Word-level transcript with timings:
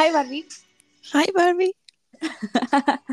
Hi 0.00 0.10
Barbie. 0.12 0.46
Hi 1.12 1.26
Barbie. 1.34 1.74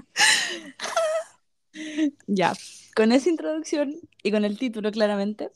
Ya, 2.25 2.54
con 2.96 3.12
esa 3.12 3.29
introducción 3.29 3.94
y 4.23 4.32
con 4.32 4.44
el 4.46 4.57
título 4.57 4.89
claramente, 4.91 5.52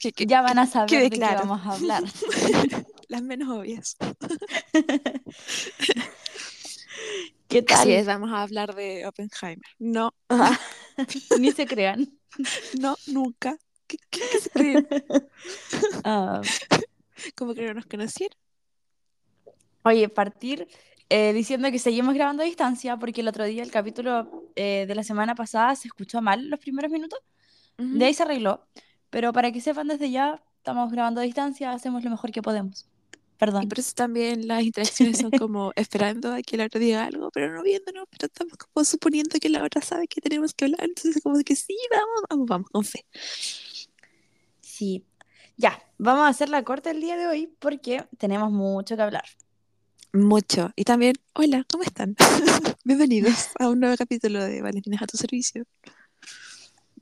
Que- 0.00 0.12
que- 0.12 0.24
ya 0.24 0.40
van 0.40 0.58
a 0.58 0.66
saber 0.66 1.02
de 1.02 1.10
qué 1.10 1.20
vamos 1.20 1.60
a 1.66 1.72
hablar. 1.72 2.02
Las 3.08 3.22
menos 3.22 3.50
obvias. 3.50 3.96
¿Qué 7.48 7.60
tal? 7.62 7.80
Así 7.80 7.92
es, 7.92 8.06
vamos 8.06 8.30
a 8.32 8.42
hablar 8.42 8.74
de 8.74 9.06
Oppenheimer. 9.06 9.60
No, 9.78 10.14
Ah, 10.30 10.58
Ni 11.38 11.52
se 11.52 11.66
crean. 11.66 12.18
no, 12.80 12.96
nunca. 13.06 13.58
¿Qué, 13.86 13.98
qué- 14.08 14.20
qué 14.32 14.38
se 14.40 14.50
creen? 14.50 14.88
Ah, 16.04 16.40
Como 17.36 17.52
que 17.54 17.66
no 17.66 17.74
nos 17.74 17.84
conocieron. 17.86 18.38
Oye, 19.88 20.08
partir 20.08 20.68
eh, 21.10 21.32
diciendo 21.32 21.70
que 21.70 21.78
seguimos 21.78 22.14
grabando 22.14 22.42
a 22.42 22.46
distancia 22.46 22.96
porque 22.98 23.22
el 23.22 23.28
otro 23.28 23.44
día 23.44 23.62
el 23.62 23.70
capítulo 23.70 24.50
eh, 24.56 24.84
de 24.86 24.94
la 24.94 25.02
semana 25.02 25.34
pasada 25.34 25.74
se 25.74 25.88
escuchó 25.88 26.20
mal 26.20 26.48
los 26.48 26.60
primeros 26.60 26.90
minutos. 26.90 27.18
De 27.78 28.04
ahí 28.06 28.14
se 28.14 28.24
arregló. 28.24 28.66
Pero 29.08 29.32
para 29.32 29.52
que 29.52 29.60
sepan 29.60 29.86
desde 29.88 30.10
ya, 30.10 30.42
estamos 30.56 30.90
grabando 30.90 31.20
a 31.20 31.24
distancia, 31.24 31.72
hacemos 31.72 32.02
lo 32.04 32.10
mejor 32.10 32.32
que 32.32 32.42
podemos. 32.42 32.88
Y 33.14 33.38
Perdón. 33.38 33.68
por 33.68 33.78
eso 33.78 33.92
también 33.94 34.48
las 34.48 34.64
interacciones 34.64 35.18
son 35.18 35.30
como 35.38 35.72
esperando 35.76 36.32
a 36.32 36.42
que 36.42 36.56
la 36.56 36.66
otra 36.66 36.80
diga 36.80 37.04
algo, 37.04 37.30
pero 37.30 37.54
no 37.54 37.62
viéndonos, 37.62 38.06
pero 38.10 38.26
estamos 38.26 38.54
como 38.58 38.84
suponiendo 38.84 39.38
que 39.40 39.48
la 39.48 39.62
otra 39.62 39.80
sabe 39.80 40.08
que 40.08 40.20
tenemos 40.20 40.52
que 40.52 40.64
hablar. 40.64 40.82
Entonces, 40.82 41.22
como 41.22 41.38
que 41.44 41.54
sí, 41.54 41.76
vamos, 41.90 42.24
vamos, 42.28 42.46
vamos, 42.48 42.70
con 42.70 42.84
fe. 42.84 43.06
Sí. 44.60 45.04
Ya, 45.56 45.82
vamos 45.98 46.26
a 46.26 46.28
hacer 46.28 46.48
la 46.48 46.64
corte 46.64 46.90
el 46.90 47.00
día 47.00 47.16
de 47.16 47.26
hoy 47.28 47.46
porque 47.58 48.06
tenemos 48.18 48.50
mucho 48.50 48.96
que 48.96 49.02
hablar. 49.02 49.24
Mucho. 50.12 50.70
Y 50.74 50.84
también, 50.84 51.16
hola, 51.34 51.66
¿cómo 51.70 51.84
están? 51.84 52.16
Bienvenidos 52.84 53.50
a 53.58 53.68
un 53.68 53.80
nuevo 53.80 53.94
capítulo 53.96 54.42
de 54.42 54.62
Valentinas 54.62 55.02
a 55.02 55.06
tu 55.06 55.18
servicio. 55.18 55.64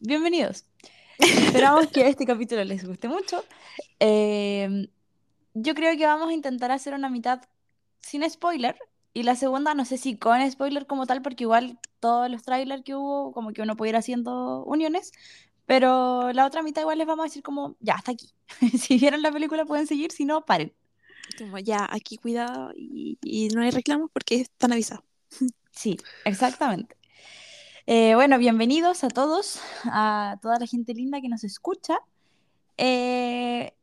Bienvenidos. 0.01 0.65
Esperamos 1.19 1.87
que 1.87 2.09
este 2.09 2.27
capítulo 2.27 2.65
les 2.65 2.85
guste 2.85 3.07
mucho. 3.07 3.45
Eh, 4.01 4.89
yo 5.55 5.75
creo 5.75 5.97
que 5.97 6.05
vamos 6.05 6.31
a 6.31 6.33
intentar 6.33 6.73
hacer 6.73 6.95
una 6.95 7.09
mitad 7.09 7.43
sin 8.01 8.29
spoiler 8.29 8.77
y 9.15 9.23
la 9.23 9.37
segunda 9.37 9.73
no 9.75 9.85
sé 9.85 9.99
si 9.99 10.19
con 10.19 10.51
spoiler 10.51 10.87
como 10.87 11.07
tal 11.07 11.23
porque 11.23 11.45
igual 11.45 11.79
todos 12.01 12.29
los 12.29 12.43
trailers 12.43 12.83
que 12.83 12.97
hubo 12.97 13.33
como 13.33 13.53
que 13.53 13.63
uno 13.63 13.77
puede 13.77 13.91
ir 13.91 13.97
haciendo 13.97 14.65
uniones, 14.65 15.13
pero 15.65 16.33
la 16.33 16.45
otra 16.45 16.63
mitad 16.63 16.83
igual 16.83 16.99
les 16.99 17.07
vamos 17.07 17.23
a 17.23 17.29
decir 17.29 17.45
como 17.45 17.77
ya, 17.79 17.95
hasta 17.95 18.11
aquí. 18.11 18.33
si 18.79 18.99
vieron 18.99 19.23
la 19.23 19.31
película 19.31 19.65
pueden 19.65 19.87
seguir, 19.87 20.11
si 20.11 20.25
no, 20.25 20.45
paren. 20.45 20.75
Como 21.39 21.59
ya, 21.59 21.87
aquí 21.91 22.17
cuidado 22.17 22.73
y, 22.75 23.19
y 23.23 23.49
no 23.49 23.63
hay 23.63 23.71
reclamos 23.71 24.11
porque 24.13 24.37
están 24.37 24.73
avisados. 24.73 25.05
Sí, 25.77 25.99
exactamente. 26.25 26.97
Eh, 27.87 28.15
bueno, 28.15 28.39
bienvenidos 28.39 29.05
a 29.05 29.09
todos, 29.09 29.61
a 29.85 30.39
toda 30.41 30.59
la 30.59 30.67
gente 30.67 30.95
linda 30.95 31.21
que 31.21 31.29
nos 31.29 31.45
escucha. 31.45 31.99
Eh, 32.79 33.75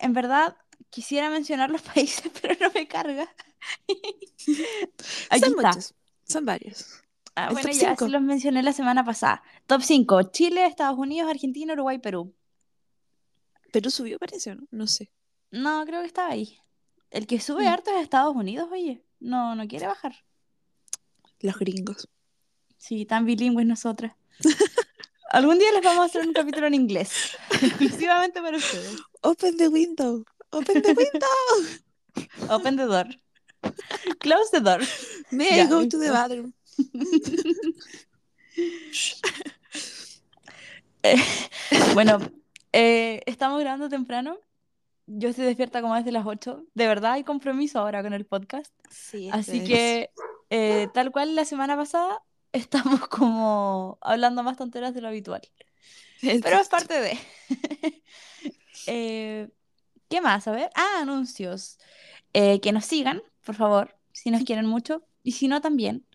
en 0.00 0.12
verdad, 0.12 0.56
quisiera 0.90 1.30
mencionar 1.30 1.70
los 1.70 1.82
países, 1.94 2.30
pero 2.40 2.54
no 2.60 2.72
me 2.72 2.86
carga. 2.86 3.28
Aquí 3.88 5.40
son 5.40 5.50
está. 5.56 5.68
muchos, 5.68 5.94
son 6.24 6.46
varios. 6.46 7.02
Ah, 7.34 7.50
bueno, 7.52 7.68
ya 7.72 7.90
cinco. 7.96 8.06
los 8.06 8.22
mencioné 8.22 8.62
la 8.62 8.72
semana 8.72 9.04
pasada. 9.04 9.42
Top 9.66 9.82
5, 9.82 10.22
Chile, 10.30 10.66
Estados 10.66 10.96
Unidos, 10.96 11.28
Argentina, 11.28 11.72
Uruguay, 11.72 11.98
Perú. 11.98 12.32
Perú 13.72 13.90
subió, 13.90 14.18
parece, 14.20 14.52
¿o 14.52 14.54
¿no? 14.54 14.68
No 14.70 14.86
sé. 14.86 15.10
No, 15.50 15.84
creo 15.84 16.00
que 16.00 16.06
estaba 16.06 16.28
ahí. 16.30 16.58
El 17.14 17.26
que 17.28 17.38
sube 17.38 17.62
Mm. 17.64 17.68
harto 17.68 17.90
es 17.92 18.02
Estados 18.02 18.34
Unidos, 18.34 18.68
oye. 18.72 19.04
No, 19.20 19.54
no 19.54 19.68
quiere 19.68 19.86
bajar. 19.86 20.14
Los 21.40 21.56
gringos. 21.58 22.08
Sí, 22.76 23.04
tan 23.06 23.24
bilingües 23.24 23.66
nosotras. 23.66 24.12
Algún 25.30 25.58
día 25.58 25.70
les 25.72 25.82
vamos 25.82 26.02
a 26.02 26.06
hacer 26.06 26.26
un 26.26 26.32
capítulo 26.32 26.66
en 26.66 26.74
inglés, 26.74 27.36
exclusivamente 27.62 28.40
para 28.42 28.56
ustedes. 28.56 28.98
Open 29.22 29.56
the 29.56 29.68
window. 29.68 30.24
Open 30.50 30.82
the 30.82 30.92
window. 30.92 31.28
Open 32.50 32.76
the 32.76 32.84
door. 32.86 33.06
Close 34.18 34.50
the 34.50 34.60
door. 34.60 34.80
May 35.30 35.60
I 35.62 35.66
go 35.68 35.86
to 35.88 35.98
the 35.98 36.10
bathroom? 36.10 36.52
Eh, 41.02 41.16
bueno, 41.94 42.18
eh, 42.72 43.20
estamos 43.26 43.60
grabando 43.60 43.88
temprano. 43.88 44.38
Yo 45.06 45.28
estoy 45.28 45.44
despierta 45.44 45.82
como 45.82 45.94
desde 45.94 46.12
las 46.12 46.24
8. 46.26 46.64
De 46.74 46.86
verdad 46.86 47.12
hay 47.12 47.24
compromiso 47.24 47.78
ahora 47.78 48.02
con 48.02 48.12
el 48.14 48.24
podcast. 48.24 48.72
Sí, 48.90 49.28
Así 49.32 49.58
es. 49.58 49.68
que, 49.68 50.10
eh, 50.50 50.88
tal 50.94 51.10
cual 51.12 51.34
la 51.34 51.44
semana 51.44 51.76
pasada, 51.76 52.22
estamos 52.52 53.06
como 53.08 53.98
hablando 54.00 54.42
más 54.42 54.56
tonteras 54.56 54.94
de 54.94 55.00
lo 55.02 55.08
habitual. 55.08 55.42
Pero 56.42 56.58
es 56.60 56.68
parte 56.68 57.00
de. 57.00 57.18
Eh, 58.86 59.48
¿qué 60.08 60.20
más? 60.20 60.46
A 60.48 60.52
ver. 60.52 60.68
Ah, 60.74 60.98
anuncios. 61.00 61.78
Eh, 62.32 62.60
que 62.60 62.72
nos 62.72 62.84
sigan, 62.84 63.22
por 63.44 63.54
favor, 63.54 63.96
si 64.12 64.30
nos 64.30 64.42
quieren 64.44 64.66
mucho. 64.66 65.06
Y 65.22 65.32
si 65.32 65.48
no, 65.48 65.60
también. 65.60 66.06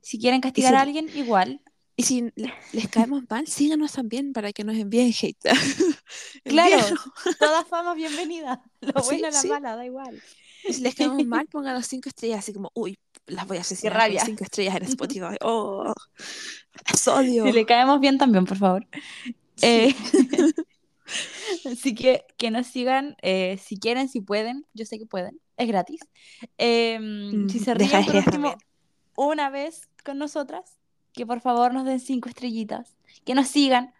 Si 0.00 0.18
quieren 0.18 0.40
castigar 0.40 0.72
si- 0.72 0.76
a 0.76 0.80
alguien, 0.80 1.08
igual. 1.14 1.60
Y 1.96 2.02
si 2.02 2.22
le- 2.36 2.52
les 2.72 2.88
caemos 2.88 3.22
mal, 3.28 3.46
síganos 3.46 3.92
también 3.92 4.32
para 4.32 4.52
que 4.52 4.64
nos 4.64 4.76
envíen 4.76 5.12
hate. 5.20 5.38
Claro, 6.44 6.76
todas 7.38 7.66
formas 7.66 7.96
bienvenidas. 7.96 8.58
Lo 8.80 9.00
Sí, 9.02 9.20
bueno, 9.20 9.30
la 9.30 9.32
sí. 9.40 9.48
mala, 9.48 9.76
da 9.76 9.84
igual. 9.86 10.22
Y 10.68 10.72
si 10.74 10.82
les 10.82 10.94
caemos 10.94 11.24
mal, 11.26 11.46
pónganos 11.46 11.86
cinco 11.86 12.08
estrellas, 12.08 12.40
así 12.40 12.52
como, 12.52 12.70
uy, 12.74 12.98
las 13.26 13.46
voy 13.46 13.56
a 13.58 13.60
asesinar 13.62 13.92
con 13.94 14.00
rabia. 14.00 14.24
cinco 14.24 14.44
estrellas 14.44 14.76
en 14.76 14.82
Spotify. 14.84 15.36
Oh, 15.40 15.92
las 16.90 17.08
odio. 17.08 17.46
Si 17.46 17.52
le 17.52 17.66
caemos 17.66 18.00
bien 18.00 18.18
también, 18.18 18.44
por 18.44 18.58
favor. 18.58 18.86
Sí. 19.56 19.66
Eh, 19.66 19.94
así 21.70 21.94
que 21.94 22.24
que 22.36 22.50
nos 22.50 22.66
sigan 22.66 23.16
eh, 23.22 23.58
si 23.62 23.78
quieren, 23.78 24.08
si 24.08 24.20
pueden. 24.20 24.66
Yo 24.74 24.84
sé 24.84 24.98
que 24.98 25.06
pueden, 25.06 25.40
es 25.56 25.68
gratis. 25.68 26.00
Si 26.58 26.98
Mm, 27.00 27.48
se 27.48 27.74
deja 27.74 28.00
ríen 28.00 28.04
por 28.04 28.16
último 28.16 28.56
una 29.16 29.50
vez 29.50 29.82
con 30.04 30.18
nosotras, 30.18 30.76
que 31.14 31.24
por 31.24 31.40
favor 31.40 31.72
nos 31.72 31.86
den 31.86 32.00
cinco 32.00 32.28
estrellitas. 32.28 32.96
Que 33.24 33.34
nos 33.34 33.48
sigan, 33.48 33.94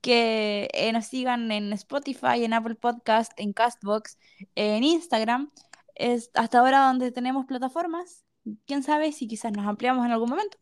que 0.00 0.68
eh, 0.72 0.92
nos 0.92 1.06
sigan 1.06 1.50
en 1.50 1.72
Spotify, 1.72 2.44
en 2.44 2.52
Apple 2.52 2.76
Podcast, 2.76 3.32
en 3.36 3.52
Castbox, 3.52 4.18
en 4.54 4.84
Instagram. 4.84 5.50
Es 5.96 6.30
hasta 6.34 6.60
ahora 6.60 6.86
donde 6.86 7.10
tenemos 7.10 7.46
plataformas. 7.46 8.24
Quién 8.66 8.82
sabe 8.82 9.12
si 9.12 9.26
quizás 9.26 9.52
nos 9.52 9.66
ampliamos 9.66 10.04
en 10.06 10.12
algún 10.12 10.30
momento. 10.30 10.58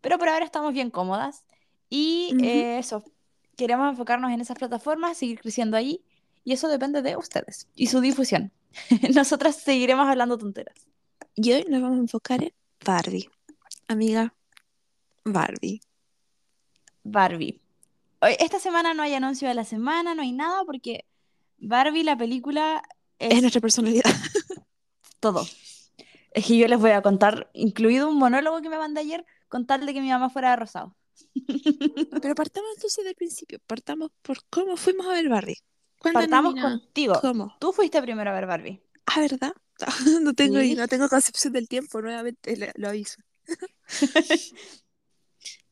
Pero 0.00 0.18
por 0.18 0.28
ahora 0.28 0.44
estamos 0.44 0.72
bien 0.72 0.90
cómodas. 0.90 1.44
Y 1.90 2.34
eh, 2.42 2.78
eso, 2.78 3.04
queremos 3.56 3.90
enfocarnos 3.90 4.30
en 4.32 4.40
esas 4.40 4.56
plataformas, 4.56 5.18
seguir 5.18 5.40
creciendo 5.40 5.76
ahí. 5.76 6.04
Y 6.44 6.52
eso 6.52 6.68
depende 6.68 7.02
de 7.02 7.16
ustedes 7.16 7.68
y 7.74 7.88
su 7.88 8.00
difusión. 8.00 8.52
Nosotras 9.14 9.56
seguiremos 9.56 10.08
hablando 10.08 10.38
tonteras. 10.38 10.88
Y 11.34 11.52
hoy 11.52 11.64
nos 11.68 11.82
vamos 11.82 11.98
a 11.98 12.00
enfocar 12.00 12.42
en 12.42 12.52
Barbie. 12.84 13.28
Amiga, 13.88 14.34
Barbie. 15.24 15.80
Barbie. 17.04 17.60
Hoy- 18.20 18.36
Esta 18.38 18.58
semana 18.60 18.94
no 18.94 19.02
hay 19.02 19.14
anuncio 19.14 19.48
de 19.48 19.54
la 19.54 19.64
semana, 19.64 20.14
no 20.14 20.22
hay 20.22 20.32
nada, 20.32 20.64
porque 20.64 21.04
Barbie, 21.58 22.04
la 22.04 22.16
película, 22.16 22.82
Es 23.18 23.34
es 23.34 23.40
nuestra 23.40 23.60
personalidad. 23.60 24.04
todo. 25.20 25.46
Es 26.32 26.46
que 26.46 26.56
yo 26.56 26.66
les 26.66 26.78
voy 26.78 26.90
a 26.92 27.02
contar, 27.02 27.50
incluido 27.52 28.08
un 28.08 28.16
monólogo 28.18 28.62
que 28.62 28.68
me 28.68 28.78
mandé 28.78 29.00
ayer, 29.00 29.24
con 29.48 29.66
tal 29.66 29.84
de 29.86 29.92
que 29.94 30.00
mi 30.00 30.08
mamá 30.08 30.30
fuera 30.30 30.50
de 30.50 30.56
rosado. 30.56 30.96
Pero 32.22 32.34
partamos 32.34 32.70
entonces 32.76 33.04
del 33.04 33.14
principio. 33.14 33.58
Partamos 33.66 34.10
por 34.22 34.38
cómo 34.48 34.76
fuimos 34.76 35.06
a 35.06 35.10
ver 35.12 35.28
Barbie. 35.28 35.58
¿Cuándo 35.98 36.20
Partamos 36.20 36.54
nomina- 36.54 36.70
contigo. 36.80 37.18
¿Cómo? 37.20 37.54
Tú 37.60 37.72
fuiste 37.72 38.00
primero 38.02 38.30
a 38.30 38.34
ver 38.34 38.46
Barbie. 38.46 38.82
Ah, 39.06 39.20
¿verdad? 39.20 39.52
No 40.22 40.32
tengo, 40.34 40.58
Sí. 40.60 40.74
no 40.74 40.86
tengo 40.88 41.08
concepción 41.08 41.52
del 41.52 41.68
tiempo, 41.68 42.00
nuevamente 42.00 42.72
lo 42.76 42.88
aviso. 42.88 43.20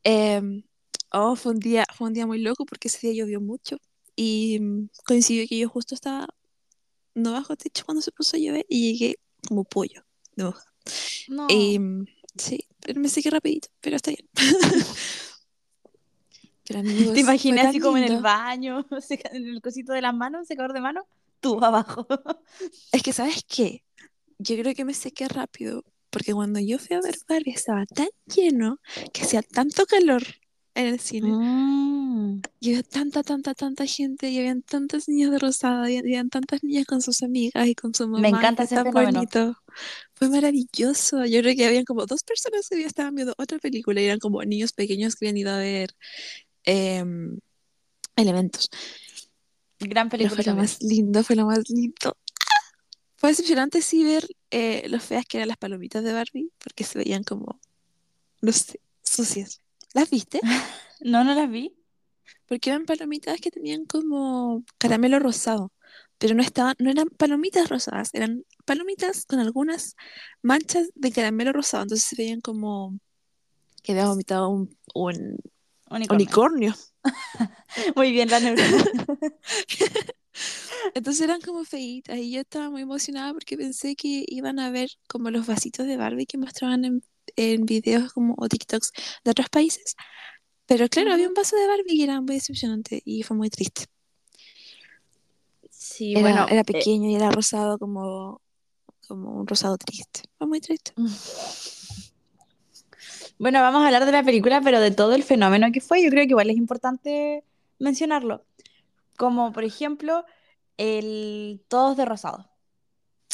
Em, 0.03 0.63
oh, 1.11 1.35
fue 1.35 1.53
un 1.53 1.59
día, 1.59 1.85
fue 1.95 2.07
un 2.07 2.13
día 2.13 2.25
muy 2.25 2.39
loco 2.39 2.65
porque 2.65 2.87
ese 2.87 3.07
día 3.07 3.23
llovió 3.23 3.41
mucho 3.41 3.77
y 4.15 4.59
mm, 4.59 4.89
coincidió 5.05 5.47
que 5.47 5.57
yo 5.57 5.69
justo 5.69 5.95
estaba 5.95 6.27
no 7.13 7.33
bajo 7.33 7.55
techo 7.55 7.85
cuando 7.85 8.01
se 8.01 8.11
puso 8.11 8.37
a 8.37 8.39
llover 8.39 8.65
y 8.69 8.93
llegué 8.93 9.19
como 9.47 9.63
pollo 9.63 10.03
de 10.35 10.45
hoja. 10.45 10.65
No. 11.27 11.47
Y, 11.49 11.77
mm, 11.79 12.05
sí, 12.35 12.67
pero 12.79 12.99
me 12.99 13.09
sequé 13.09 13.29
rapidito, 13.29 13.69
pero 13.81 13.95
está 13.95 14.11
bien. 14.11 14.27
pero 16.67 16.79
amigos, 16.79 17.13
¿Te 17.13 17.19
imaginas 17.19 17.67
así 17.67 17.79
como 17.79 17.97
en 17.97 18.03
el 18.03 18.09
lindo. 18.09 18.23
baño, 18.23 18.85
en 19.31 19.47
el 19.47 19.61
cosito 19.61 19.93
de 19.93 20.01
las 20.01 20.13
manos, 20.13 20.47
secador 20.47 20.73
de 20.73 20.81
mano? 20.81 21.05
Tú 21.39 21.63
abajo. 21.63 22.07
Es 22.91 23.01
que, 23.01 23.13
¿sabes 23.13 23.43
qué? 23.47 23.83
Yo 24.37 24.55
creo 24.57 24.73
que 24.75 24.85
me 24.85 24.93
sequé 24.93 25.27
rápido 25.27 25.83
porque 26.11 26.33
cuando 26.33 26.59
yo 26.59 26.77
fui 26.77 26.95
a 26.95 27.01
ver 27.01 27.15
Barbie 27.27 27.53
estaba 27.53 27.85
tan 27.85 28.09
lleno 28.25 28.79
que 29.13 29.23
hacía 29.23 29.41
tanto 29.41 29.85
calor 29.85 30.23
en 30.75 30.87
el 30.87 30.99
cine. 30.99 31.29
Mm. 31.29 32.41
Y 32.59 32.69
había 32.69 32.83
tanta, 32.83 33.23
tanta, 33.23 33.53
tanta 33.53 33.85
gente, 33.85 34.29
y 34.29 34.37
habían 34.37 34.61
tantas 34.61 35.07
niñas 35.07 35.31
de 35.31 35.39
rosada, 35.39 35.89
y 35.89 35.97
habían 35.97 36.29
tantas 36.29 36.63
niñas 36.63 36.85
con 36.85 37.01
sus 37.01 37.23
amigas 37.23 37.67
y 37.67 37.75
con 37.75 37.93
su 37.93 38.07
Me 38.07 38.21
mamá, 38.21 38.29
y 38.29 38.39
encanta 38.39 38.63
ese 38.63 38.75
tan 38.75 38.91
bonito. 38.91 39.57
Fue 40.13 40.29
maravilloso. 40.29 41.25
Yo 41.25 41.41
creo 41.41 41.55
que 41.55 41.65
habían 41.65 41.85
como 41.85 42.05
dos 42.05 42.23
personas 42.23 42.69
que 42.69 42.79
ya 42.79 42.87
estaban 42.87 43.15
viendo 43.15 43.33
otra 43.37 43.59
película, 43.59 44.01
y 44.01 44.05
eran 44.05 44.19
como 44.19 44.43
niños 44.43 44.73
pequeños 44.73 45.15
que 45.15 45.25
habían 45.25 45.37
ido 45.37 45.51
a 45.51 45.57
ver 45.57 45.91
em, 46.63 47.39
elementos. 48.15 48.69
Gran 49.79 50.09
Pero 50.09 50.29
película 50.29 50.43
fue 50.43 50.53
lo 50.53 50.59
más 50.59 50.81
lindo, 50.81 51.23
fue 51.23 51.35
lo 51.35 51.45
más 51.47 51.69
lindo. 51.69 52.15
Fue 53.21 53.29
decepcionante 53.29 53.83
sí 53.83 54.03
ver 54.03 54.25
eh, 54.49 54.83
lo 54.89 54.99
feas 54.99 55.27
que 55.27 55.37
eran 55.37 55.47
las 55.49 55.57
palomitas 55.57 56.03
de 56.03 56.11
Barbie, 56.11 56.51
porque 56.57 56.83
se 56.83 56.97
veían 56.97 57.23
como, 57.23 57.59
no 58.41 58.51
sé, 58.51 58.79
sucias. 59.03 59.61
¿Las 59.93 60.09
viste? 60.09 60.39
No, 61.03 61.23
no 61.23 61.35
las 61.35 61.49
vi. 61.49 61.75
Porque 62.47 62.71
eran 62.71 62.85
palomitas 62.85 63.39
que 63.39 63.51
tenían 63.51 63.85
como 63.85 64.63
caramelo 64.79 65.19
rosado, 65.19 65.71
pero 66.17 66.33
no 66.33 66.41
estaban, 66.41 66.75
no 66.79 66.89
eran 66.89 67.09
palomitas 67.09 67.69
rosadas, 67.69 68.09
eran 68.13 68.43
palomitas 68.65 69.25
con 69.27 69.37
algunas 69.37 69.95
manchas 70.41 70.89
de 70.95 71.11
caramelo 71.11 71.53
rosado, 71.53 71.83
entonces 71.83 72.07
se 72.07 72.15
veían 72.15 72.41
como 72.41 72.99
que 73.83 73.91
había 73.91 74.07
vomitado 74.07 74.49
un, 74.49 74.75
un 74.95 75.37
Unicornio. 75.91 76.25
unicornio. 76.25 76.75
Muy 77.95 78.11
bien, 78.11 78.29
la 78.29 78.39
neurona. 78.39 78.83
Entonces 80.93 81.21
eran 81.21 81.41
como 81.41 81.63
feitas 81.65 82.17
y 82.17 82.31
yo 82.31 82.41
estaba 82.41 82.69
muy 82.69 82.81
emocionada 82.81 83.33
porque 83.33 83.57
pensé 83.57 83.95
que 83.95 84.23
iban 84.27 84.59
a 84.59 84.71
ver 84.71 84.89
como 85.07 85.29
los 85.29 85.45
vasitos 85.45 85.85
de 85.87 85.97
Barbie 85.97 86.25
que 86.25 86.37
mostraban 86.37 86.85
en, 86.85 87.03
en 87.35 87.65
videos 87.65 88.13
como 88.13 88.35
o 88.37 88.47
TikToks 88.47 88.91
de 89.23 89.31
otros 89.31 89.49
países. 89.49 89.95
Pero 90.65 90.87
claro, 90.87 91.13
había 91.13 91.27
un 91.27 91.33
vaso 91.33 91.55
de 91.55 91.67
Barbie 91.67 91.95
y 91.95 92.03
era 92.03 92.21
muy 92.21 92.35
decepcionante 92.35 93.01
y 93.03 93.23
fue 93.23 93.35
muy 93.35 93.49
triste. 93.49 93.85
Sí, 95.69 96.11
Era, 96.11 96.21
bueno. 96.21 96.45
era 96.49 96.61
eh, 96.61 96.65
pequeño 96.65 97.09
y 97.09 97.15
era 97.15 97.31
rosado 97.31 97.77
como, 97.77 98.41
como 99.07 99.31
un 99.31 99.47
rosado 99.47 99.77
triste. 99.77 100.21
Fue 100.37 100.47
muy 100.47 100.61
triste. 100.61 100.93
Bueno, 103.39 103.59
vamos 103.59 103.81
a 103.81 103.87
hablar 103.87 104.05
de 104.05 104.11
la 104.11 104.23
película, 104.23 104.61
pero 104.61 104.79
de 104.79 104.91
todo 104.91 105.15
el 105.15 105.23
fenómeno 105.23 105.71
que 105.71 105.81
fue, 105.81 106.03
yo 106.03 106.11
creo 106.11 106.25
que 106.25 106.29
igual 106.29 106.51
es 106.51 106.57
importante 106.57 107.43
mencionarlo. 107.79 108.45
Como 109.21 109.51
por 109.53 109.63
ejemplo, 109.63 110.25
el 110.77 111.63
Todos 111.69 111.97
de 111.97 112.05
Rosado. 112.05 112.49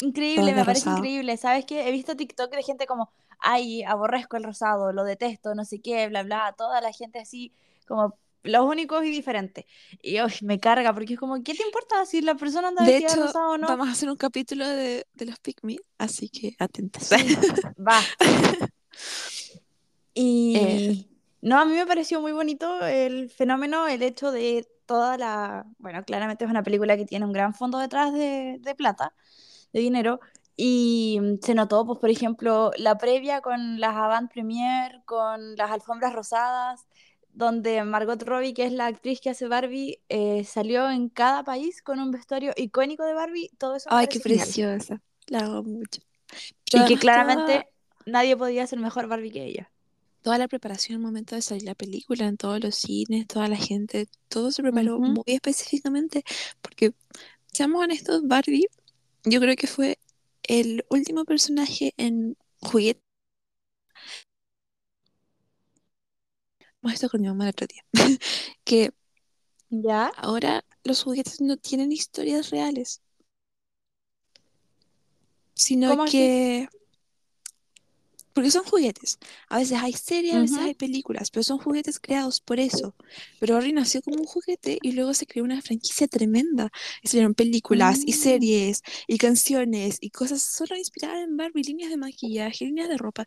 Increíble, 0.00 0.42
Todos 0.42 0.54
me 0.54 0.64
parece 0.64 0.90
rosado. 0.90 0.90
increíble. 0.90 1.36
¿Sabes 1.36 1.64
qué? 1.64 1.88
He 1.88 1.92
visto 1.92 2.16
TikTok 2.16 2.52
de 2.54 2.62
gente 2.62 2.86
como, 2.86 3.10
ay, 3.40 3.82
aborrezco 3.84 4.36
el 4.36 4.44
rosado, 4.44 4.92
lo 4.92 5.04
detesto, 5.04 5.54
no 5.54 5.64
sé 5.64 5.80
qué, 5.80 6.08
bla, 6.08 6.22
bla. 6.22 6.54
Toda 6.56 6.80
la 6.80 6.92
gente 6.92 7.18
así, 7.20 7.52
como 7.86 8.18
los 8.44 8.64
únicos 8.64 9.04
y 9.04 9.10
diferentes. 9.10 9.64
Y 10.02 10.20
uy, 10.22 10.32
me 10.42 10.60
carga, 10.60 10.92
porque 10.94 11.14
es 11.14 11.18
como, 11.20 11.42
¿qué 11.42 11.54
te 11.54 11.62
importa 11.64 12.06
si 12.06 12.20
la 12.22 12.36
persona 12.36 12.68
anda 12.68 12.84
De 12.84 12.96
hecho, 12.98 13.16
rosado 13.16 13.52
o 13.52 13.58
no? 13.58 13.66
vamos 13.68 13.88
a 13.88 13.92
hacer 13.92 14.08
un 14.10 14.16
capítulo 14.16 14.66
de, 14.68 15.06
de 15.14 15.26
los 15.26 15.38
Pick 15.40 15.58
Me, 15.64 15.76
así 15.98 16.28
que 16.28 16.54
atentas. 16.58 17.08
Sí, 17.08 17.36
va. 17.78 18.00
Eh, 20.54 20.94
Y 20.94 21.06
no, 21.40 21.60
a 21.60 21.64
mí 21.64 21.74
me 21.74 21.86
pareció 21.86 22.20
muy 22.20 22.32
bonito 22.32 22.84
el 22.86 23.30
fenómeno, 23.30 23.86
el 23.86 24.02
hecho 24.02 24.32
de 24.32 24.66
toda 24.88 25.18
la, 25.18 25.66
bueno, 25.78 26.04
claramente 26.04 26.44
es 26.46 26.50
una 26.50 26.64
película 26.64 26.96
que 26.96 27.06
tiene 27.06 27.26
un 27.26 27.32
gran 27.34 27.54
fondo 27.54 27.78
detrás 27.78 28.12
de, 28.14 28.58
de 28.60 28.74
plata, 28.74 29.14
de 29.72 29.80
dinero, 29.80 30.20
y 30.56 31.18
mm, 31.22 31.38
se 31.42 31.54
notó, 31.54 31.86
pues, 31.86 32.00
por 32.00 32.10
ejemplo, 32.10 32.72
la 32.78 32.98
previa 32.98 33.42
con 33.42 33.80
las 33.80 33.94
avant 33.96 34.32
premiere, 34.32 35.02
con 35.06 35.56
las 35.56 35.70
alfombras 35.70 36.14
rosadas, 36.14 36.86
donde 37.32 37.84
Margot 37.84 38.22
Robbie, 38.24 38.54
que 38.54 38.64
es 38.66 38.72
la 38.72 38.86
actriz 38.86 39.20
que 39.20 39.30
hace 39.30 39.48
Barbie, 39.48 40.02
eh, 40.08 40.44
salió 40.44 40.90
en 40.90 41.10
cada 41.10 41.44
país 41.44 41.82
con 41.82 42.00
un 42.00 42.10
vestuario 42.10 42.52
icónico 42.56 43.04
de 43.04 43.14
Barbie, 43.14 43.50
todo 43.58 43.76
eso 43.76 43.90
Ay, 43.90 44.08
qué 44.08 44.20
genial. 44.20 44.48
preciosa. 44.48 45.02
La 45.28 45.40
hago 45.40 45.62
mucho. 45.62 46.02
Pero 46.70 46.84
Y 46.84 46.88
que 46.88 46.98
claramente 46.98 47.68
nadie 48.06 48.36
podía 48.36 48.66
ser 48.66 48.80
mejor 48.80 49.06
Barbie 49.08 49.30
que 49.32 49.44
ella. 49.44 49.70
Toda 50.22 50.38
la 50.38 50.48
preparación 50.48 50.96
al 50.96 51.02
momento 51.02 51.34
de 51.36 51.42
salir 51.42 51.64
la 51.64 51.74
película, 51.74 52.26
en 52.26 52.36
todos 52.36 52.60
los 52.62 52.74
cines, 52.76 53.26
toda 53.26 53.48
la 53.48 53.56
gente, 53.56 54.08
todo 54.28 54.50
se 54.52 54.62
preparó 54.62 54.98
muy 55.00 55.24
específicamente, 55.26 56.24
porque, 56.62 56.92
seamos 57.52 57.82
honestos, 57.82 58.22
Barbie, 58.26 58.66
yo 59.24 59.40
creo 59.40 59.56
que 59.56 59.66
fue 59.66 59.98
el 60.44 60.84
último 60.90 61.24
personaje 61.24 61.94
en 61.96 62.36
juguete. 62.60 63.02
Hemos 66.82 66.94
esto 66.94 67.08
con 67.08 67.20
mi 67.20 67.28
mamá 67.28 67.44
el 67.44 67.50
otro 67.50 67.66
día, 67.66 67.82
que 68.64 68.92
¿Ya? 69.70 70.12
ahora 70.16 70.64
los 70.84 71.02
juguetes 71.02 71.40
no 71.40 71.56
tienen 71.56 71.92
historias 71.92 72.50
reales, 72.50 73.02
sino 75.54 75.90
¿Cómo 75.90 76.04
así? 76.04 76.34
Que 78.42 78.50
Porque 78.50 78.50
son 78.50 78.64
juguetes. 78.64 79.18
A 79.48 79.58
veces 79.58 79.78
hay 79.82 79.92
series, 79.92 80.34
a 80.36 80.40
veces 80.40 80.58
Ujú. 80.58 80.64
hay 80.64 80.74
películas, 80.74 81.30
pero 81.30 81.42
son 81.44 81.58
juguetes 81.58 81.98
creados 82.00 82.40
por 82.40 82.60
eso. 82.60 82.94
Pero 83.38 83.54
Barbie 83.54 83.72
nació 83.72 84.02
como 84.02 84.18
un 84.20 84.26
juguete 84.26 84.78
y 84.82 84.92
luego 84.92 85.14
se 85.14 85.26
creó 85.26 85.44
una 85.44 85.60
franquicia 85.62 86.08
tremenda. 86.08 86.70
Y 87.02 87.08
salieron 87.08 87.34
películas 87.34 88.02
y 88.06 88.12
Mm, 88.12 88.14
series 88.14 88.82
y 89.06 89.18
canciones 89.18 89.98
y 90.00 90.10
cosas 90.10 90.42
solo 90.42 90.76
inspiradas 90.76 91.24
en 91.24 91.36
Barbie, 91.36 91.62
líneas 91.64 91.90
de 91.90 91.96
maquillaje, 91.96 92.64
líneas 92.66 92.88
de 92.88 92.96
ropa. 92.98 93.24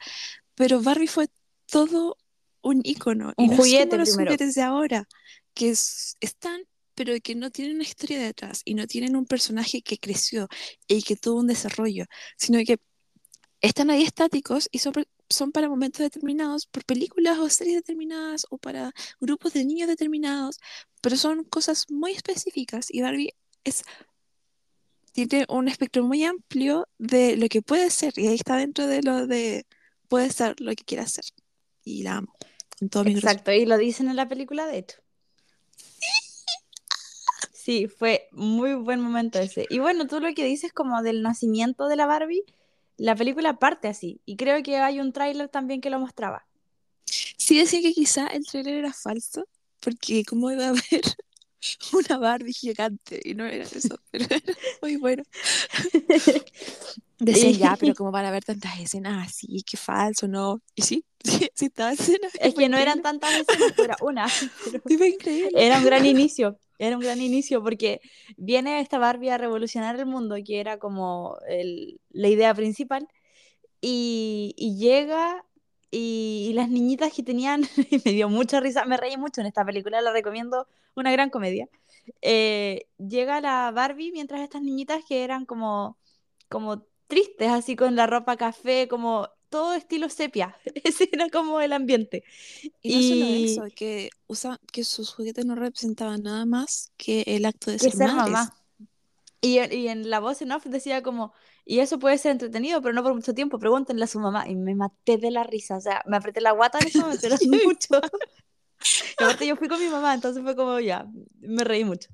Pero 0.55 0.81
Barbie 0.81 1.07
fue 1.07 1.27
todo 1.67 2.17
un 2.61 2.81
ícono 2.83 3.33
y 3.37 3.47
Un 3.47 3.49
no 3.49 3.57
es 3.57 3.75
como 3.75 3.97
juguete 3.97 3.97
los 3.97 4.15
primero. 4.15 4.15
juguetes 4.15 4.55
de 4.55 4.61
ahora, 4.61 5.07
que 5.53 5.69
es- 5.69 6.17
están, 6.21 6.61
pero 6.95 7.13
que 7.23 7.35
no 7.35 7.49
tienen 7.51 7.75
una 7.75 7.83
historia 7.83 8.21
detrás 8.21 8.61
y 8.65 8.73
no 8.75 8.87
tienen 8.87 9.15
un 9.15 9.25
personaje 9.25 9.81
que 9.81 9.97
creció 9.97 10.47
y 10.87 11.01
que 11.03 11.15
tuvo 11.15 11.39
un 11.39 11.47
desarrollo, 11.47 12.05
sino 12.37 12.59
que 12.65 12.77
están 13.61 13.89
ahí 13.89 14.03
estáticos 14.03 14.67
y 14.71 14.79
son, 14.79 14.93
son 15.29 15.51
para 15.51 15.69
momentos 15.69 15.99
determinados, 15.99 16.65
por 16.65 16.83
películas 16.83 17.37
o 17.39 17.49
series 17.49 17.75
determinadas 17.75 18.45
o 18.49 18.57
para 18.57 18.91
grupos 19.19 19.53
de 19.53 19.65
niños 19.65 19.87
determinados, 19.87 20.59
pero 21.01 21.15
son 21.15 21.43
cosas 21.43 21.89
muy 21.89 22.11
específicas 22.11 22.87
y 22.89 23.01
Barbie 23.01 23.33
es, 23.63 23.83
tiene 25.13 25.45
un 25.49 25.67
espectro 25.67 26.03
muy 26.03 26.23
amplio 26.23 26.87
de 26.97 27.37
lo 27.37 27.47
que 27.47 27.61
puede 27.61 27.89
ser 27.91 28.17
y 28.17 28.27
ahí 28.27 28.35
está 28.35 28.57
dentro 28.57 28.87
de 28.87 29.01
lo 29.03 29.27
de 29.27 29.65
puede 30.07 30.29
ser 30.29 30.59
lo 30.59 30.71
que 30.75 30.83
quiera 30.83 31.05
ser 31.07 31.25
y 31.83 32.03
la 32.03 32.17
amo 32.17 32.33
con 32.79 32.89
todo 32.89 33.03
mi 33.03 33.13
corazón. 33.13 33.29
Exacto, 33.29 33.51
y 33.51 33.65
lo 33.65 33.77
dicen 33.77 34.09
en 34.09 34.15
la 34.15 34.27
película, 34.27 34.65
de 34.65 34.79
hecho. 34.79 34.97
Sí, 37.53 37.87
fue 37.87 38.27
muy 38.31 38.73
buen 38.73 38.99
momento 38.99 39.37
ese. 39.37 39.67
Y 39.69 39.77
bueno, 39.77 40.07
tú 40.07 40.19
lo 40.19 40.33
que 40.33 40.43
dices 40.43 40.73
como 40.73 41.03
del 41.03 41.21
nacimiento 41.21 41.87
de 41.87 41.95
la 41.95 42.07
Barbie, 42.07 42.43
la 43.01 43.15
película 43.15 43.57
parte 43.57 43.87
así. 43.87 44.21
Y 44.25 44.35
creo 44.37 44.61
que 44.61 44.77
hay 44.77 44.99
un 44.99 45.11
tráiler 45.11 45.49
también 45.49 45.81
que 45.81 45.89
lo 45.89 45.99
mostraba. 45.99 46.45
Sí 47.05 47.57
decía 47.57 47.81
que 47.81 47.93
quizá 47.93 48.27
el 48.27 48.45
trailer 48.45 48.75
era 48.75 48.93
falso, 48.93 49.47
porque 49.79 50.23
cómo 50.23 50.51
iba 50.51 50.65
a 50.65 50.69
haber 50.69 51.01
una 51.93 52.17
Barbie 52.17 52.53
gigante 52.53 53.19
y 53.23 53.35
no 53.35 53.45
era 53.45 53.65
eso, 53.65 53.95
pero 54.11 54.25
era 54.29 54.41
muy 54.81 54.97
bueno. 54.97 55.23
Decían 57.19 57.57
ya, 57.57 57.77
pero 57.77 57.93
cómo 57.95 58.11
van 58.11 58.25
a 58.25 58.31
ver 58.31 58.43
tantas 58.43 58.79
escenas 58.79 59.27
así, 59.27 59.63
qué 59.69 59.77
falso, 59.77 60.27
¿no? 60.27 60.61
Y 60.75 60.81
sí, 60.81 61.05
sí, 61.23 61.49
sí 61.53 61.65
estaba 61.65 61.91
escena, 61.93 62.27
es 62.39 62.55
que 62.55 62.67
no 62.69 62.77
eran 62.77 63.01
tantas 63.01 63.35
escenas, 63.35 63.73
era 63.79 63.97
una. 64.01 64.33
Pero 64.87 65.05
increíble. 65.05 65.63
era 65.63 65.77
un 65.79 65.83
gran 65.83 66.05
inicio, 66.05 66.59
era 66.79 66.97
un 66.97 67.03
gran 67.03 67.21
inicio 67.21 67.63
porque 67.63 68.01
viene 68.37 68.79
esta 68.81 68.97
Barbie 68.99 69.29
a 69.29 69.37
revolucionar 69.37 69.97
el 69.99 70.05
mundo, 70.07 70.35
que 70.45 70.59
era 70.59 70.79
como 70.79 71.37
el- 71.47 71.99
la 72.11 72.27
idea 72.29 72.53
principal. 72.55 73.07
y, 73.81 74.53
y 74.57 74.77
llega 74.77 75.45
y, 75.91 76.47
y 76.49 76.53
las 76.53 76.69
niñitas 76.69 77.13
que 77.13 77.23
tenían, 77.23 77.63
y 77.91 78.01
me 78.05 78.11
dio 78.13 78.29
mucha 78.29 78.59
risa, 78.59 78.85
me 78.85 78.97
reí 78.97 79.17
mucho 79.17 79.41
en 79.41 79.47
esta 79.47 79.65
película, 79.65 80.01
la 80.01 80.11
recomiendo, 80.13 80.67
una 80.95 81.11
gran 81.11 81.29
comedia. 81.29 81.67
Eh, 82.21 82.87
llega 82.97 83.41
la 83.41 83.71
Barbie 83.71 84.11
mientras 84.11 84.41
estas 84.41 84.61
niñitas 84.61 85.03
que 85.07 85.23
eran 85.23 85.45
como, 85.45 85.97
como 86.49 86.83
tristes, 87.07 87.49
así 87.49 87.75
con 87.75 87.95
la 87.95 88.07
ropa 88.07 88.37
café, 88.37 88.87
como 88.87 89.29
todo 89.49 89.73
estilo 89.73 90.09
sepia, 90.09 90.55
ese 90.83 91.09
era 91.11 91.29
como 91.29 91.59
el 91.61 91.73
ambiente. 91.73 92.23
Y 92.81 92.95
no 92.95 93.01
solo 93.01 93.25
eso, 93.25 93.75
que, 93.75 94.09
usa, 94.27 94.59
que 94.71 94.83
sus 94.83 95.13
juguetes 95.13 95.45
no 95.45 95.55
representaban 95.55 96.23
nada 96.23 96.45
más 96.45 96.91
que 96.97 97.23
el 97.27 97.45
acto 97.45 97.69
de 97.69 97.79
ser 97.79 97.91
ser 97.91 98.07
mamá. 98.07 98.55
Y, 99.41 99.59
y 99.59 99.87
en 99.87 100.09
la 100.09 100.19
voz 100.19 100.41
en 100.41 100.51
off 100.51 100.65
decía 100.65 101.01
como, 101.01 101.33
y 101.65 101.79
eso 101.79 101.99
puede 101.99 102.17
ser 102.17 102.31
entretenido, 102.31 102.81
pero 102.81 102.93
no 102.93 103.03
por 103.03 103.13
mucho 103.13 103.33
tiempo, 103.33 103.59
pregúntenle 103.59 104.03
a 104.03 104.07
su 104.07 104.19
mamá. 104.19 104.47
Y 104.47 104.55
me 104.55 104.75
maté 104.75 105.17
de 105.17 105.31
la 105.31 105.43
risa, 105.43 105.77
o 105.77 105.81
sea, 105.81 106.03
me 106.05 106.17
apreté 106.17 106.41
la 106.41 106.51
guata 106.51 106.79
en 106.79 107.01
momento, 107.01 107.25
era 107.27 107.37
mucho. 107.63 108.01
Y 109.19 109.23
aparte 109.23 109.47
yo 109.47 109.55
fui 109.55 109.67
con 109.67 109.79
mi 109.79 109.87
mamá, 109.87 110.13
entonces 110.13 110.43
fue 110.43 110.55
como, 110.55 110.79
ya, 110.79 111.05
me 111.39 111.63
reí 111.63 111.83
mucho. 111.85 112.09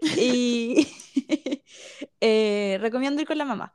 Y 0.00 0.88
eh, 2.20 2.78
recomiendo 2.80 3.22
ir 3.22 3.26
con 3.26 3.38
la 3.38 3.44
mamá. 3.44 3.74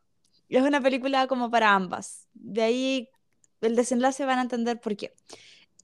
Es 0.49 0.61
una 0.63 0.81
película 0.81 1.27
como 1.27 1.49
para 1.49 1.73
ambas. 1.73 2.27
De 2.33 2.61
ahí 2.61 3.09
el 3.61 3.75
desenlace 3.75 4.25
van 4.25 4.39
a 4.39 4.43
entender 4.43 4.79
por 4.79 4.95
qué. 4.95 5.13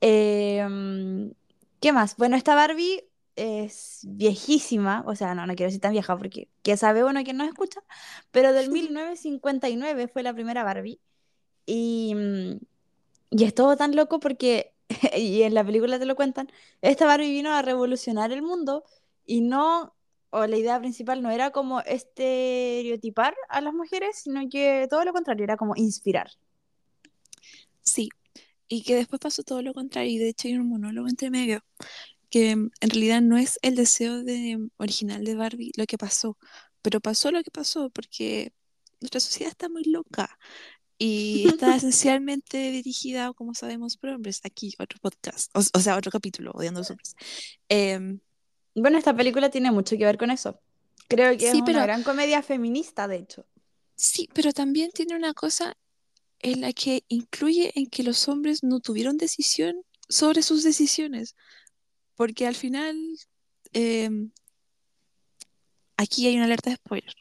Eh, 0.02 0.66
¿Qué 1.84 1.92
más? 1.92 2.16
Bueno, 2.16 2.38
esta 2.38 2.56
Barbie 2.56 3.10
es 3.36 4.02
viejísima, 4.04 5.04
o 5.06 5.16
sea, 5.16 5.36
no, 5.36 5.46
no 5.46 5.54
quiero 5.54 5.68
decir 5.68 5.82
tan 5.82 5.92
vieja 5.92 6.18
porque 6.18 6.48
que 6.62 6.78
sabe 6.78 7.04
uno 7.04 7.26
que 7.26 7.34
no 7.34 7.44
escucha, 7.44 7.82
pero 8.32 8.54
del 8.54 8.70
1959 8.72 10.08
fue 10.08 10.24
la 10.24 10.34
primera 10.34 10.64
Barbie 10.64 11.02
y, 11.66 12.16
mm, 12.16 12.60
y 13.32 13.44
es 13.44 13.54
todo 13.54 13.76
tan 13.76 13.98
loco 13.98 14.22
porque, 14.22 14.73
y 15.18 15.44
en 15.44 15.54
la 15.54 15.64
película 15.64 16.00
te 16.00 16.06
lo 16.06 16.16
cuentan, 16.16 16.52
esta 16.82 17.06
Barbie 17.06 17.32
vino 17.32 17.52
a 17.52 17.62
revolucionar 17.62 18.32
el 18.32 18.42
mundo 18.42 18.84
y 19.26 19.42
no, 19.42 19.96
o 20.30 20.46
la 20.48 20.58
idea 20.58 20.80
principal 20.80 21.22
no 21.22 21.32
era 21.32 21.52
como 21.52 21.82
estereotipar 21.82 23.36
a 23.50 23.62
las 23.62 23.74
mujeres, 23.74 24.18
sino 24.24 24.42
que 24.50 24.88
todo 24.90 25.06
lo 25.06 25.14
contrario, 25.14 25.44
era 25.44 25.58
como 25.58 25.76
inspirar. 25.76 26.32
Sí, 27.82 28.10
y 28.68 28.84
que 28.84 28.96
después 28.96 29.20
pasó 29.20 29.44
todo 29.44 29.62
lo 29.62 29.74
contrario, 29.74 30.12
y 30.12 30.18
de 30.18 30.30
hecho 30.30 30.48
hay 30.48 30.58
un 30.58 30.70
monólogo 30.70 31.08
entre 31.08 31.30
medio, 31.30 31.64
que 32.30 32.52
en 32.52 32.72
realidad 32.82 33.22
no 33.22 33.38
es 33.38 33.60
el 33.62 33.76
deseo 33.76 34.24
de, 34.24 34.70
original 34.78 35.24
de 35.24 35.36
Barbie 35.36 35.72
lo 35.78 35.86
que 35.86 35.98
pasó, 35.98 36.38
pero 36.82 37.00
pasó 37.00 37.32
lo 37.32 37.44
que 37.44 37.52
pasó 37.52 37.90
porque 37.90 38.54
nuestra 39.00 39.20
sociedad 39.20 39.52
está 39.52 39.70
muy 39.70 39.84
loca 39.84 40.40
y 40.98 41.48
está 41.50 41.76
esencialmente 41.76 42.72
dirigida, 42.72 43.34
como 43.34 43.54
sabemos, 43.56 43.98
por 43.98 44.10
hombres. 44.12 44.42
Aquí 44.44 44.74
otro 44.80 45.00
podcast, 45.02 45.52
o, 45.56 45.60
o 45.60 45.80
sea, 45.82 45.98
otro 45.98 46.12
capítulo, 46.12 46.52
odiando 46.54 46.80
a 46.80 46.82
los 46.82 46.92
hombres. 46.92 47.16
Em, 47.70 48.20
Bueno, 48.76 48.98
esta 48.98 49.16
película 49.16 49.50
tiene 49.50 49.72
mucho 49.72 49.98
que 49.98 50.06
ver 50.06 50.18
con 50.18 50.32
eso. 50.32 50.60
Creo 51.08 51.38
que 51.38 51.50
es 51.50 51.62
una 51.62 51.84
gran 51.84 52.04
comedia 52.04 52.42
feminista, 52.42 53.08
de 53.08 53.18
hecho. 53.18 53.46
sí, 53.96 54.30
pero 54.34 54.52
también 54.54 54.92
tiene 54.92 55.16
una 55.16 55.34
cosa 55.34 55.78
en 56.40 56.62
la 56.62 56.74
que 56.74 57.04
incluye 57.08 57.72
en 57.76 57.88
que 57.88 58.04
los 58.04 58.28
hombres 58.28 58.64
no 58.64 58.80
tuvieron 58.82 59.18
decisión 59.18 59.84
sobre 60.10 60.42
sus 60.44 60.64
decisiones, 60.64 61.36
porque 62.16 62.48
al 62.48 62.56
final 62.56 62.96
em, 63.74 64.32
aquí 65.98 66.28
hay 66.28 66.36
una 66.36 66.46
alerta 66.46 66.70
de 66.72 66.76
spoiler. 66.78 67.14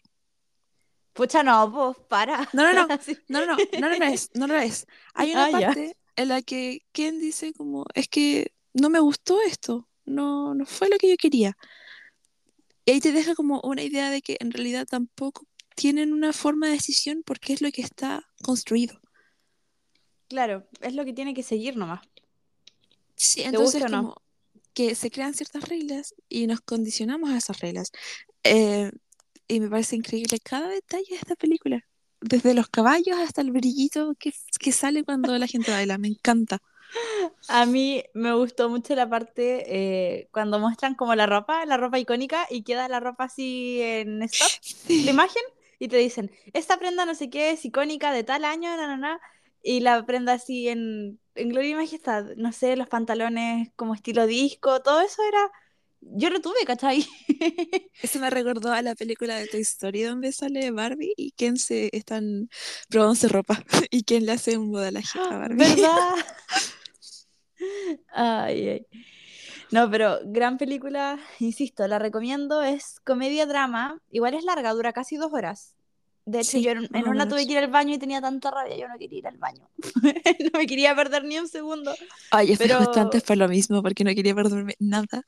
Pucha, 1.15 1.43
no, 1.43 1.71
pues, 1.73 2.07
para. 2.09 2.49
No, 2.53 2.65
no, 2.65 2.73
no, 2.75 2.89
no, 3.29 3.47
no, 3.47 3.47
no, 3.47 3.89
no, 3.89 3.89
no 3.99 4.05
es, 4.07 4.31
no 4.35 4.47
lo 4.47 4.57
es. 4.57 4.87
Hay 5.15 5.33
una 5.33 5.47
Ah, 5.47 5.51
parte 5.51 5.97
en 6.17 6.29
la 6.29 6.43
que 6.43 6.83
Ken 6.93 7.19
dice 7.19 7.53
como, 7.55 7.85
es 7.95 8.09
que 8.09 8.53
no 8.75 8.91
me 8.91 9.01
gustó 9.01 9.41
esto, 9.43 9.89
no, 10.05 10.55
no 10.55 10.67
fue 10.67 10.89
lo 10.89 10.99
que 10.99 11.11
yo 11.11 11.17
quería. 11.17 11.57
Y 12.85 12.93
ahí 12.93 13.01
te 13.01 13.11
deja 13.13 13.35
como 13.35 13.61
una 13.65 13.83
idea 13.83 14.11
de 14.11 14.23
que 14.23 14.37
en 14.41 14.53
realidad 14.53 14.87
tampoco 14.87 15.47
tienen 15.75 16.13
una 16.13 16.33
forma 16.33 16.67
de 16.69 16.75
decisión 16.75 17.23
porque 17.27 17.53
es 17.55 17.61
lo 17.61 17.71
que 17.73 17.83
está 17.83 18.29
construido. 18.43 19.01
Claro, 20.29 20.67
es 20.81 20.95
lo 20.95 21.05
que 21.05 21.13
tiene 21.13 21.33
que 21.35 21.45
seguir 21.45 21.77
nomás. 21.77 22.01
Sí, 23.17 23.43
¿Te 23.43 23.45
entonces 23.45 23.59
gusta 23.59 23.87
o 23.87 23.89
no? 23.89 24.11
como 24.11 24.17
que 24.75 24.95
se 24.95 25.11
crean 25.11 25.35
ciertas 25.35 25.69
reglas 25.69 26.15
y 26.29 26.47
nos 26.47 26.61
condicionamos 26.63 27.31
a 27.31 27.37
esas 27.39 27.61
reglas. 27.61 27.93
Eh, 28.45 28.91
y 29.55 29.61
me 29.61 29.69
parece 29.71 29.97
increíble 29.97 30.39
cada 30.41 30.69
detalle 30.69 31.07
de 31.11 31.17
esta 31.17 31.37
película. 31.37 31.81
Desde 32.21 32.55
los 32.55 32.69
caballos 32.69 33.19
hasta 33.19 33.41
el 33.43 33.53
brillito 33.53 34.15
que, 34.19 34.33
que 34.61 34.73
sale 34.73 35.05
cuando 35.05 35.37
la 35.39 35.47
gente 35.47 35.73
baila. 35.73 35.99
Me 35.99 36.09
encanta. 36.09 36.59
A 37.49 37.67
mí 37.67 38.03
me 38.15 38.33
gustó 38.35 38.69
mucho 38.69 38.95
la 38.95 39.09
parte 39.09 39.65
eh, 39.69 40.29
cuando 40.33 40.59
muestran 40.59 40.95
como 40.95 41.15
la 41.15 41.27
ropa, 41.27 41.67
la 41.67 41.77
ropa 41.77 41.99
icónica, 41.99 42.47
y 42.51 42.63
queda 42.65 42.89
la 42.89 43.01
ropa 43.01 43.25
así 43.25 43.81
en 43.83 44.23
stop, 44.23 44.53
la 45.01 45.11
Sí. 45.11 45.11
imagen, 45.11 45.43
y 45.79 45.89
te 45.89 45.97
dicen, 45.99 46.31
esta 46.53 46.79
prenda 46.79 47.05
no 47.05 47.15
sé 47.15 47.29
qué 47.31 47.51
es 47.51 47.65
icónica 47.65 48.13
de 48.13 48.25
tal 48.25 48.45
año, 48.45 48.75
na, 48.77 48.87
na, 48.87 48.97
na", 48.97 49.21
y 49.63 49.81
la 49.81 50.05
prenda 50.07 50.35
así 50.35 50.69
en, 50.69 51.21
en 51.35 51.49
Gloria 51.51 51.71
y 51.71 51.75
Majestad, 51.75 52.25
no 52.37 52.53
sé, 52.53 52.77
los 52.77 52.89
pantalones 52.89 53.71
como 53.77 53.95
estilo 53.95 54.27
disco, 54.27 54.81
todo 54.83 55.01
eso 55.03 55.23
era, 55.29 55.51
yo 56.03 56.31
lo 56.31 56.41
tuve, 56.41 56.65
¿cachai? 56.67 57.07
Eso 58.03 58.19
me 58.19 58.31
recordó 58.31 58.73
a 58.73 58.83
la 58.83 58.95
película 58.95 59.37
de 59.37 59.47
Toy 59.47 59.61
Story 59.61 60.03
donde 60.03 60.33
sale 60.33 60.71
Barbie 60.71 61.15
y 61.17 61.33
Ken 61.33 61.57
se 61.57 61.91
están 61.93 62.49
probándose 62.89 63.29
ropa 63.29 63.63
y 63.91 64.03
Ken 64.03 64.27
le 64.27 64.33
hace 64.33 64.59
un 64.59 64.71
modelaje 64.71 65.19
a 65.19 65.39
Barbie. 65.39 65.57
¿Verdad? 65.57 66.15
Ay, 68.13 68.69
ay. 68.69 68.87
No, 69.71 69.89
pero 69.89 70.19
gran 70.25 70.59
película, 70.59 71.21
insisto, 71.39 71.87
la 71.87 72.01
recomiendo, 72.01 72.63
es 72.63 72.97
comedia-drama, 73.05 74.01
igual 74.11 74.35
es 74.35 74.45
larga, 74.45 74.73
dura 74.73 74.93
casi 74.93 75.17
dos 75.17 75.33
horas. 75.33 75.77
De 76.25 76.41
hecho, 76.41 76.53
Sí, 76.53 76.63
yo 76.63 76.73
en, 76.73 77.09
una 77.09 77.29
tuve 77.29 77.47
que 77.47 77.53
ir 77.53 77.59
al 77.59 77.71
baño 77.71 77.95
y 77.95 77.99
tenía 77.99 78.21
tanta 78.21 78.51
rabia, 78.51 78.77
yo 78.77 78.89
no 78.89 78.99
quería 78.99 79.19
ir 79.19 79.27
al 79.29 79.39
baño. 79.39 79.69
No 80.53 80.59
me 80.59 80.67
quería 80.67 80.95
perder 80.95 81.25
ni 81.25 81.39
un 81.39 81.49
segundo. 81.49 81.95
Ay, 82.31 82.49
yo 82.49 82.55
Pero, 82.59 82.79
antes 82.97 83.23
por 83.23 83.37
lo 83.37 83.49
mismo 83.49 83.83
porque 83.83 84.05
no 84.05 84.15
quería 84.15 84.35
perderme 84.35 84.75
nada. 84.79 85.25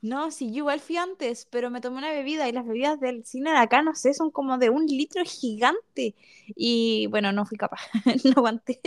No, 0.00 0.30
sí, 0.30 0.50
yo 0.52 0.58
igual 0.58 0.80
fui 0.80 0.96
antes, 0.96 1.46
pero 1.50 1.70
me 1.70 1.80
tomé 1.80 1.98
una 1.98 2.10
bebida 2.10 2.48
y 2.48 2.52
las 2.52 2.66
bebidas 2.66 3.00
del 3.00 3.24
cine 3.24 3.50
de 3.50 3.56
acá, 3.58 3.82
no 3.82 3.94
sé, 3.94 4.14
son 4.14 4.30
como 4.30 4.56
de 4.58 4.70
un 4.70 4.86
litro 4.86 5.24
gigante. 5.24 6.14
Y 6.54 7.06
bueno, 7.08 7.32
no 7.32 7.44
fui 7.46 7.58
capaz, 7.58 7.80
no 8.24 8.32
aguanté. 8.36 8.80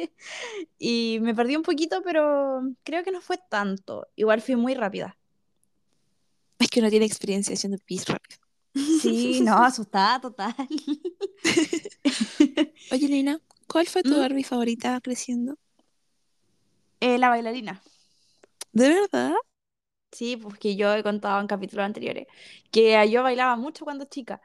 Y 0.79 1.19
me 1.21 1.35
perdí 1.35 1.55
un 1.55 1.63
poquito, 1.63 2.01
pero 2.03 2.61
creo 2.83 3.03
que 3.03 3.11
no 3.11 3.21
fue 3.21 3.37
tanto. 3.49 4.07
Igual 4.15 4.41
fui 4.41 4.55
muy 4.55 4.73
rápida. 4.73 5.17
Es 6.59 6.69
que 6.69 6.79
uno 6.79 6.89
tiene 6.89 7.05
experiencia 7.05 7.53
haciendo 7.55 7.77
pis 7.79 8.05
rápido. 8.07 8.39
Sí, 8.73 9.41
no, 9.41 9.57
asustada 9.63 10.21
total. 10.21 10.55
Oye, 12.91 13.07
Nina, 13.09 13.41
¿cuál 13.67 13.87
fue 13.87 14.03
tu 14.03 14.15
¿Mm? 14.15 14.19
Barbie 14.19 14.43
favorita 14.43 14.99
creciendo? 15.01 15.57
Eh, 16.99 17.17
la 17.17 17.29
bailarina. 17.29 17.81
¿De 18.73 18.89
verdad? 18.89 19.33
Sí, 20.11 20.37
pues 20.37 20.57
que 20.57 20.75
yo 20.75 20.93
he 20.93 21.03
contado 21.03 21.39
en 21.39 21.47
capítulos 21.47 21.85
anteriores 21.85 22.27
que 22.71 23.09
yo 23.09 23.23
bailaba 23.23 23.55
mucho 23.55 23.85
cuando 23.85 24.05
chica 24.05 24.41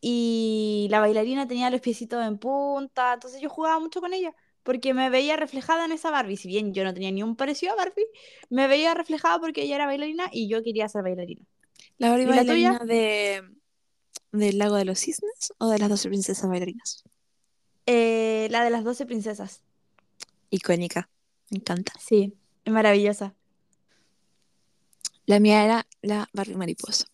y 0.00 0.88
la 0.90 1.00
bailarina 1.00 1.46
tenía 1.46 1.70
los 1.70 1.80
piecitos 1.80 2.24
en 2.24 2.38
punta, 2.38 3.14
entonces 3.14 3.40
yo 3.40 3.50
jugaba 3.50 3.78
mucho 3.80 4.00
con 4.00 4.14
ella 4.14 4.34
porque 4.62 4.94
me 4.94 5.10
veía 5.10 5.36
reflejada 5.36 5.84
en 5.84 5.92
esa 5.92 6.10
Barbie. 6.10 6.36
Si 6.36 6.48
bien 6.48 6.74
yo 6.74 6.84
no 6.84 6.94
tenía 6.94 7.10
ni 7.10 7.22
un 7.22 7.36
parecido 7.36 7.72
a 7.72 7.76
Barbie, 7.76 8.06
me 8.50 8.66
veía 8.66 8.94
reflejada 8.94 9.38
porque 9.38 9.62
ella 9.62 9.76
era 9.76 9.86
bailarina 9.86 10.28
y 10.32 10.48
yo 10.48 10.62
quería 10.62 10.88
ser 10.88 11.02
bailarina. 11.02 11.44
¿La 11.98 12.10
Barbie 12.10 12.26
bailarina 12.26 12.78
de 12.80 13.42
del 14.32 14.58
Lago 14.58 14.76
de 14.76 14.84
los 14.84 15.00
Cisnes 15.00 15.52
o 15.58 15.68
de 15.68 15.78
las 15.78 15.88
12 15.88 16.08
princesas 16.08 16.48
bailarinas? 16.48 17.04
Eh, 17.86 18.48
la 18.50 18.62
de 18.62 18.70
las 18.70 18.84
12 18.84 19.06
princesas. 19.06 19.62
Icónica, 20.50 21.08
me 21.50 21.58
encanta. 21.58 21.92
Sí, 21.98 22.34
es 22.64 22.72
maravillosa. 22.72 23.34
La 25.30 25.40
mía 25.40 25.64
era 25.64 25.86
la 26.02 26.28
Barbie 26.34 26.56
mariposa. 26.56 27.06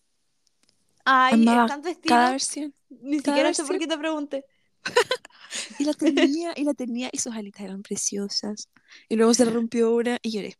Ay, 1.05 1.45
es 1.47 1.47
Amaba 1.47 1.67
tan 1.67 1.81
tu 1.81 1.89
cada 2.05 2.29
estilo. 2.29 2.29
versión, 2.31 2.73
Ni 2.89 3.21
cada 3.21 3.37
siquiera 3.37 3.53
sé 3.53 3.63
por 3.63 3.77
versión. 3.77 3.79
qué 3.79 3.87
te 3.87 3.97
pregunté. 3.97 4.45
Y 5.79 5.85
la 5.85 5.93
tenía, 5.93 6.53
y 6.55 6.63
la 6.63 6.73
tenía, 6.73 7.09
y 7.11 7.17
sus 7.19 7.33
alitas 7.35 7.61
eran 7.63 7.81
preciosas. 7.83 8.69
Y 9.09 9.15
luego 9.15 9.33
se 9.33 9.45
rompió 9.45 9.95
una 9.95 10.19
y 10.21 10.31
lloré. 10.31 10.57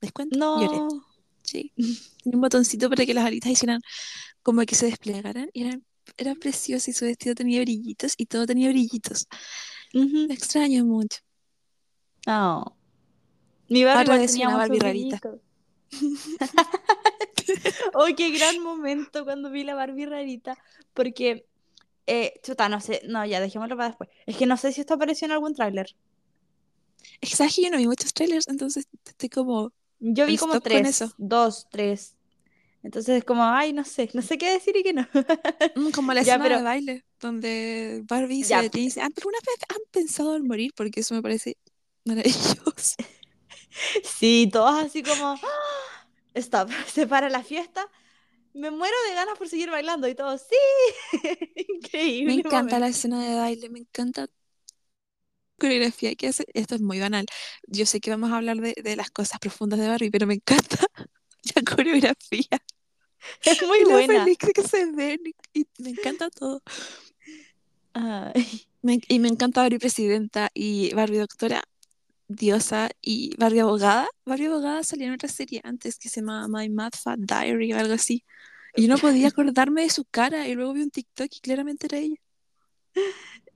¿Les 0.00 0.12
cuento? 0.12 0.38
Lloré. 0.56 0.78
No. 0.78 0.88
Sí. 1.42 1.72
Tenía 2.22 2.36
un 2.36 2.40
botoncito 2.42 2.88
para 2.90 3.06
que 3.06 3.14
las 3.14 3.24
alitas 3.26 3.52
hicieran 3.52 3.80
como 4.42 4.62
que 4.66 4.74
se 4.74 4.86
desplegaran 4.86 5.50
y 5.52 5.64
eran, 5.64 5.84
eran 6.16 6.36
preciosas 6.38 6.88
y 6.88 6.92
su 6.92 7.04
vestido 7.06 7.34
tenía 7.34 7.60
brillitos 7.62 8.14
y 8.16 8.26
todo 8.26 8.46
tenía 8.46 8.70
brillitos. 8.70 9.26
Lo 10.28 10.34
extraño 10.34 10.84
mucho. 10.84 11.18
No. 12.26 12.76
Mi 13.68 13.84
Barbie 13.84 14.12
Ahora 14.12 14.22
es 14.22 14.36
una 14.36 14.56
Barbie 14.56 14.78
rarita. 14.78 15.20
brillitos. 15.20 15.40
¡Oh, 17.94 18.06
qué 18.16 18.30
gran 18.30 18.62
momento 18.62 19.24
cuando 19.24 19.50
vi 19.50 19.64
la 19.64 19.74
Barbie 19.74 20.06
rarita! 20.06 20.56
Porque, 20.94 21.46
eh, 22.06 22.34
chuta, 22.42 22.68
no 22.68 22.80
sé, 22.80 23.02
no, 23.06 23.24
ya, 23.26 23.40
dejémoslo 23.40 23.76
para 23.76 23.88
después. 23.88 24.10
Es 24.26 24.36
que 24.36 24.46
no 24.46 24.56
sé 24.56 24.72
si 24.72 24.80
esto 24.80 24.94
apareció 24.94 25.26
en 25.26 25.32
algún 25.32 25.54
tráiler. 25.54 25.94
Que 27.20 27.28
yo 27.28 27.70
no 27.70 27.78
vi 27.78 27.86
muchos 27.86 28.12
trailers, 28.12 28.48
entonces 28.48 28.86
estoy 29.06 29.28
como 29.28 29.72
Yo 30.00 30.26
vi 30.26 30.36
como 30.36 30.60
tres, 30.60 31.04
dos, 31.18 31.66
tres. 31.70 32.14
Entonces 32.82 33.18
es 33.18 33.24
como, 33.24 33.44
ay, 33.44 33.72
no 33.72 33.84
sé, 33.84 34.08
no 34.14 34.22
sé 34.22 34.38
qué 34.38 34.50
decir 34.52 34.76
y 34.76 34.82
qué 34.82 34.92
no. 34.92 35.06
Mm, 35.74 35.90
como 35.90 36.12
la 36.12 36.20
Ya, 36.26 36.34
escena 36.34 36.44
de 36.44 36.54
pero, 36.54 36.62
baile, 36.62 37.04
donde 37.20 38.02
Barbie 38.08 38.42
se 38.44 38.50
ya, 38.50 38.62
detiene 38.62 38.84
y 38.84 38.88
dice, 38.88 39.00
"Ah, 39.00 39.08
¿alguna 39.16 39.38
vez 39.46 39.56
han 39.68 39.82
pensado 39.90 40.36
en 40.36 40.46
morir? 40.46 40.72
Porque 40.76 41.00
eso 41.00 41.14
me 41.14 41.22
parece 41.22 41.56
maravilloso. 42.04 42.96
sí, 44.04 44.48
todos 44.52 44.74
así 44.84 45.02
como, 45.04 45.26
¡ah! 45.42 46.06
stop, 46.34 46.70
se 46.86 47.06
para 47.06 47.28
la 47.30 47.42
fiesta. 47.42 47.88
Me 48.54 48.70
muero 48.70 48.96
de 49.08 49.14
ganas 49.14 49.38
por 49.38 49.48
seguir 49.48 49.70
bailando 49.70 50.08
y 50.08 50.14
todo, 50.16 50.38
sí, 50.38 50.56
Me 52.22 52.32
increíble 52.32 52.34
encanta 52.34 52.78
la 52.78 52.86
escena 52.88 53.20
de 53.24 53.34
baile, 53.34 53.68
me 53.70 53.80
encanta 53.80 54.20
la 54.22 54.28
coreografía 55.58 56.14
que 56.14 56.28
hace. 56.28 56.44
Esto 56.54 56.74
es 56.76 56.80
muy 56.82 57.00
banal. 57.00 57.26
Yo 57.66 57.86
sé 57.86 58.00
que 58.00 58.10
vamos 58.10 58.30
a 58.32 58.36
hablar 58.36 58.58
de, 58.58 58.74
de 58.82 58.96
las 58.96 59.10
cosas 59.10 59.38
profundas 59.40 59.78
de 59.80 59.88
Barbie, 59.88 60.10
pero 60.10 60.26
me 60.26 60.34
encanta 60.34 60.78
la 61.56 61.62
coreografía 61.76 62.48
Es 63.44 63.62
muy 63.62 63.84
y 63.84 63.84
buena. 63.84 64.32
feliz 64.34 64.38
que 64.38 64.62
se 64.62 64.86
ven 64.92 65.20
y, 65.54 65.60
y 65.60 65.66
me 65.82 65.90
encanta 65.90 66.30
todo. 66.30 66.62
Ay. 67.94 68.66
Me- 68.82 69.00
y 69.08 69.18
me 69.18 69.28
encanta 69.28 69.62
Barbie 69.62 69.78
presidenta 69.78 70.50
y 70.54 70.94
Barbie 70.94 71.18
doctora. 71.18 71.62
Diosa 72.28 72.90
y 73.02 73.34
Barbie 73.38 73.60
abogada. 73.60 74.08
Barbie 74.24 74.46
abogada 74.46 74.84
salía 74.84 75.08
en 75.08 75.14
otra 75.14 75.28
serie 75.28 75.60
antes 75.64 75.98
que 75.98 76.08
se 76.08 76.20
llamaba 76.20 76.48
My 76.48 76.68
Mad 76.70 76.92
Fat 77.00 77.18
Diary 77.20 77.72
o 77.72 77.78
algo 77.78 77.94
así. 77.94 78.24
Y 78.74 78.82
yo 78.82 78.88
no 78.88 78.98
podía 78.98 79.28
acordarme 79.28 79.82
de 79.82 79.90
su 79.90 80.04
cara 80.06 80.48
y 80.48 80.54
luego 80.54 80.74
vi 80.74 80.82
un 80.82 80.90
TikTok 80.90 81.28
y 81.36 81.40
claramente 81.40 81.86
era 81.86 81.98
ella. 81.98 82.16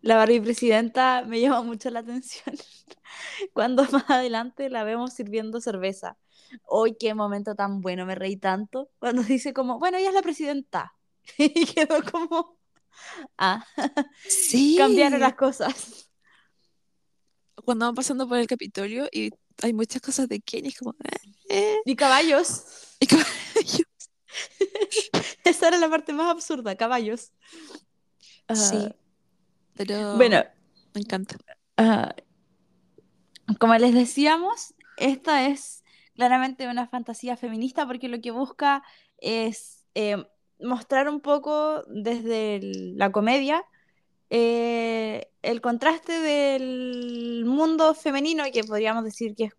La 0.01 0.17
Barbie 0.17 0.41
presidenta 0.41 1.23
me 1.27 1.41
llama 1.41 1.63
mucho 1.63 1.91
la 1.91 2.01
atención 2.01 2.57
cuando 3.53 3.85
más 3.91 4.05
adelante 4.11 4.69
la 4.71 4.85
vemos 4.85 5.13
sirviendo 5.13 5.61
cerveza. 5.61 6.19
Hoy 6.65 6.97
qué 6.99 7.15
momento 7.15 7.55
tan 7.55 7.81
bueno, 7.81 8.05
me 8.07 8.15
reí 8.15 8.37
tanto 8.37 8.91
cuando 8.99 9.23
dice 9.23 9.53
como, 9.53 9.79
bueno, 9.79 9.99
ella 9.99 10.09
es 10.09 10.15
la 10.15 10.23
presidenta. 10.23 10.95
Y 11.39 11.67
quedó 11.67 12.03
como, 12.11 12.59
ah, 13.39 13.65
Sí. 14.29 14.77
cambiaron 14.79 15.21
las 15.21 15.35
cosas. 15.35 16.11
Cuando 17.65 17.87
van 17.87 17.95
pasando 17.95 18.29
por 18.29 18.39
el 18.39 18.47
Capitolio 18.47 19.09
y 19.13 19.31
hay 19.63 19.73
muchas 19.73 20.03
cosas 20.03 20.29
de 20.29 20.41
Kenny, 20.41 20.69
es 20.69 20.79
como... 20.79 20.93
eh, 21.05 21.19
eh. 21.51 21.77
Y 21.85 21.95
caballos. 21.97 22.65
Y 23.01 23.07
como- 23.07 23.23
Esa 25.45 25.69
era 25.69 25.79
la 25.79 25.89
parte 25.91 26.13
más 26.13 26.31
absurda, 26.31 26.77
caballos. 26.77 27.33
Ah, 28.49 28.55
Sí. 28.57 28.89
Pero 29.75 30.17
Bueno, 30.17 30.45
me 30.95 31.01
encanta. 31.01 31.37
ah, 31.79 32.15
como 33.59 33.75
les 33.77 33.95
decíamos, 33.95 34.75
esta 34.97 35.47
es 35.47 35.83
claramente 36.15 36.69
una 36.69 36.87
fantasía 36.87 37.37
feminista 37.37 37.87
porque 37.87 38.09
lo 38.09 38.21
que 38.21 38.31
busca 38.31 38.83
es 39.19 39.85
eh, 39.95 40.25
mostrar 40.61 41.09
un 41.09 41.21
poco 41.21 41.85
desde 41.89 42.57
el- 42.57 42.97
la 42.99 43.11
comedia 43.13 43.65
eh, 44.35 45.31
el 45.43 45.61
contraste 45.61 46.19
del 46.21 47.45
mundo 47.45 47.93
femenino, 47.93 48.45
que 48.51 48.65
podríamos 48.65 49.05
decir 49.05 49.35
que 49.37 49.45
es 49.45 49.53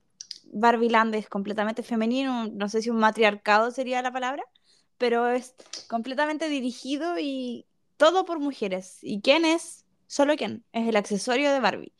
Barbie 0.46 0.90
Land 0.90 1.14
es 1.14 1.30
completamente 1.30 1.84
femenino, 1.84 2.48
no 2.48 2.68
sé 2.70 2.82
si 2.82 2.90
un 2.90 2.98
matriarcado 2.98 3.70
sería 3.70 4.02
la 4.02 4.12
palabra, 4.12 4.44
pero 4.98 5.28
es 5.30 5.54
completamente 5.88 6.50
dirigido 6.50 7.20
y 7.20 7.68
todo 7.98 8.26
por 8.26 8.40
mujeres. 8.40 8.98
¿Y 9.04 9.22
quién 9.22 9.46
es? 9.46 9.86
Solo 10.08 10.36
quién, 10.38 10.66
es 10.74 10.88
el 10.88 10.96
accesorio 10.96 11.52
de 11.52 11.60
Barbie. 11.60 11.94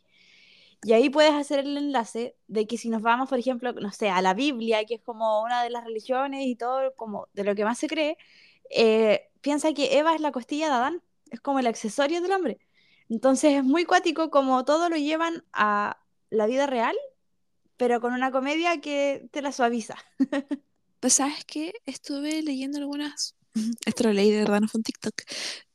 Y 0.82 0.94
ahí 0.94 1.12
puedes 1.12 1.34
hacer 1.34 1.60
el 1.60 1.78
enlace 1.78 2.36
de 2.48 2.66
que 2.66 2.80
si 2.80 2.90
nos 2.90 3.04
vamos, 3.04 3.30
por 3.30 3.38
ejemplo, 3.38 3.72
no 3.74 3.92
sé, 3.92 4.10
a 4.10 4.24
la 4.24 4.34
Biblia, 4.34 4.84
que 4.86 4.96
es 4.96 5.02
como 5.04 5.44
una 5.44 5.64
de 5.64 5.70
las 5.70 5.84
religiones 5.84 6.48
y 6.48 6.56
todo, 6.56 6.96
como 6.96 7.28
de 7.34 7.44
lo 7.44 7.54
que 7.54 7.66
más 7.66 7.78
se 7.78 7.88
cree, 7.88 8.18
eh, 8.72 9.30
piensa 9.42 9.74
que 9.74 10.00
Eva 10.00 10.16
es 10.16 10.22
la 10.22 10.32
costilla 10.32 10.70
de 10.70 10.74
Adán, 10.74 11.04
es 11.34 11.42
como 11.42 11.60
el 11.60 11.68
accesorio 11.68 12.22
del 12.22 12.32
hombre. 12.32 12.60
Entonces 13.10 13.54
es 13.54 13.64
muy 13.64 13.86
cuático 13.86 14.30
como 14.30 14.64
todo 14.64 14.90
lo 14.90 14.96
llevan 14.96 15.44
a 15.52 16.00
la 16.30 16.46
vida 16.46 16.68
real, 16.68 16.96
pero 17.76 18.00
con 18.00 18.14
una 18.14 18.32
comedia 18.32 18.80
que 18.80 19.28
te 19.32 19.42
la 19.42 19.52
suaviza. 19.52 19.96
Pues 21.00 21.16
sabes 21.16 21.44
que 21.44 21.74
estuve 21.86 22.42
leyendo 22.42 22.78
algunas... 22.78 23.36
Esto 23.86 24.06
lo 24.06 24.14
leí 24.14 24.32
de 24.32 24.38
verdad, 24.38 24.62
no 24.62 24.70
fue 24.70 24.80
un 24.80 24.84
TikTok. 24.84 25.14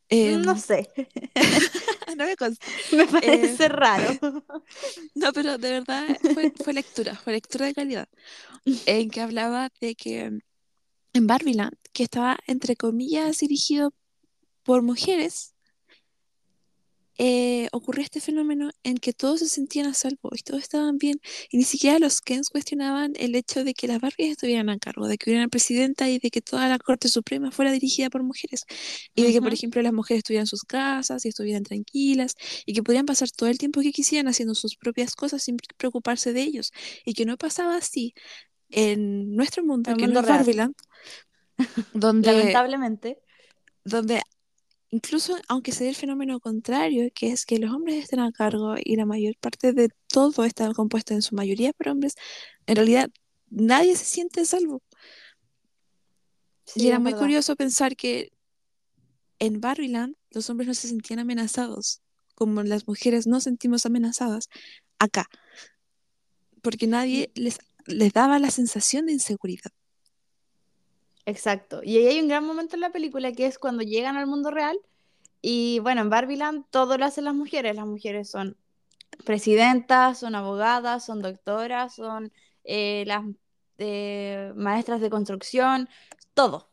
Em, 0.08 0.40
no 0.40 0.56
sé, 0.56 0.88
no 2.16 2.24
me 2.24 2.34
consta. 2.34 2.66
me 2.92 3.06
parece 3.06 3.68
raro. 3.68 4.18
No, 5.14 5.34
pero 5.34 5.58
de 5.58 5.70
verdad 5.70 6.06
fue, 6.32 6.50
fue 6.64 6.72
lectura, 6.72 7.14
fue 7.14 7.34
lectura 7.34 7.66
de 7.66 7.74
calidad, 7.74 8.08
en 8.86 9.10
que 9.10 9.20
hablaba 9.20 9.68
de 9.82 9.94
que 9.96 10.40
en 11.12 11.26
Barbieland, 11.26 11.76
que 11.92 12.04
estaba 12.04 12.38
entre 12.46 12.74
comillas 12.74 13.40
dirigido 13.40 13.92
por 14.68 14.82
mujeres, 14.82 15.54
eh, 17.16 17.68
ocurrió 17.72 18.04
este 18.04 18.20
fenómeno 18.20 18.68
en 18.82 18.98
que 18.98 19.14
todos 19.14 19.40
se 19.40 19.48
sentían 19.48 19.87
a 19.87 19.94
salvo 19.94 20.28
y 20.34 20.42
todos 20.42 20.62
estaban 20.62 20.98
bien, 20.98 21.22
y 21.50 21.56
ni 21.56 21.64
siquiera 21.64 21.98
los 21.98 22.20
Kens 22.20 22.50
cuestionaban 22.50 23.14
el 23.16 23.34
hecho 23.34 23.64
de 23.64 23.72
que 23.72 23.88
las 23.88 23.98
Barbies 23.98 24.32
estuvieran 24.32 24.68
a 24.68 24.78
cargo, 24.78 25.08
de 25.08 25.16
que 25.16 25.30
hubiera 25.30 25.44
una 25.44 25.48
presidenta 25.48 26.10
y 26.10 26.18
de 26.18 26.30
que 26.30 26.42
toda 26.42 26.68
la 26.68 26.78
Corte 26.78 27.08
Suprema 27.08 27.50
fuera 27.50 27.72
dirigida 27.72 28.10
por 28.10 28.22
mujeres, 28.22 28.66
y 29.14 29.22
de 29.22 29.32
que, 29.32 29.40
por 29.40 29.54
ejemplo, 29.54 29.80
las 29.80 29.94
mujeres 29.94 30.18
estuvieran 30.18 30.42
en 30.42 30.48
sus 30.48 30.64
casas 30.64 31.25
y 31.25 31.28
estuvieran 31.28 31.62
tranquilas, 31.62 32.35
y 32.66 32.74
que 32.74 32.83
podían 32.83 33.07
pasar 33.07 33.31
todo 33.31 33.48
el 33.48 33.57
tiempo 33.57 33.81
que 33.81 33.90
quisieran 33.90 34.28
haciendo 34.28 34.54
sus 34.54 34.76
propias 34.76 35.14
cosas 35.14 35.42
sin 35.42 35.57
preocuparse 35.78 36.35
de 36.35 36.42
ellos, 36.42 36.72
y 37.07 37.14
que 37.14 37.24
no 37.24 37.38
pasaba 37.38 37.76
así 37.76 38.12
en 38.68 39.35
nuestro 39.35 39.64
mundo, 39.64 39.92
El 39.92 39.96
que 39.96 40.02
mundo 40.02 40.20
no 40.20 40.20
es 40.20 40.26
real. 40.26 40.38
Barbieland, 40.40 40.74
donde, 41.94 42.33
Lamentablemente. 42.33 43.18
donde 43.83 44.20
incluso 44.90 45.37
aunque 45.48 45.72
se 45.72 45.85
dé 45.85 45.90
el 45.90 45.96
fenómeno 45.96 46.40
contrario, 46.40 47.11
que 47.14 47.33
es 47.33 47.44
que 47.46 47.59
los 47.59 47.72
hombres 47.72 47.96
estén 48.05 48.20
a 48.20 48.33
cargo 48.33 48.74
y 48.83 48.96
la 48.96 49.07
mayor 49.07 49.37
parte 49.40 49.72
de 49.72 49.90
todo 50.09 50.44
está 50.44 50.72
compuesto 50.74 51.14
en 51.14 51.22
su 51.22 51.35
mayoría 51.35 51.72
por 51.72 51.88
hombres, 51.88 52.14
en 52.66 52.77
realidad 52.77 53.11
nadie 53.51 53.96
se 53.96 54.05
siente 54.05 54.44
salvo. 54.44 54.83
Sí, 56.64 56.81
y 56.83 56.88
era 56.88 56.98
muy 56.98 57.12
verdad. 57.12 57.20
curioso 57.20 57.57
pensar 57.57 57.96
que 57.96 58.33
en 59.38 59.61
Barbieland 59.61 60.16
los 60.31 60.51
hombres 60.51 60.68
no 60.68 60.74
se 60.74 60.88
sentían 60.88 61.20
amenazados, 61.20 62.03
como 62.35 62.62
las 62.62 62.87
mujeres 62.87 63.27
no 63.27 63.40
sentimos 63.40 63.87
amenazadas 63.87 64.48
acá, 64.98 65.29
porque 66.62 66.87
nadie 66.87 67.31
les, 67.35 67.59
les 67.87 68.12
daba 68.12 68.38
la 68.38 68.51
sensación 68.51 69.07
de 69.07 69.12
inseguridad. 69.12 69.72
Exacto. 71.28 71.80
Y 71.84 71.98
ahí 71.98 72.06
hay 72.06 72.20
un 72.20 72.28
gran 72.28 72.44
momento 72.44 72.74
en 72.76 72.80
la 72.80 72.90
película 72.90 73.32
que 73.32 73.46
es 73.46 73.58
cuando 73.58 73.82
llegan 73.82 74.16
al 74.16 74.26
mundo 74.26 74.50
real. 74.50 74.78
Y 75.42 75.78
bueno, 75.80 76.00
en 76.02 76.10
Barbieland 76.10 76.64
todo 76.70 76.96
lo 76.98 77.04
hacen 77.06 77.24
las 77.26 77.34
mujeres. 77.34 77.76
Las 77.76 77.86
mujeres 77.86 78.30
son 78.30 78.56
presidentas, 79.24 80.18
son 80.20 80.34
abogadas, 80.36 81.04
son 81.06 81.20
doctoras, 81.22 81.94
son 81.96 82.32
eh, 82.64 83.04
las 83.06 83.24
eh, 83.78 84.52
maestras 84.56 85.00
de 85.02 85.10
construcción, 85.10 85.88
todo. 86.34 86.70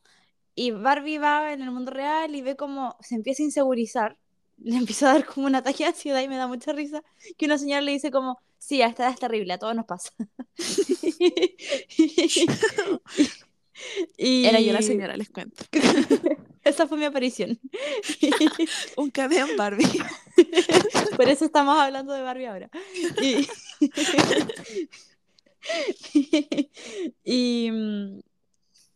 Y 0.55 0.71
Barbie 0.71 1.17
va 1.19 1.53
en 1.53 1.61
el 1.63 1.71
mundo 1.71 1.91
real 1.91 2.35
y 2.35 2.41
ve 2.41 2.55
cómo 2.57 2.97
se 3.01 3.15
empieza 3.15 3.43
a 3.43 3.45
insegurizar. 3.47 4.17
Le 4.57 4.77
empieza 4.77 5.11
a 5.11 5.13
dar 5.15 5.25
como 5.25 5.47
un 5.47 5.55
ataque 5.55 5.85
de 5.85 6.23
y 6.23 6.27
me 6.29 6.37
da 6.37 6.47
mucha 6.47 6.73
risa 6.73 7.03
que 7.37 7.45
una 7.47 7.57
señora 7.57 7.81
le 7.81 7.91
dice 7.93 8.11
como, 8.11 8.39
sí, 8.59 8.81
esta 8.81 9.03
edad 9.03 9.13
es 9.13 9.19
terrible, 9.19 9.53
a 9.53 9.57
todos 9.59 9.75
nos 9.75 9.85
pasa. 9.85 10.11
y 14.17 14.45
Era 14.45 14.60
yo 14.60 14.74
la 14.74 14.82
señora, 14.82 15.15
les 15.17 15.30
cuento. 15.30 15.63
Esa 16.63 16.88
fue 16.88 16.98
mi 16.98 17.06
aparición. 17.06 17.60
Un 18.98 19.12
cameo 19.12 19.48
en 19.48 19.56
Barbie. 19.56 19.86
Por 21.15 21.30
eso 21.30 21.45
estamos 21.45 21.78
hablando 21.78 22.13
de 22.13 22.21
Barbie 22.21 22.48
ahora. 22.48 22.69
Y, 23.21 23.48
y, 27.24 27.69
mm, 27.71 28.19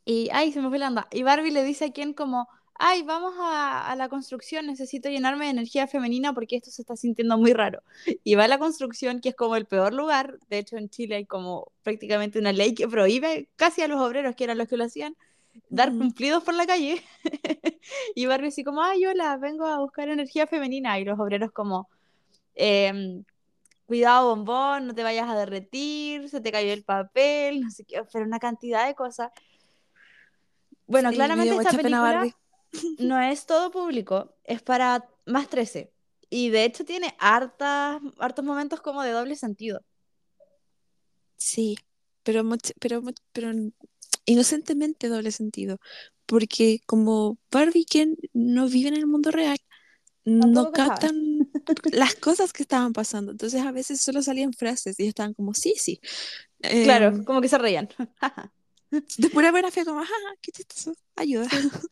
y- 0.05 0.29
ay, 0.31 0.51
se 0.51 0.61
me 0.61 0.69
fue 0.69 0.79
la 0.79 0.87
onda. 0.87 1.07
Y 1.11 1.23
Barbie 1.23 1.51
le 1.51 1.63
dice 1.63 1.85
a 1.85 1.91
Ken 1.93 2.13
como, 2.13 2.47
ay, 2.79 3.03
vamos 3.03 3.35
a, 3.37 3.91
a 3.91 3.95
la 3.97 4.07
construcción, 4.07 4.65
necesito 4.65 5.09
llenarme 5.09 5.45
de 5.45 5.51
energía 5.51 5.85
femenina 5.85 6.33
porque 6.33 6.55
esto 6.55 6.71
se 6.71 6.81
está 6.81 6.95
sintiendo 6.95 7.37
muy 7.37 7.51
raro. 7.53 7.83
Y 8.23 8.35
va 8.35 8.45
a 8.45 8.47
la 8.47 8.57
construcción, 8.57 9.19
que 9.19 9.29
es 9.29 9.35
como 9.35 9.57
el 9.57 9.65
peor 9.65 9.93
lugar. 9.93 10.39
De 10.49 10.59
hecho, 10.59 10.77
en 10.77 10.89
Chile 10.89 11.15
hay 11.15 11.25
como 11.25 11.71
prácticamente 11.83 12.39
una 12.39 12.53
ley 12.53 12.73
que 12.73 12.87
prohíbe 12.87 13.49
casi 13.57 13.81
a 13.81 13.89
los 13.89 13.99
obreros, 13.99 14.33
que 14.35 14.45
eran 14.45 14.57
los 14.57 14.69
que 14.69 14.77
lo 14.77 14.85
hacían, 14.85 15.15
dar 15.69 15.89
cumplidos 15.89 16.41
por 16.41 16.53
la 16.53 16.65
calle. 16.65 17.03
y 18.15 18.25
Barbie 18.25 18.47
así 18.47 18.63
como, 18.63 18.81
ay, 18.81 19.05
hola, 19.05 19.35
vengo 19.35 19.65
a 19.65 19.79
buscar 19.79 20.07
energía 20.07 20.47
femenina. 20.47 20.97
Y 20.99 21.03
los 21.03 21.19
obreros 21.19 21.51
como, 21.51 21.89
em, 22.55 23.25
cuidado 23.87 24.29
bombón, 24.29 24.87
no 24.87 24.95
te 24.95 25.03
vayas 25.03 25.29
a 25.29 25.35
derretir, 25.37 26.29
se 26.29 26.39
te 26.39 26.49
cayó 26.49 26.71
el 26.71 26.83
papel, 26.83 27.59
no 27.59 27.71
sé 27.71 27.83
qué, 27.83 28.01
pero 28.13 28.23
una 28.23 28.39
cantidad 28.39 28.87
de 28.87 28.95
cosas. 28.95 29.31
Bueno, 30.87 31.09
Sí, 31.09 31.17
me 31.17 31.25
claramente 31.25 31.55
esta 31.55 31.71
película 31.71 31.99
Barbie. 31.99 32.33
No 32.97 33.19
es 33.21 33.45
todo 33.45 33.71
público, 33.71 34.35
es 34.43 34.61
para 34.61 35.09
más 35.25 35.49
13. 35.49 35.93
Y 36.29 36.49
de 36.49 36.65
hecho 36.65 36.85
tiene 36.85 37.15
hartas, 37.19 38.01
hartos 38.19 38.45
momentos 38.45 38.81
como 38.81 39.03
de 39.03 39.11
doble 39.11 39.35
sentido. 39.35 39.81
Sí, 41.37 41.77
pero, 42.23 42.43
much- 42.43 42.73
pero, 42.79 43.01
pero 43.31 43.51
inocentemente 44.25 45.07
doble 45.07 45.31
sentido, 45.31 45.79
porque 46.25 46.79
como 46.85 47.37
Barbie 47.51 47.81
y 47.81 47.85
Ken 47.85 48.17
no 48.33 48.67
viven 48.69 48.93
en 48.93 48.99
el 49.01 49.07
mundo 49.07 49.31
real, 49.31 49.57
no 50.25 50.71
captan 50.71 51.51
las 51.91 52.15
cosas 52.15 52.53
que 52.53 52.63
estaban 52.63 52.93
pasando, 52.93 53.31
entonces 53.33 53.61
a 53.63 53.71
veces 53.71 54.01
solo 54.01 54.21
salían 54.23 54.53
frases 54.53 54.99
y 54.99 55.07
estaban 55.07 55.33
como, 55.33 55.53
sí, 55.53 55.73
sí, 55.77 56.01
Claro, 56.81 57.07
Em, 57.11 57.25
como 57.25 57.41
que 57.41 57.47
se 57.49 57.57
reían. 57.57 57.89
de 59.17 59.29
pura 59.29 59.51
buena 59.51 59.71
fe, 59.71 59.85
como, 59.85 59.99
ajá, 60.01 60.13
qué 60.41 60.51
chistoso, 60.51 60.93
ayuda. 61.15 61.47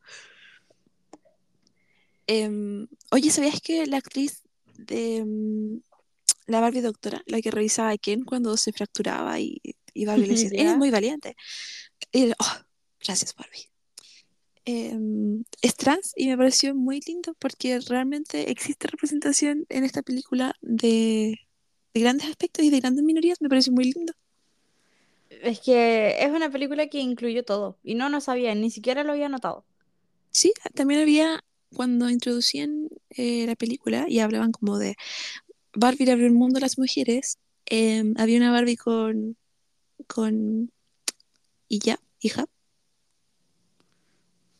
Em, 2.27 2.87
oye, 3.11 3.29
¿sabías 3.31 3.61
que 3.61 3.85
la 3.85 3.97
actriz 3.97 4.43
de 4.77 5.17
em, 5.17 5.81
la 6.47 6.59
Barbie 6.61 6.81
doctora, 6.81 7.23
la 7.25 7.41
que 7.41 7.51
revisaba 7.51 7.91
a 7.91 7.97
Ken 7.97 8.23
cuando 8.23 8.57
se 8.57 8.73
fracturaba 8.73 9.39
y, 9.39 9.61
y 9.93 10.05
Barbie 10.05 10.27
le 10.27 10.33
decía, 10.33 10.51
eres 10.55 10.75
muy 10.75 10.91
valiente? 10.91 11.35
Y 12.11 12.31
"Oh, 12.31 12.53
gracias 13.03 13.35
Barbie. 13.35 13.69
Em, 14.65 15.43
es 15.61 15.75
trans 15.75 16.11
y 16.15 16.27
me 16.27 16.37
pareció 16.37 16.75
muy 16.75 16.99
lindo 17.07 17.33
porque 17.39 17.79
realmente 17.79 18.51
existe 18.51 18.87
representación 18.87 19.65
en 19.69 19.85
esta 19.85 20.01
película 20.01 20.53
de, 20.61 21.39
de 21.93 22.01
grandes 22.01 22.27
aspectos 22.29 22.65
y 22.65 22.69
de 22.69 22.79
grandes 22.81 23.03
minorías, 23.05 23.41
me 23.41 23.49
pareció 23.49 23.71
muy 23.73 23.85
lindo. 23.93 24.13
Es 25.29 25.59
que 25.61 26.15
es 26.23 26.29
una 26.31 26.49
película 26.49 26.87
que 26.87 26.99
incluyó 26.99 27.43
todo 27.43 27.77
y 27.83 27.95
no 27.95 28.09
lo 28.09 28.19
sabía, 28.21 28.53
ni 28.55 28.71
siquiera 28.71 29.03
lo 29.03 29.13
había 29.13 29.29
notado. 29.29 29.63
Sí, 30.31 30.53
también 30.73 31.01
había, 31.01 31.43
cuando 31.75 32.09
introducían 32.09 32.89
eh, 33.09 33.45
la 33.45 33.55
película 33.55 34.05
y 34.07 34.19
hablaban 34.19 34.51
como 34.51 34.77
de 34.77 34.95
Barbie 35.75 36.05
le 36.05 36.11
abrió 36.13 36.27
el 36.27 36.33
mundo 36.33 36.57
a 36.57 36.61
las 36.61 36.77
mujeres, 36.79 37.37
em, 37.65 38.13
había 38.17 38.37
una 38.37 38.51
Barbie 38.51 38.77
con, 38.77 39.37
con 40.07 40.71
ya 41.69 41.99
hija, 42.19 42.45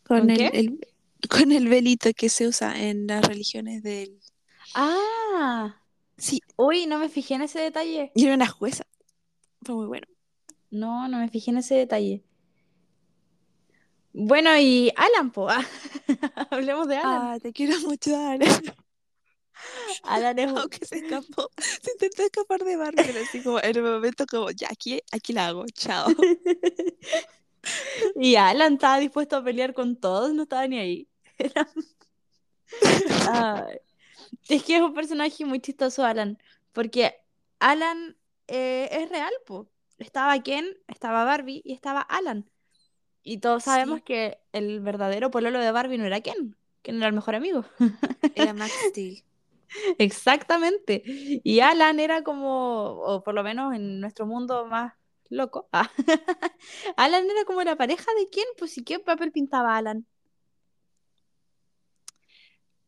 con, 0.05 0.19
¿Con 0.19 0.29
el, 0.29 0.37
qué? 0.37 0.49
el- 0.53 0.79
con 1.29 1.51
el 1.51 1.67
velito 1.67 2.11
que 2.15 2.29
se 2.29 2.47
usa 2.47 2.79
en 2.81 3.07
las 3.07 3.25
religiones 3.25 3.83
del... 3.83 4.19
Ah, 4.75 5.81
Sí, 6.17 6.41
uy, 6.57 6.87
no 6.87 6.97
me 6.99 7.09
fijé 7.09 7.35
en 7.35 7.43
ese 7.43 7.59
detalle. 7.59 8.11
y 8.15 8.25
era 8.25 8.33
una 8.35 8.47
jueza. 8.47 8.85
Fue 9.61 9.75
muy 9.75 9.85
bueno. 9.87 10.07
No, 10.71 11.07
no 11.07 11.19
me 11.19 11.29
fijé 11.29 11.51
en 11.51 11.57
ese 11.57 11.75
detalle. 11.75 12.23
Bueno, 14.19 14.57
y 14.57 14.91
Alan, 14.95 15.29
po. 15.31 15.47
Hablemos 16.49 16.87
de 16.87 16.97
Alan. 16.97 17.21
Ah, 17.21 17.37
te 17.39 17.53
quiero 17.53 17.79
mucho, 17.81 18.15
Ana. 18.15 18.45
Alan 20.03 20.39
es 20.39 20.51
un- 20.51 20.57
Aunque 20.57 20.83
se 20.87 20.97
escapó, 20.97 21.51
se 21.57 21.91
intentó 21.91 22.23
escapar 22.23 22.63
de 22.63 22.77
Barbie, 22.77 23.03
pero 23.05 23.19
así 23.21 23.43
como 23.43 23.59
en 23.59 23.75
el 23.77 23.83
momento 23.83 24.25
como, 24.25 24.49
ya, 24.49 24.69
aquí, 24.71 24.99
aquí 25.11 25.33
la 25.33 25.47
hago, 25.47 25.65
chao. 25.71 26.07
Y 28.15 28.37
Alan 28.37 28.73
estaba 28.73 28.97
dispuesto 28.97 29.35
a 29.35 29.43
pelear 29.43 29.73
con 29.73 29.97
todos, 29.97 30.33
no 30.33 30.43
estaba 30.43 30.65
ni 30.67 30.79
ahí. 30.79 31.09
Era-. 31.37 31.67
Es 34.47 34.63
que 34.63 34.77
es 34.77 34.81
un 34.81 34.93
personaje 34.93 35.45
muy 35.45 35.59
chistoso, 35.59 36.03
Alan, 36.05 36.39
porque 36.71 37.13
Alan 37.59 38.17
eh, 38.47 38.87
es 38.91 39.09
real, 39.09 39.33
po. 39.45 39.69
Estaba 39.99 40.41
Ken, 40.41 40.65
estaba 40.87 41.23
Barbie 41.23 41.61
y 41.63 41.73
estaba 41.73 42.01
Alan. 42.01 42.49
Y 43.29 43.39
todos 43.39 43.63
sabemos 43.63 43.97
Sí. 43.97 44.03
que 44.05 44.39
el 44.53 44.79
verdadero 44.79 45.29
pololo 45.31 45.59
de 45.59 45.71
Barbie 45.73 45.97
no 45.97 46.05
era 46.05 46.21
Ken, 46.21 46.55
Ken 46.81 46.95
era 46.95 47.07
el 47.07 47.13
mejor 47.13 47.35
amigo. 47.35 47.65
Era 48.35 48.53
Max 48.53 48.71
Steel. 48.89 49.21
Exactamente. 49.97 51.03
Y 51.43 51.59
Alan 51.59 51.99
era 51.99 52.23
como, 52.23 53.01
o 53.01 53.23
por 53.23 53.33
lo 53.33 53.43
menos 53.43 53.75
en 53.75 53.99
nuestro 53.99 54.25
mundo 54.25 54.65
más 54.67 54.93
loco, 55.29 55.67
ah, 55.73 55.91
Alan 56.95 57.29
era 57.29 57.43
como 57.43 57.61
la 57.63 57.75
pareja 57.75 58.05
de 58.17 58.29
quién, 58.29 58.45
pues 58.57 58.77
¿y 58.77 58.83
qué 58.85 58.97
papel 58.99 59.33
pintaba 59.33 59.75
Alan? 59.75 60.07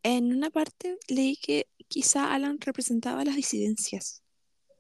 En 0.04 0.34
una 0.34 0.50
parte 0.50 0.98
leí 1.10 1.36
que 1.36 1.68
quizá 1.90 2.34
Alan 2.34 2.60
representaba 2.62 3.26
las 3.26 3.36
disidencias, 3.36 4.24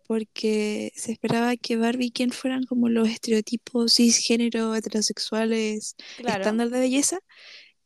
porque 0.09 0.91
se 0.95 1.11
esperaba 1.11 1.55
que 1.55 1.77
Barbie 1.77 2.07
y 2.07 2.11
Ken 2.11 2.31
fueran 2.31 2.63
como 2.63 2.89
los 2.89 3.07
estereotipos 3.07 3.93
cisgénero, 3.93 4.73
heterosexuales, 4.73 5.95
Claro. 6.17 6.41
estándar 6.41 6.71
de 6.71 6.79
belleza, 6.79 7.19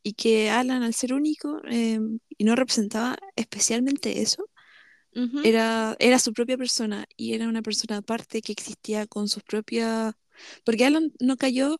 y 0.01 0.13
que 0.13 0.49
Alan, 0.49 0.83
al 0.83 0.93
ser 0.93 1.13
único 1.13 1.61
eh, 1.69 1.99
y 2.37 2.43
no 2.45 2.55
representaba 2.55 3.17
especialmente 3.35 4.21
eso, 4.21 4.45
era, 5.43 5.97
era 5.99 6.17
su 6.17 6.31
propia 6.31 6.57
persona 6.57 7.05
y 7.17 7.33
era 7.33 7.49
una 7.49 7.61
persona 7.61 7.97
aparte 7.97 8.41
que 8.41 8.53
existía 8.53 9.05
con 9.05 9.27
sus 9.27 9.43
propias... 9.43 10.13
Porque 10.63 10.85
Alan 10.85 11.11
no 11.19 11.35
cayó 11.35 11.77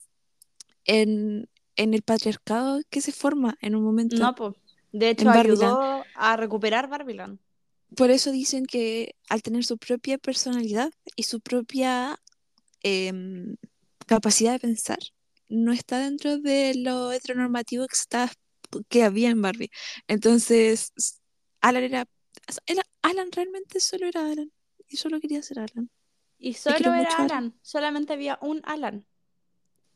en, 0.84 1.48
en 1.78 1.94
el 1.94 2.02
patriarcado 2.02 2.82
que 2.90 3.00
se 3.00 3.14
forma 3.14 3.58
en 3.62 3.76
un 3.76 3.84
momento. 3.84 4.18
No, 4.18 4.36
pues. 4.36 4.56
De 4.92 5.10
hecho, 5.10 5.30
ayudó 5.30 6.04
a 6.16 6.36
recuperar 6.36 6.90
Barbiland. 6.90 7.40
Por 7.96 8.12
eso 8.12 8.32
dicen 8.32 8.66
que 8.66 9.16
al 9.30 9.42
tener 9.42 9.66
su 9.66 9.78
propia 9.78 10.18
personalidad 10.18 10.92
y 11.16 11.24
su 11.24 11.42
propia 11.42 12.20
em, 12.82 13.56
capacidad 14.06 14.54
de 14.54 14.60
pensar, 14.60 15.00
no 15.50 15.72
está 15.72 16.00
dentro 16.00 16.38
de 16.38 16.74
lo 16.76 17.12
heteronormativo 17.12 17.88
que, 17.88 17.96
está, 17.96 18.32
que 18.90 19.04
había 19.04 19.30
en 19.30 19.42
Barbie. 19.42 19.72
Entonces, 20.08 20.92
Alan 21.62 21.84
era, 21.84 22.08
Alan 23.02 23.32
realmente 23.32 23.80
solo 23.80 24.08
era 24.08 24.26
Alan 24.32 24.52
y 24.88 24.98
solo 24.98 25.20
quería 25.20 25.42
ser 25.44 25.60
Alan. 25.60 25.90
Y 26.38 26.56
solo 26.56 26.94
era. 26.94 27.10
Alan. 27.18 27.58
Solamente 27.62 28.14
había 28.14 28.38
un 28.42 28.62
Alan. 28.66 29.06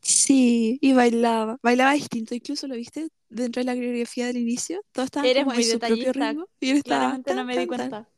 Sí, 0.00 0.78
y 0.80 0.92
bailaba, 0.92 1.58
bailaba 1.62 1.92
distinto, 1.92 2.34
incluso 2.34 2.66
lo 2.66 2.76
viste 2.76 3.08
dentro 3.28 3.60
de 3.60 3.64
la 3.66 3.74
coreografía 3.74 4.26
del 4.26 4.38
inicio, 4.38 4.80
todos 4.92 5.06
estaban 5.06 5.28
Eres 5.28 5.44
como 5.44 5.54
muy 5.54 5.64
en 5.64 5.70
su 5.70 5.78
propio 5.78 6.12
ritmo 6.12 6.46
y 6.60 6.70
él 6.70 6.76
estaba 6.78 7.00
Claramente 7.00 7.34
no 7.34 7.44
me 7.44 7.58
di 7.58 7.66
tan, 7.66 7.66
cuenta. 7.66 8.08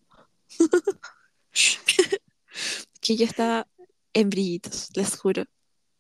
que 3.00 3.16
yo 3.16 3.24
estaba 3.24 3.66
en 4.12 4.30
brillitos, 4.30 4.90
les 4.94 5.16
juro. 5.18 5.44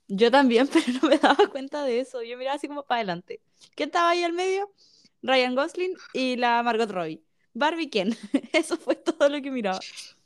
Yo 0.08 0.30
también, 0.30 0.68
pero 0.72 0.86
no 1.00 1.08
me 1.08 1.18
daba 1.18 1.48
cuenta 1.48 1.84
de 1.84 2.00
eso. 2.00 2.22
Yo 2.22 2.36
miraba 2.36 2.56
así 2.56 2.68
como 2.68 2.84
para 2.84 2.98
adelante. 2.98 3.40
¿Quién 3.74 3.88
estaba 3.88 4.10
ahí 4.10 4.22
al 4.22 4.32
medio? 4.32 4.70
Ryan 5.22 5.54
Gosling 5.54 5.94
y 6.12 6.36
la 6.36 6.62
Margot 6.62 6.90
Robbie. 6.90 7.22
Barbie 7.52 7.90
Ken. 7.90 8.16
Eso 8.52 8.76
fue 8.76 8.96
todo 8.96 9.28
lo 9.28 9.40
que 9.40 9.50
miraba. 9.50 9.80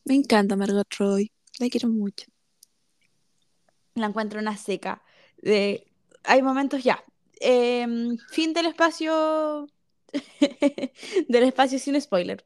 Me 0.04 0.14
encanta 0.14 0.56
Margot 0.56 0.86
Roy, 0.98 1.32
la 1.58 1.68
quiero 1.68 1.88
mucho. 1.88 2.26
La 3.94 4.06
encuentro 4.06 4.40
una 4.40 4.56
seca. 4.56 5.02
De... 5.44 5.86
Hay 6.24 6.40
momentos 6.40 6.82
ya. 6.82 7.04
Em, 7.38 8.16
fin 8.30 8.54
del 8.54 8.66
espacio. 8.66 9.68
del 11.28 11.42
espacio 11.42 11.78
sin 11.78 12.00
spoiler. 12.00 12.44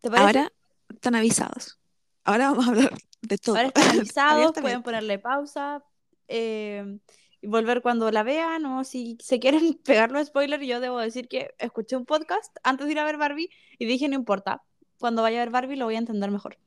¿Te 0.00 0.08
parece? 0.08 0.38
Ahora 0.38 0.52
están 0.88 1.16
avisados. 1.16 1.78
Ahora 2.22 2.50
vamos 2.50 2.66
a 2.66 2.70
hablar 2.70 2.94
de 3.22 3.36
todo. 3.36 3.56
Ahora 3.56 3.68
están 3.74 3.98
avisados, 3.98 4.52
pueden 4.60 4.82
ponerle 4.82 5.18
pausa 5.18 5.82
eh, 6.28 6.98
y 7.40 7.46
volver 7.48 7.82
cuando 7.82 8.08
la 8.12 8.22
vean 8.22 8.64
o 8.66 8.84
si 8.84 9.18
se 9.20 9.40
quieren 9.40 9.74
pegar 9.84 10.12
los 10.12 10.28
spoilers, 10.28 10.64
yo 10.64 10.78
debo 10.78 10.98
decir 10.98 11.26
que 11.26 11.52
escuché 11.58 11.96
un 11.96 12.06
podcast 12.06 12.56
antes 12.62 12.86
de 12.86 12.92
ir 12.92 12.98
a 13.00 13.04
ver 13.04 13.16
Barbie 13.16 13.50
y 13.78 13.86
dije 13.86 14.08
no 14.08 14.14
importa, 14.14 14.62
cuando 15.00 15.22
vaya 15.22 15.40
a 15.40 15.44
ver 15.44 15.50
Barbie 15.50 15.76
lo 15.76 15.86
voy 15.86 15.96
a 15.96 15.98
entender 15.98 16.30
mejor. 16.30 16.58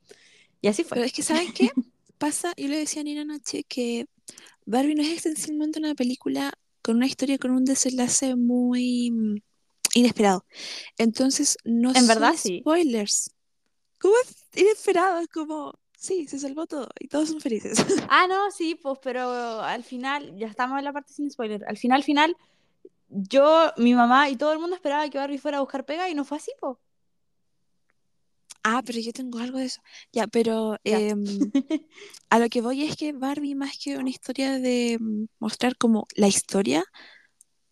Y 0.60 0.68
así 0.68 0.84
fue. 0.84 0.96
Pero 0.96 1.06
es 1.06 1.12
que, 1.14 1.22
¿saben 1.22 1.52
qué? 1.52 1.70
Pasa, 2.18 2.52
yo 2.56 2.68
le 2.68 2.78
decía 2.78 3.00
a 3.00 3.04
Nina 3.04 3.22
anoche 3.22 3.64
que 3.64 4.06
Barbie 4.66 4.94
no 4.94 5.02
es 5.02 5.18
esencialmente 5.18 5.78
una 5.78 5.94
película 5.94 6.52
con 6.82 6.96
una 6.96 7.06
historia 7.06 7.38
con 7.38 7.50
un 7.50 7.64
desenlace 7.64 8.36
muy 8.36 9.10
mm, 9.10 9.36
inesperado. 9.94 10.44
Entonces, 10.98 11.56
no 11.64 11.92
En 11.94 12.06
verdad, 12.06 12.30
son 12.30 12.38
sí. 12.38 12.58
spoilers. 12.60 13.30
¿Cómo 13.98 14.14
es 14.22 14.60
inesperado? 14.60 15.20
Es 15.20 15.28
como, 15.28 15.72
sí, 15.96 16.26
se 16.26 16.38
salvó 16.38 16.66
todo 16.66 16.88
y 17.00 17.08
todos 17.08 17.30
son 17.30 17.40
felices. 17.40 17.78
Ah, 18.10 18.26
no, 18.28 18.50
sí, 18.50 18.74
pues, 18.74 18.98
pero 19.02 19.62
al 19.62 19.82
final, 19.82 20.36
ya 20.36 20.46
estamos 20.46 20.78
en 20.78 20.84
la 20.84 20.92
parte 20.92 21.12
sin 21.12 21.30
spoiler. 21.30 21.64
Al 21.66 21.78
final, 21.78 22.02
final, 22.02 22.36
yo, 23.08 23.72
mi 23.78 23.94
mamá 23.94 24.28
y 24.28 24.36
todo 24.36 24.52
el 24.52 24.58
mundo 24.58 24.76
esperaba 24.76 25.08
que 25.08 25.18
Barbie 25.18 25.38
fuera 25.38 25.58
a 25.58 25.60
buscar 25.60 25.86
pega 25.86 26.08
y 26.10 26.14
no 26.14 26.24
fue 26.24 26.38
así, 26.38 26.52
pues. 26.60 26.76
Ah, 28.64 28.82
pero 28.86 28.98
yo 29.00 29.12
tengo 29.12 29.38
algo 29.40 29.58
de 29.58 29.66
eso. 29.66 29.82
Ya, 30.12 30.26
pero 30.28 30.78
Ya. 30.84 31.00
em, 31.12 31.52
a 32.30 32.38
lo 32.40 32.48
que 32.50 32.60
voy 32.62 32.84
es 32.84 32.96
que 32.96 33.12
Barbie, 33.12 33.54
más 33.56 33.78
que 33.82 33.98
una 33.98 34.10
historia 34.10 34.58
de 34.60 34.98
mm, 35.00 35.26
mostrar 35.40 35.76
como 35.78 36.06
la 36.16 36.28
historia, 36.28 36.84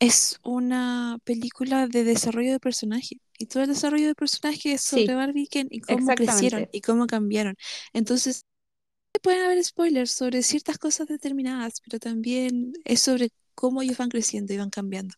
es 0.01 0.39
una 0.45 1.19
película 1.25 1.87
de 1.89 2.05
desarrollo 2.05 2.53
de 2.53 2.61
personaje. 2.61 3.21
Y 3.39 3.47
todo 3.47 3.63
el 3.65 3.71
desarrollo 3.71 4.09
de 4.09 4.15
personaje 4.15 4.73
es 4.75 4.83
sobre 4.83 5.15
Sí, 5.15 5.17
Barbie 5.17 5.49
Ken 5.49 5.69
y 5.71 5.81
cómo 5.81 6.15
crecieron 6.15 6.69
y 6.73 6.81
cómo 6.83 7.07
cambiaron. 7.07 7.57
Entonces, 7.95 8.47
pueden 9.23 9.43
haber 9.45 9.63
spoilers 9.65 10.13
sobre 10.13 10.43
ciertas 10.43 10.79
cosas 10.79 11.09
determinadas, 11.09 11.81
pero 11.83 11.99
también 12.01 12.73
es 12.85 13.01
sobre 13.03 13.31
cómo 13.55 13.83
ellos 13.83 13.99
van 13.99 14.11
creciendo 14.11 14.53
y 14.55 14.59
van 14.59 14.71
cambiando. 14.71 15.15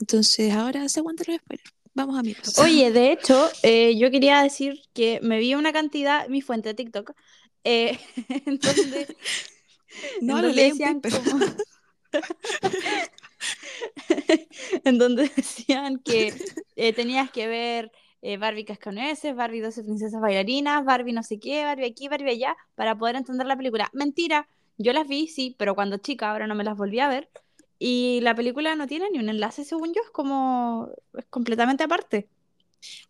Entonces, 0.00 0.52
ahora 0.54 0.88
se 0.88 1.00
aguantan 1.00 1.26
los 1.28 1.38
spoilers. 1.42 1.72
Vamos, 1.94 2.18
amigos. 2.18 2.58
Oye, 2.58 2.92
de 2.92 3.12
hecho, 3.12 3.48
eh, 3.62 3.96
yo 3.98 4.10
quería 4.10 4.42
decir 4.42 4.82
que 4.92 5.20
me 5.22 5.38
vi 5.38 5.54
una 5.54 5.72
cantidad, 5.72 6.28
mi 6.28 6.42
fuente 6.42 6.70
de 6.70 6.74
TikTok, 6.74 7.12
eh, 7.64 7.98
en 8.46 8.58
donde, 8.58 9.16
No, 10.20 10.36
en 10.36 10.42
lo 10.42 10.48
donde 10.48 10.64
decían 10.64 11.00
como, 11.00 11.40
en 14.84 14.98
donde 14.98 15.30
decían 15.34 15.98
que 15.98 16.34
eh, 16.76 16.92
tenías 16.92 17.30
que 17.30 17.46
ver 17.46 17.92
eh, 18.22 18.36
Barbie 18.36 18.64
Cascanueces, 18.64 19.34
Barbie 19.34 19.60
12 19.60 19.84
princesas 19.84 20.20
bailarinas, 20.20 20.84
Barbie 20.84 21.12
no 21.12 21.22
sé 21.22 21.38
qué, 21.38 21.64
Barbie 21.64 21.86
aquí, 21.86 22.08
Barbie 22.08 22.30
allá, 22.30 22.56
para 22.74 22.96
poder 22.96 23.16
entender 23.16 23.46
la 23.46 23.56
película. 23.56 23.90
Mentira, 23.92 24.48
yo 24.76 24.92
las 24.92 25.08
vi, 25.08 25.28
sí, 25.28 25.54
pero 25.58 25.74
cuando 25.74 25.98
chica, 25.98 26.30
ahora 26.30 26.46
no 26.46 26.54
me 26.54 26.64
las 26.64 26.76
volví 26.76 27.00
a 27.00 27.08
ver. 27.08 27.30
Y 27.78 28.20
la 28.22 28.34
película 28.34 28.74
no 28.76 28.86
tiene 28.86 29.10
ni 29.10 29.18
un 29.18 29.28
enlace, 29.28 29.64
según 29.64 29.94
yo, 29.94 30.02
es 30.04 30.10
como, 30.10 30.90
es 31.14 31.26
completamente 31.26 31.84
aparte. 31.84 32.28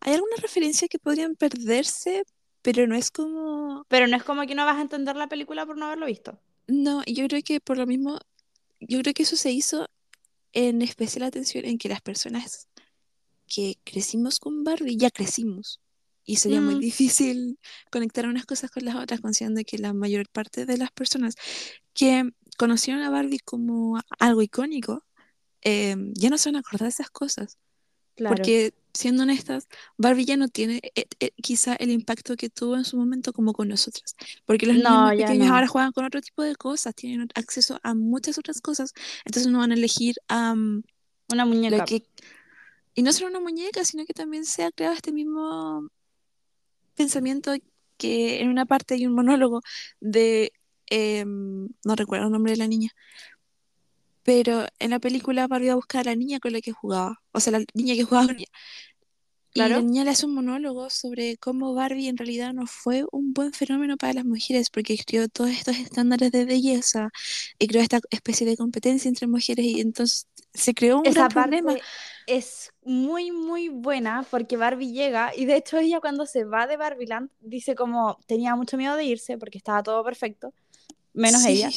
Hay 0.01 0.13
algunas 0.13 0.41
referencias 0.41 0.89
que 0.89 0.99
podrían 0.99 1.35
perderse, 1.35 2.23
pero 2.61 2.85
no 2.87 2.95
es 2.95 3.11
como... 3.11 3.85
Pero 3.87 4.07
no 4.07 4.15
es 4.17 4.23
como 4.23 4.45
que 4.47 4.55
no 4.55 4.65
vas 4.65 4.77
a 4.77 4.81
entender 4.81 5.15
la 5.15 5.27
película 5.27 5.65
por 5.65 5.77
no 5.77 5.85
haberlo 5.85 6.05
visto. 6.05 6.39
No, 6.67 7.03
yo 7.05 7.27
creo 7.27 7.41
que 7.43 7.59
por 7.61 7.77
lo 7.77 7.87
mismo, 7.87 8.19
yo 8.81 9.01
creo 9.01 9.13
que 9.13 9.23
eso 9.23 9.35
se 9.37 9.51
hizo 9.51 9.87
en 10.53 10.81
especial 10.83 11.23
atención 11.25 11.65
en 11.65 11.77
que 11.79 11.89
las 11.89 12.01
personas 12.01 12.69
que 13.47 13.79
crecimos 13.85 14.39
con 14.39 14.63
Barbie 14.63 14.97
ya 14.97 15.11
crecimos. 15.11 15.81
y 16.25 16.37
sería 16.37 16.61
muy 16.61 16.75
Mm, 16.75 16.79
difícil 16.79 17.59
conectar 17.91 18.27
unas 18.27 18.45
cosas 18.45 18.71
con 18.71 18.85
las 18.85 18.95
otras, 18.95 19.21
considerando 19.21 19.61
que 19.65 19.77
la 19.79 19.93
mayor 19.93 20.29
parte 20.29 20.65
de 20.67 20.77
las 20.77 20.91
personas 20.91 21.35
que 21.99 22.31
conocieron 22.57 23.03
a 23.03 23.09
Barbie 23.11 23.39
como 23.41 23.99
algo 24.19 24.41
icónico, 24.41 25.05
eh, 25.63 25.97
ya 26.15 26.29
no 26.29 26.37
se 26.37 26.49
van 26.49 26.57
a 26.57 26.59
acordar 26.59 26.83
de 26.83 26.89
esas 26.89 27.09
cosas. 27.11 27.57
claro. 28.15 28.35
Porque, 28.35 28.73
siendo 28.93 29.23
honestas, 29.23 29.67
Barbie 29.97 30.25
ya 30.25 30.37
no 30.37 30.47
tiene 30.49 30.81
eh, 30.95 31.05
eh, 31.19 31.31
quizá 31.41 31.75
el 31.75 31.91
impacto 31.91 32.35
que 32.37 32.49
tuvo 32.49 32.75
en 32.77 32.85
su 32.85 32.97
momento 32.97 33.33
como 33.33 33.53
con 33.53 33.67
nosotras. 33.69 34.15
Porque 34.45 34.65
los 34.67 34.77
niños 34.77 34.91
No, 34.91 35.13
ya 35.13 35.27
pequeños 35.27 35.49
no. 35.49 35.55
ahora 35.55 35.67
juegan 35.67 35.91
con 35.93 36.05
otro 36.05 36.21
tipo 36.21 36.43
de 36.43 36.55
cosas, 36.55 36.95
tienen 36.95 37.29
acceso 37.35 37.79
a 37.83 37.93
muchas 37.95 38.37
otras 38.37 38.61
cosas, 38.61 38.93
entonces 39.25 39.51
no 39.51 39.59
van 39.59 39.71
a 39.71 39.75
elegir 39.75 40.15
am, 40.27 40.83
Una 41.31 41.45
lo 41.45 41.51
muñeca. 41.53 41.85
que... 41.85 42.05
Y 42.95 43.03
no 43.03 43.13
solo 43.13 43.29
una 43.29 43.39
muñeca, 43.41 43.85
sino 43.85 44.05
que 44.05 44.13
también 44.13 44.45
se 44.45 44.63
ha 44.63 44.71
creado 44.71 44.95
este 44.95 45.11
mismo 45.13 45.89
pensamiento 46.95 47.53
que 47.97 48.41
en 48.41 48.49
una 48.49 48.65
parte 48.65 48.95
hay 48.95 49.05
un 49.07 49.13
monólogo 49.15 49.61
de... 50.01 50.51
em, 50.89 51.67
no 51.85 51.95
recuerdo 51.95 52.25
el 52.27 52.31
nombre 52.31 52.53
de 52.53 52.57
la 52.57 52.67
niña, 52.67 52.91
pero 54.23 54.65
en 54.79 54.91
la 54.91 54.99
película 54.99 55.47
Barbie 55.47 55.67
va 55.67 55.73
a 55.73 55.75
buscar 55.75 56.07
a 56.07 56.11
la 56.11 56.15
niña 56.15 56.39
con 56.39 56.53
la 56.53 56.61
que 56.61 56.71
jugaba, 56.71 57.21
o 57.31 57.39
sea, 57.39 57.51
la 57.51 57.65
niña 57.73 57.95
que 57.95 58.03
jugaba 58.03 58.27
con 58.27 58.37
ella. 58.37 58.47
Y 59.53 59.59
la 59.61 59.81
niña 59.81 60.03
le 60.03 60.11
hace 60.11 60.27
un 60.27 60.35
monólogo 60.35 60.89
sobre 60.91 61.37
cómo 61.37 61.73
Barbie 61.73 62.07
en 62.07 62.17
realidad 62.17 62.53
no 62.53 62.67
fue 62.67 63.03
un 63.11 63.33
buen 63.33 63.51
fenómeno 63.51 63.97
para 63.97 64.13
las 64.13 64.25
mujeres 64.25 64.69
porque 64.69 64.95
creó 65.03 65.27
todos 65.27 65.49
estos 65.49 65.77
estándares 65.77 66.31
de 66.31 66.45
belleza 66.45 67.09
y 67.57 67.67
creó 67.67 67.81
esta 67.81 67.99
especie 68.11 68.45
de 68.45 68.55
competencia 68.55 69.09
entre 69.09 69.25
mujeres 69.25 69.65
y 69.65 69.81
entonces 69.81 70.27
se 70.53 70.73
creó 70.75 70.97
un 70.97 71.03
gran 71.03 71.29
problema. 71.29 71.75
es 72.27 72.71
muy, 72.83 73.31
muy 73.31 73.69
buena 73.69 74.23
porque 74.29 74.55
Barbie 74.55 74.91
llega 74.91 75.35
y 75.35 75.45
de 75.45 75.55
hecho 75.55 75.79
ella 75.79 75.99
cuando 75.99 76.27
se 76.27 76.43
va 76.43 76.67
de 76.67 76.77
Barbieland 76.77 77.31
dice 77.39 77.73
como 77.73 78.19
tenía 78.27 78.55
mucho 78.55 78.77
miedo 78.77 78.95
de 78.95 79.05
irse 79.05 79.39
porque 79.39 79.57
estaba 79.57 79.81
todo 79.81 80.03
perfecto, 80.03 80.53
menos 81.13 81.45
ella. 81.45 81.69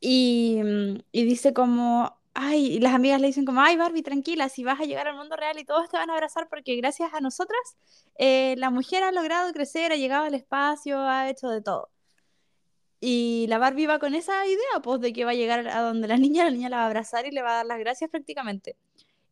Y, 0.00 0.60
mm, 0.62 0.98
y 1.12 1.24
dice 1.24 1.52
como, 1.52 2.18
ay, 2.34 2.76
y 2.76 2.80
las 2.80 2.94
amigas 2.94 3.20
le 3.20 3.26
dicen 3.28 3.44
como, 3.44 3.60
ay 3.60 3.76
Barbie, 3.76 4.02
tranquila, 4.02 4.48
si 4.48 4.64
vas 4.64 4.80
a 4.80 4.84
llegar 4.84 5.08
al 5.08 5.16
mundo 5.16 5.36
real 5.36 5.58
y 5.58 5.64
todos 5.64 5.88
te 5.90 5.96
van 5.96 6.10
a 6.10 6.14
abrazar 6.14 6.48
porque 6.48 6.76
gracias 6.76 7.12
a 7.12 7.20
nosotras 7.20 7.76
eh, 8.16 8.54
la 8.58 8.70
mujer 8.70 9.02
ha 9.02 9.12
logrado 9.12 9.52
crecer, 9.52 9.92
ha 9.92 9.96
llegado 9.96 10.24
al 10.24 10.34
espacio, 10.34 11.00
ha 11.00 11.28
hecho 11.28 11.48
de 11.48 11.62
todo. 11.62 11.90
Y 13.00 13.46
la 13.48 13.58
Barbie 13.58 13.86
va 13.86 13.98
con 13.98 14.14
esa 14.14 14.44
idea, 14.46 14.80
pues, 14.82 15.00
de 15.00 15.12
que 15.12 15.24
va 15.24 15.32
a 15.32 15.34
llegar 15.34 15.68
a 15.68 15.80
donde 15.82 16.08
la 16.08 16.16
niña, 16.18 16.44
la 16.44 16.50
niña 16.50 16.68
la 16.68 16.78
va 16.78 16.82
a 16.84 16.86
abrazar 16.86 17.26
y 17.26 17.30
le 17.30 17.42
va 17.42 17.50
a 17.50 17.56
dar 17.56 17.66
las 17.66 17.78
gracias 17.78 18.10
prácticamente. 18.10 18.76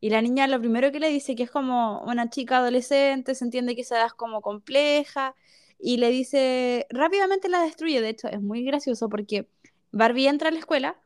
Y 0.01 0.11
la 0.11 0.23
niña 0.23 0.47
lo 0.47 0.59
primero 0.61 0.93
que 0.93 1.01
le 1.01 1.09
dice 1.09 1.35
que 1.35 1.45
es 1.45 1.51
como 1.51 2.03
una 2.03 2.29
chica 2.31 2.59
adolescente, 2.59 3.35
se 3.35 3.45
entiende 3.45 3.75
que 3.75 3.83
esa 3.83 3.97
edad 3.97 4.07
es 4.07 4.15
como 4.15 4.43
compleja, 4.43 5.35
y 5.79 5.99
le 5.99 6.11
dice, 6.11 6.87
rápidamente 6.91 7.49
la 7.49 7.61
destruye, 7.61 8.01
de 8.01 8.09
hecho 8.09 8.29
es 8.29 8.41
muy 8.41 8.65
gracioso 8.65 9.09
porque 9.09 9.49
Barbie 9.93 10.29
entra 10.29 10.49
a 10.49 10.53
la 10.53 10.59
escuela 10.59 11.01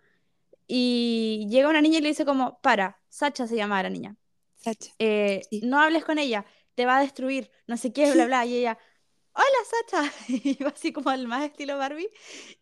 y 0.67 1.47
llega 1.51 1.69
una 1.69 1.81
niña 1.81 1.99
y 1.99 2.03
le 2.03 2.09
dice 2.09 2.25
como, 2.25 2.61
para, 2.61 3.01
Sacha 3.09 3.47
se 3.47 3.57
llama 3.57 3.83
la 3.83 3.91
niña, 3.91 4.17
Sacha, 4.57 4.93
eh, 4.99 5.43
sí. 5.51 5.63
no 5.65 5.81
hables 5.81 6.05
con 6.05 6.19
ella, 6.19 6.47
te 6.75 6.87
va 6.87 6.99
a 6.99 7.01
destruir, 7.01 7.51
no 7.67 7.77
sé 7.77 7.93
qué, 7.93 8.13
bla, 8.13 8.27
bla, 8.27 8.47
y 8.47 8.59
ella, 8.59 8.79
hola 9.33 9.47
Sacha, 9.89 10.13
y 10.29 10.63
va 10.63 10.71
así 10.71 10.93
como 10.93 11.11
al 11.11 11.27
más 11.27 11.45
estilo 11.45 11.77
Barbie, 11.77 12.11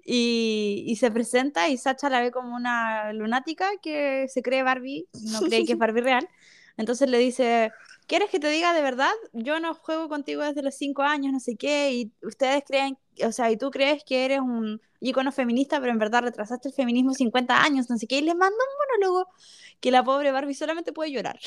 y, 0.04 0.84
y 0.86 0.96
se 0.96 1.10
presenta 1.10 1.68
y 1.68 1.76
Sacha 1.76 2.08
la 2.08 2.20
ve 2.20 2.30
como 2.30 2.56
una 2.56 3.12
lunática 3.12 3.70
que 3.82 4.26
se 4.28 4.42
cree 4.42 4.62
Barbie, 4.62 5.08
no 5.12 5.40
cree 5.40 5.66
que 5.66 5.72
es 5.72 5.78
Barbie 5.78 6.00
real, 6.00 6.28
entonces 6.78 7.10
le 7.10 7.18
dice, 7.18 7.72
¿quieres 8.08 8.30
que 8.30 8.40
te 8.40 8.48
diga 8.50 8.74
de 8.74 8.82
verdad? 8.82 9.12
Yo 9.34 9.60
no 9.60 9.74
juego 9.74 10.08
contigo 10.08 10.42
desde 10.44 10.62
los 10.64 10.74
cinco 10.76 11.02
años, 11.04 11.32
no 11.32 11.40
sé 11.40 11.56
qué, 11.56 11.92
y 11.94 12.12
ustedes 12.22 12.64
creen, 12.66 12.98
o 13.26 13.32
sea, 13.32 13.50
y 13.52 13.58
tú 13.58 13.70
crees 13.70 14.04
que 14.04 14.24
eres 14.26 14.40
un 14.40 14.82
ícono 15.00 15.32
feminista, 15.32 15.80
pero 15.80 15.92
en 15.92 15.98
verdad 16.00 16.22
retrasaste 16.24 16.68
el 16.70 16.74
feminismo 16.74 17.14
50 17.14 17.62
años, 17.62 17.90
no 17.90 17.98
sé 17.98 18.08
qué, 18.08 18.18
y 18.18 18.22
les 18.22 18.36
manda 18.36 18.56
un 18.56 19.02
monólogo 19.06 19.28
que 19.80 19.92
la 19.92 20.04
pobre 20.04 20.32
Barbie 20.32 20.54
solamente 20.54 20.92
puede 20.94 21.12
llorar. 21.12 21.38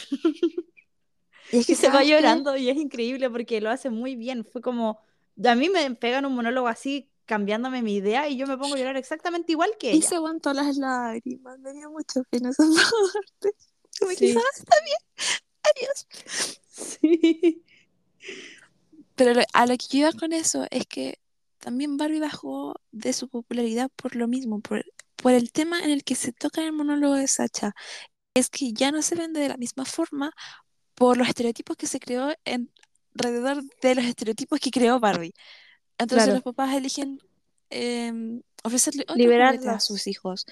Y 1.49 1.59
es 1.59 1.65
Y 1.67 1.75
que 1.75 1.75
se 1.75 1.89
va 1.89 2.03
qué? 2.03 2.05
llorando 2.05 2.55
y 2.57 2.69
es 2.69 2.77
increíble 2.77 3.29
porque 3.29 3.61
lo 3.61 3.69
hace 3.69 3.89
muy 3.89 4.15
bien. 4.15 4.45
Fue 4.45 4.61
como, 4.61 4.99
a 5.43 5.55
mí 5.55 5.69
me 5.69 5.93
pegan 5.95 6.25
un 6.25 6.35
monólogo 6.35 6.67
así 6.67 7.09
cambiándome 7.25 7.81
mi 7.81 7.95
idea 7.95 8.27
y 8.29 8.37
yo 8.37 8.47
me 8.47 8.57
pongo 8.57 8.75
a 8.75 8.77
llorar 8.77 8.97
exactamente 8.97 9.51
igual 9.53 9.71
que 9.79 9.91
Y 9.91 10.01
ella. 10.01 10.01
se 10.01 10.15
aguantó 10.15 10.53
las 10.53 10.77
lágrimas, 10.77 11.59
me 11.59 11.73
dio 11.73 11.89
mucha 11.91 12.21
pena 12.29 12.49
esa 12.49 12.63
parte. 13.13 13.55
Como 13.99 14.11
que, 14.11 14.15
Sí. 14.17 14.33
"Ah, 14.35 14.49
está 14.57 14.75
bien, 14.85 14.97
adiós. 15.63 16.07
Sí. 16.71 17.63
Pero 19.15 19.39
a 19.53 19.65
lo 19.67 19.77
que 19.77 19.85
yo 19.89 19.99
iba 19.99 20.13
con 20.13 20.33
eso 20.33 20.65
es 20.71 20.87
que 20.87 21.19
también 21.59 21.97
Barbie 21.97 22.19
bajó 22.19 22.73
de 22.91 23.13
su 23.13 23.29
popularidad 23.29 23.91
por 23.95 24.15
lo 24.15 24.27
mismo, 24.27 24.61
por, 24.61 24.83
por 25.15 25.33
el 25.33 25.51
tema 25.51 25.79
en 25.81 25.91
el 25.91 26.03
que 26.03 26.15
se 26.15 26.33
toca 26.33 26.61
en 26.61 26.67
el 26.67 26.73
monólogo 26.73 27.13
de 27.13 27.27
Sacha. 27.27 27.73
Es 28.33 28.49
que 28.49 28.73
ya 28.73 28.91
no 28.91 29.01
se 29.01 29.15
vende 29.15 29.41
de 29.41 29.49
la 29.49 29.57
misma 29.57 29.85
forma 29.85 30.33
por 30.95 31.17
los 31.17 31.27
estereotipos 31.27 31.77
que 31.77 31.87
se 31.87 31.99
creó 31.99 32.33
en, 32.45 32.71
alrededor 33.13 33.63
de 33.81 33.95
los 33.95 34.05
estereotipos 34.05 34.59
que 34.59 34.71
creó 34.71 34.99
Barbie. 34.99 35.33
Entonces 35.97 36.25
Claro. 36.25 36.33
los 36.35 36.43
papás 36.43 36.75
eligen 36.75 37.19
em, 37.69 38.41
ofrecerle 38.63 39.05
juguetes 39.07 39.67
a 39.67 39.79
sus 39.79 40.07
hijos, 40.07 40.45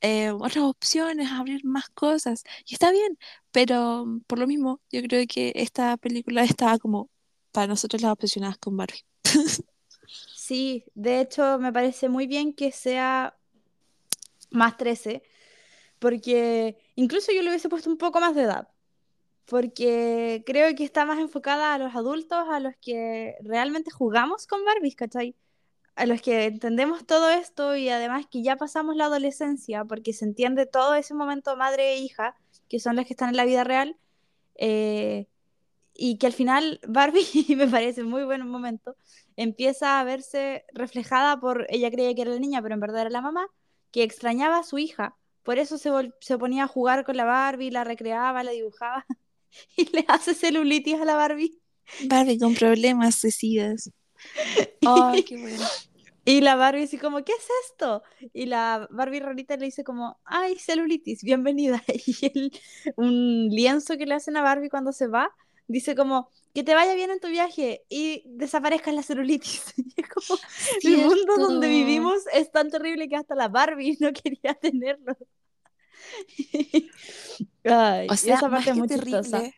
eh, 0.00 0.30
otras 0.30 0.64
opciones, 0.64 1.30
abrir 1.32 1.64
más 1.64 1.88
cosas. 1.90 2.44
Y 2.66 2.74
está 2.74 2.90
bien, 2.92 3.18
pero 3.52 4.04
mm, 4.06 4.20
por 4.22 4.38
lo 4.38 4.46
mismo, 4.46 4.80
yo 4.90 5.02
creo 5.02 5.24
que 5.28 5.52
esta 5.56 5.96
película 5.96 6.44
estaba 6.44 6.78
como 6.78 7.10
para 7.52 7.66
nosotros 7.66 8.02
las 8.02 8.12
obsesionadas 8.12 8.58
con 8.58 8.76
Barbie. 8.76 9.04
Sí, 10.34 10.84
de 10.94 11.20
hecho 11.20 11.58
me 11.58 11.72
parece 11.72 12.08
muy 12.08 12.26
bien 12.26 12.54
que 12.54 12.72
sea 12.72 13.36
más 14.50 14.76
13, 14.78 15.22
porque 15.98 16.78
incluso 16.96 17.32
yo 17.32 17.42
le 17.42 17.50
hubiese 17.50 17.68
puesto 17.68 17.90
un 17.90 17.98
poco 17.98 18.20
más 18.20 18.34
de 18.34 18.42
edad, 18.42 18.68
porque 19.46 20.42
creo 20.46 20.74
que 20.76 20.84
está 20.84 21.06
más 21.06 21.18
enfocada 21.18 21.74
a 21.74 21.78
los 21.78 21.94
adultos, 21.94 22.48
a 22.50 22.60
los 22.60 22.74
que 22.80 23.36
realmente 23.42 23.90
jugamos 23.90 24.46
con 24.46 24.64
Barbies, 24.64 24.96
¿cachai? 24.96 25.36
A 25.98 26.06
los 26.06 26.22
que 26.22 26.44
entendemos 26.44 27.04
todo 27.06 27.28
esto 27.28 27.74
y 27.74 27.88
además 27.88 28.24
que 28.30 28.40
ya 28.40 28.54
pasamos 28.54 28.94
la 28.94 29.06
adolescencia, 29.06 29.84
porque 29.84 30.12
se 30.12 30.24
entiende 30.24 30.64
todo 30.64 30.94
ese 30.94 31.12
momento 31.12 31.56
madre 31.56 31.94
e 31.94 31.98
hija, 31.98 32.36
que 32.68 32.78
son 32.78 32.94
las 32.94 33.04
que 33.04 33.14
están 33.14 33.30
en 33.30 33.36
la 33.36 33.44
vida 33.44 33.64
real, 33.64 33.96
eh, 34.54 35.26
y 35.94 36.18
que 36.18 36.28
al 36.28 36.32
final 36.32 36.78
Barbie, 36.86 37.24
me 37.56 37.66
parece 37.66 38.04
muy 38.04 38.22
buen 38.22 38.46
momento, 38.46 38.94
empieza 39.34 39.98
a 39.98 40.04
verse 40.04 40.64
reflejada 40.72 41.40
por, 41.40 41.66
ella 41.68 41.90
creía 41.90 42.14
que 42.14 42.22
era 42.22 42.30
la 42.30 42.38
niña, 42.38 42.62
pero 42.62 42.74
en 42.74 42.80
verdad 42.80 43.00
era 43.00 43.10
la 43.10 43.20
mamá, 43.20 43.48
que 43.90 44.04
extrañaba 44.04 44.58
a 44.58 44.62
su 44.62 44.78
hija, 44.78 45.16
por 45.42 45.58
eso 45.58 45.78
se, 45.78 45.90
se 46.20 46.38
ponía 46.38 46.62
a 46.62 46.68
jugar 46.68 47.04
con 47.04 47.16
la 47.16 47.24
Barbie, 47.24 47.72
la 47.72 47.82
recreaba, 47.82 48.44
la 48.44 48.52
dibujaba, 48.52 49.04
y 49.76 49.84
le 49.90 50.04
hace 50.06 50.32
celulitis 50.32 51.00
a 51.00 51.04
la 51.04 51.16
Barbie. 51.16 51.58
Barbie 52.04 52.38
con 52.38 52.54
problemas 52.54 53.16
suicidas. 53.16 53.90
Ay, 54.86 55.22
qué 55.24 55.36
bueno. 55.36 55.64
Y 56.28 56.42
la 56.42 56.56
Barbie 56.56 56.82
así 56.82 56.98
como, 56.98 57.24
¿qué 57.24 57.32
es 57.32 57.48
esto? 57.70 58.02
Y 58.34 58.44
la 58.44 58.86
Barbie 58.90 59.20
rarita 59.20 59.56
le 59.56 59.64
dice 59.64 59.82
como, 59.82 60.20
ay, 60.26 60.58
celulitis, 60.58 61.22
bienvenida. 61.22 61.82
Y 62.06 62.26
el, 62.26 62.52
un 62.96 63.48
lienzo 63.48 63.96
que 63.96 64.04
le 64.04 64.12
hacen 64.12 64.36
a 64.36 64.42
Barbie 64.42 64.68
cuando 64.68 64.92
se 64.92 65.06
va, 65.06 65.30
dice 65.68 65.94
como, 65.94 66.28
que 66.52 66.62
te 66.64 66.74
vaya 66.74 66.92
bien 66.94 67.10
en 67.10 67.18
tu 67.20 67.28
viaje 67.28 67.82
y 67.88 68.24
desaparezca 68.26 68.92
la 68.92 69.02
celulitis. 69.02 69.72
Y 69.78 70.02
es 70.02 70.08
como, 70.10 70.38
el 70.82 70.98
mundo 70.98 71.38
donde 71.38 71.66
Cierto. 71.66 71.86
vivimos 71.86 72.16
es 72.34 72.50
tan 72.52 72.68
terrible 72.68 73.08
que 73.08 73.16
hasta 73.16 73.34
la 73.34 73.48
Barbie 73.48 73.96
no 74.00 74.12
quería 74.12 74.52
tenerlo. 74.52 75.16
Ay, 77.64 78.06
O 78.10 78.16
sea, 78.16 78.34
esa 78.34 78.48
más 78.48 78.66
parte 78.66 78.70
es 78.72 78.76
muy 78.76 78.88
chistosa. 78.88 79.38
terrible 79.38 79.54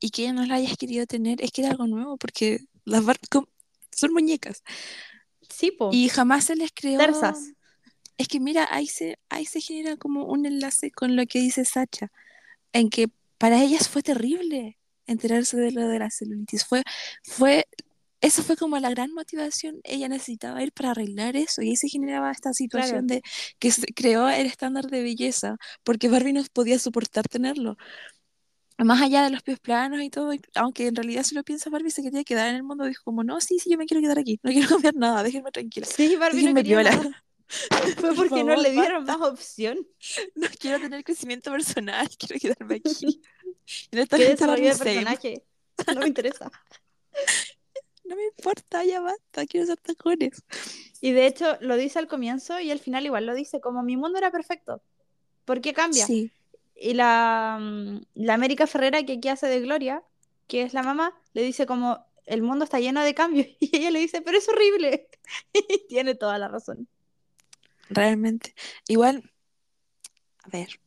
y 0.00 0.08
que 0.10 0.22
ella 0.22 0.32
no 0.32 0.46
la 0.46 0.54
hayas 0.54 0.78
querido 0.78 1.06
tener, 1.06 1.42
es 1.42 1.52
que 1.52 1.60
era 1.60 1.72
algo 1.72 1.86
nuevo, 1.86 2.16
porque 2.16 2.60
las 2.86 3.04
Barbie 3.04 3.28
son 3.90 4.12
muñecas 4.14 4.62
Sí, 5.54 5.70
po, 5.70 5.90
y 5.92 6.08
jamás 6.08 6.44
se 6.44 6.56
les 6.56 6.70
creó. 6.72 6.98
tersas. 6.98 7.52
Es 8.16 8.28
que 8.28 8.40
mira, 8.40 8.68
ahí 8.70 8.86
se, 8.86 9.18
ahí 9.28 9.44
se 9.44 9.60
genera 9.60 9.96
como 9.96 10.24
un 10.26 10.46
enlace 10.46 10.90
con 10.90 11.16
lo 11.16 11.26
que 11.26 11.40
dice 11.40 11.64
Sacha, 11.64 12.12
en 12.72 12.88
que 12.88 13.08
para 13.38 13.62
ellas 13.62 13.88
fue 13.88 14.02
terrible 14.02 14.78
enterarse 15.06 15.56
de 15.56 15.72
lo 15.72 15.88
de 15.88 15.98
la 15.98 16.10
celulitis. 16.10 16.64
Fue, 16.64 16.82
fue, 17.22 17.66
eso 18.20 18.42
fue 18.42 18.56
como 18.56 18.78
la 18.78 18.90
gran 18.90 19.12
motivación. 19.12 19.80
Ella 19.84 20.08
necesitaba 20.08 20.62
ir 20.62 20.72
para 20.72 20.92
arreglar 20.92 21.36
eso 21.36 21.60
y 21.62 21.70
ahí 21.70 21.76
se 21.76 21.88
generaba 21.88 22.30
esta 22.30 22.52
situación 22.52 23.06
de 23.06 23.22
que 23.58 23.70
se 23.70 23.86
creó 23.86 24.28
el 24.28 24.46
estándar 24.46 24.86
de 24.86 25.02
belleza, 25.02 25.56
porque 25.82 26.08
Barbie 26.08 26.32
no 26.32 26.42
podía 26.52 26.78
soportar 26.78 27.28
tenerlo. 27.28 27.76
Más 28.78 29.00
allá 29.00 29.22
de 29.22 29.30
los 29.30 29.42
pies 29.42 29.60
planos 29.60 30.00
y 30.02 30.10
todo, 30.10 30.32
aunque 30.54 30.88
en 30.88 30.96
realidad 30.96 31.22
si 31.22 31.34
lo 31.34 31.44
piensa 31.44 31.70
Barbie 31.70 31.90
se 31.90 32.02
quería 32.02 32.24
quedar 32.24 32.48
en 32.48 32.56
el 32.56 32.62
mundo, 32.64 32.84
dijo 32.84 33.04
como, 33.04 33.22
no, 33.22 33.40
sí, 33.40 33.58
sí, 33.60 33.70
yo 33.70 33.78
me 33.78 33.86
quiero 33.86 34.00
quedar 34.00 34.18
aquí, 34.18 34.40
no 34.42 34.50
quiero 34.50 34.68
cambiar 34.68 34.96
nada, 34.96 35.22
déjenme 35.22 35.52
tranquila, 35.52 35.86
Sí, 35.86 36.16
Barbie 36.16 36.42
no 36.42 36.54
déjenme 36.54 36.64
piola. 36.64 36.90
nada. 36.90 37.24
Fue 38.00 38.14
Por 38.14 38.16
porque 38.16 38.42
no 38.42 38.56
le 38.56 38.72
dieron 38.72 39.04
más 39.04 39.20
opción. 39.20 39.78
No 40.34 40.48
quiero 40.58 40.80
tener 40.80 41.04
crecimiento 41.04 41.50
personal, 41.52 42.08
quiero 42.18 42.40
quedarme 42.40 42.76
aquí. 42.76 43.20
Esta 43.92 44.16
¿Qué 44.16 44.30
desarrollo 44.30 44.72
de 44.72 44.76
personaje? 44.76 45.42
No 45.94 46.00
me 46.00 46.08
interesa. 46.08 46.50
no 48.04 48.16
me 48.16 48.24
importa, 48.26 48.84
ya 48.84 49.00
basta, 49.00 49.46
quiero 49.46 49.66
ser 49.66 49.78
tacones. 49.78 50.42
Y 51.00 51.12
de 51.12 51.26
hecho 51.26 51.56
lo 51.60 51.76
dice 51.76 51.98
al 51.98 52.08
comienzo 52.08 52.58
y 52.60 52.70
al 52.70 52.80
final 52.80 53.06
igual 53.06 53.26
lo 53.26 53.34
dice 53.34 53.60
como 53.60 53.82
mi 53.82 53.96
mundo 53.96 54.18
era 54.18 54.30
perfecto. 54.30 54.82
¿Por 55.44 55.60
qué 55.60 55.72
cambia? 55.74 56.06
Sí, 56.06 56.32
Y 56.76 56.94
la, 56.94 57.58
mm, 57.60 58.00
la 58.14 58.34
América 58.34 58.66
Ferrera 58.66 59.02
que 59.04 59.14
aquí 59.14 59.28
hace 59.28 59.46
de 59.48 59.60
Gloria, 59.60 60.02
que 60.48 60.62
es 60.62 60.74
la 60.74 60.82
mamá, 60.82 61.14
le 61.32 61.42
dice 61.42 61.66
como 61.66 62.04
el 62.26 62.42
mundo 62.42 62.64
está 62.64 62.80
lleno 62.80 63.02
de 63.02 63.14
cambios 63.14 63.48
y 63.60 63.76
ella 63.76 63.90
le 63.90 64.00
dice, 64.00 64.22
pero 64.22 64.38
es 64.38 64.48
horrible. 64.48 65.08
Y 65.52 65.86
tiene 65.88 66.14
toda 66.14 66.38
la 66.38 66.48
razón. 66.48 66.88
realmente. 67.88 68.54
Igual, 68.88 69.30
a 70.44 70.48
ver, 70.50 70.80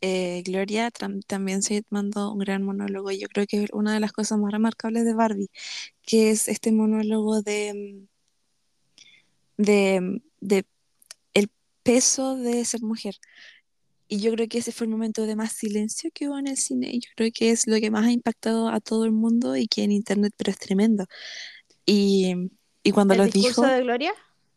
eh, 0.00 0.42
Gloria 0.44 0.90
también 1.26 1.62
se 1.62 1.84
mandó 1.90 2.32
un 2.32 2.38
gran 2.38 2.62
monólogo. 2.62 3.10
Yo 3.12 3.28
creo 3.28 3.46
que 3.46 3.64
es 3.64 3.70
una 3.72 3.94
de 3.94 4.00
las 4.00 4.12
cosas 4.12 4.38
más 4.38 4.52
remarcables 4.52 5.04
de 5.04 5.14
Barbie, 5.14 5.50
que 6.02 6.30
es 6.30 6.48
este 6.48 6.72
monólogo 6.72 7.42
de, 7.42 8.06
de, 9.56 10.22
de 10.40 10.66
el 11.34 11.50
peso 11.82 12.36
de 12.36 12.64
ser 12.64 12.82
mujer. 12.82 13.16
Y 14.08 14.20
yo 14.20 14.32
creo 14.32 14.48
que 14.48 14.58
ese 14.58 14.72
fue 14.72 14.86
el 14.86 14.90
momento 14.92 15.26
de 15.26 15.36
más 15.36 15.52
silencio 15.52 16.10
que 16.14 16.28
hubo 16.28 16.38
en 16.38 16.46
el 16.48 16.56
cine. 16.56 16.90
Y 16.92 17.00
yo 17.00 17.10
creo 17.16 17.30
que 17.34 17.50
es 17.50 17.66
lo 17.66 17.76
que 17.80 17.90
más 17.90 18.06
ha 18.06 18.12
impactado 18.12 18.68
a 18.70 18.80
todo 18.80 19.04
el 19.04 19.12
mundo 19.12 19.56
y 19.56 19.68
que 19.68 19.84
en 19.84 19.92
internet, 19.92 20.32
pero 20.36 20.50
es 20.52 20.58
tremendo. 20.58 21.06
Y, 21.86 22.34
y 22.82 22.92
cuando 22.92 23.14
¿El 23.14 23.18
lo 23.18 23.24
discurso 23.24 23.62
dijo, 23.62 23.66
de 23.66 23.82
Gloria? 23.82 24.12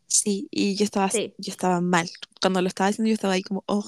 sí, 0.07 0.47
y 0.51 0.75
yo 0.75 0.83
estaba, 0.85 1.09
Sí. 1.09 1.33
yo 1.37 1.51
estaba 1.51 1.81
mal. 1.81 2.09
Cuando 2.41 2.61
lo 2.61 2.67
estaba 2.67 2.89
diciendo, 2.89 3.09
yo 3.09 3.13
estaba 3.15 3.33
ahí 3.35 3.43
como, 3.43 3.63
oh, 3.67 3.85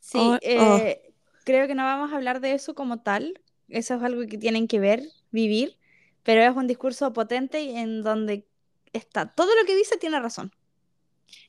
Sí, 0.00 0.18
oh, 0.18 0.38
oh. 0.56 0.78
eh, 0.78 1.14
creo 1.44 1.66
que 1.66 1.74
no 1.74 1.84
vamos 1.84 2.12
a 2.12 2.16
hablar 2.16 2.40
de 2.40 2.52
eso 2.52 2.74
como 2.74 3.02
tal. 3.02 3.40
Eso 3.68 3.94
es 3.94 4.02
algo 4.02 4.26
que 4.26 4.38
tienen 4.38 4.68
que 4.68 4.78
ver, 4.78 5.02
vivir, 5.30 5.78
pero 6.22 6.42
es 6.42 6.54
un 6.56 6.66
discurso 6.66 7.12
potente 7.12 7.62
y 7.62 7.76
en 7.76 8.02
donde 8.02 8.46
está 8.92 9.34
todo 9.34 9.54
lo 9.56 9.64
que 9.66 9.74
dice 9.76 9.96
tiene 9.96 10.20
razón. 10.20 10.52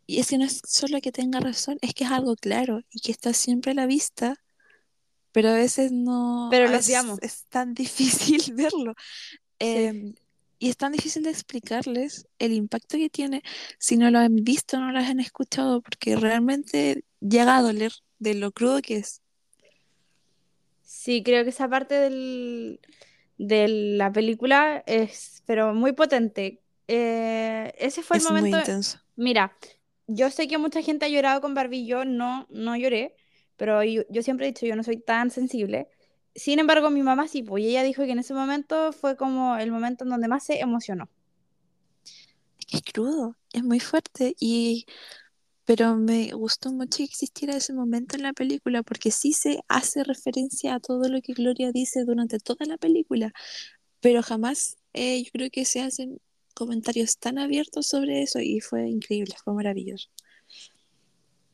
Y 0.07 0.19
es 0.19 0.27
que 0.29 0.37
no 0.37 0.45
es 0.45 0.61
solo 0.67 1.01
que 1.01 1.11
tenga 1.11 1.39
razón, 1.39 1.77
es 1.81 1.93
que 1.93 2.03
es 2.05 2.11
algo 2.11 2.35
claro 2.35 2.81
y 2.91 2.99
que 3.01 3.11
está 3.11 3.33
siempre 3.33 3.71
a 3.71 3.75
la 3.75 3.85
vista, 3.87 4.35
pero 5.31 5.49
a 5.49 5.53
veces 5.55 5.91
no, 5.91 6.49
Pero 6.49 6.67
lo 6.67 6.71
veces 6.71 6.85
odiamos. 6.85 7.19
es 7.21 7.45
tan 7.49 7.73
difícil 7.73 8.41
verlo. 8.55 8.93
Sí. 9.59 9.89
Em, 9.89 10.15
y 10.59 10.69
es 10.69 10.77
tan 10.77 10.93
difícil 10.93 11.23
de 11.23 11.31
explicarles 11.31 12.27
el 12.39 12.53
impacto 12.53 12.97
que 12.97 13.09
tiene 13.09 13.43
si 13.79 13.97
no 13.97 14.11
lo 14.11 14.19
han 14.19 14.37
visto, 14.37 14.79
no 14.79 14.91
lo 14.91 14.99
han 14.99 15.19
escuchado, 15.21 15.81
porque 15.81 16.15
realmente 16.17 17.05
llega 17.21 17.57
a 17.57 17.61
doler 17.63 17.93
de 18.19 18.35
lo 18.35 18.51
crudo 18.53 18.81
que 18.81 18.97
es. 18.97 19.21
Sí, 20.81 21.23
creo 21.23 21.43
que 21.43 21.49
esa 21.49 21.69
parte 21.69 21.95
del, 21.95 22.79
de 23.37 23.67
la 23.67 24.11
película 24.11 24.83
es, 24.87 25.43
pero 25.45 25.73
muy 25.73 25.93
potente. 25.93 26.63
Eh, 26.87 27.73
ese 27.77 28.03
fue 28.03 28.17
el 28.17 28.21
Es 28.21 28.31
muy 28.31 28.41
momento. 28.41 28.57
intenso. 28.57 28.99
Mira, 29.15 29.57
yo 30.07 30.29
sé 30.29 30.47
que 30.47 30.57
mucha 30.57 30.81
gente 30.81 31.05
ha 31.05 31.09
llorado 31.09 31.41
con 31.41 31.53
Barbie, 31.53 31.85
yo 31.85 32.05
no, 32.05 32.47
no 32.49 32.75
lloré, 32.75 33.15
pero 33.57 33.83
yo, 33.83 34.03
siempre 34.21 34.45
he 34.45 34.51
dicho, 34.51 34.65
yo 34.65 34.75
no 34.75 34.83
soy 34.83 34.97
tan 34.97 35.31
sensible. 35.31 35.87
Sin 36.35 36.59
embargo, 36.59 36.89
mi 36.89 37.01
mamá 37.01 37.27
sí, 37.27 37.43
pues 37.43 37.63
y 37.63 37.69
ella 37.69 37.83
dijo 37.83 38.03
que 38.03 38.11
en 38.11 38.19
ese 38.19 38.33
momento 38.33 38.91
fue 38.91 39.15
como 39.15 39.57
el 39.57 39.71
momento 39.71 40.03
en 40.03 40.09
donde 40.09 40.27
más 40.27 40.43
se 40.43 40.59
emocionó. 40.59 41.09
Es 42.71 42.81
crudo, 42.81 43.37
es 43.53 43.63
muy 43.63 43.79
fuerte 43.79 44.35
y 44.39 44.85
pero 45.65 45.95
me 45.95 46.31
gustó 46.31 46.71
mucho 46.71 46.97
que 46.97 47.05
existiera 47.05 47.55
ese 47.55 47.73
momento 47.73 48.15
en 48.15 48.23
la 48.23 48.33
película 48.33 48.83
porque 48.83 49.09
sí 49.09 49.33
se 49.33 49.61
hace 49.67 50.03
referencia 50.03 50.75
a 50.75 50.79
todo 50.79 51.09
lo 51.09 51.21
que 51.21 51.33
Gloria 51.33 51.71
dice 51.71 52.05
durante 52.05 52.39
toda 52.39 52.67
la 52.67 52.77
película, 52.77 53.33
pero 53.99 54.21
jamás 54.21 54.77
eh, 54.93 55.23
yo 55.23 55.31
creo 55.31 55.49
que 55.49 55.65
se 55.65 55.81
hacen 55.81 56.19
comentarios 56.55 57.19
tan 57.19 57.37
abiertos 57.37 57.87
sobre 57.87 58.23
eso 58.23 58.39
y 58.39 58.59
fue 58.61 58.87
increíble, 58.87 59.35
fue 59.43 59.53
maravilloso. 59.53 60.09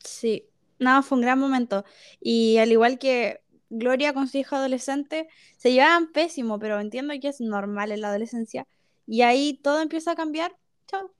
Sí, 0.04 0.48
no, 0.80 1.04
fue 1.04 1.18
un 1.18 1.24
gran 1.24 1.40
momento. 1.40 1.84
Y 2.22 2.58
al 2.58 2.72
igual 2.72 2.98
que 3.00 3.42
Gloria 3.70 4.14
con 4.14 4.28
su 4.28 4.38
hijo 4.38 4.56
adolescente, 4.58 5.30
se 5.58 5.72
llevaban 5.72 6.12
pésimo, 6.12 6.60
pero 6.60 6.80
entiendo 6.80 7.14
que 7.22 7.30
es 7.30 7.40
normal 7.40 7.92
en 7.92 8.02
la 8.02 8.10
adolescencia. 8.10 8.68
Y 9.08 9.22
ahí 9.22 9.60
todo 9.64 9.82
empieza 9.82 10.12
a 10.12 10.16
cambiar. 10.16 10.58
Chao. 10.88 11.14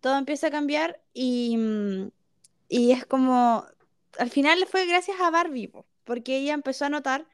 Todo 0.00 0.18
empieza 0.18 0.48
a 0.48 0.50
cambiar 0.50 1.02
y, 1.14 1.56
mm, 1.56 2.10
y 2.68 2.92
es 2.92 3.06
como, 3.06 3.64
al 4.18 4.30
final 4.30 4.66
fue 4.70 4.86
gracias 4.86 5.18
a 5.20 5.30
Barbie, 5.30 5.68
po, 5.68 5.86
porque 6.04 6.36
ella 6.38 6.54
empezó 6.54 6.84
a 6.84 6.90
notar 6.90 7.26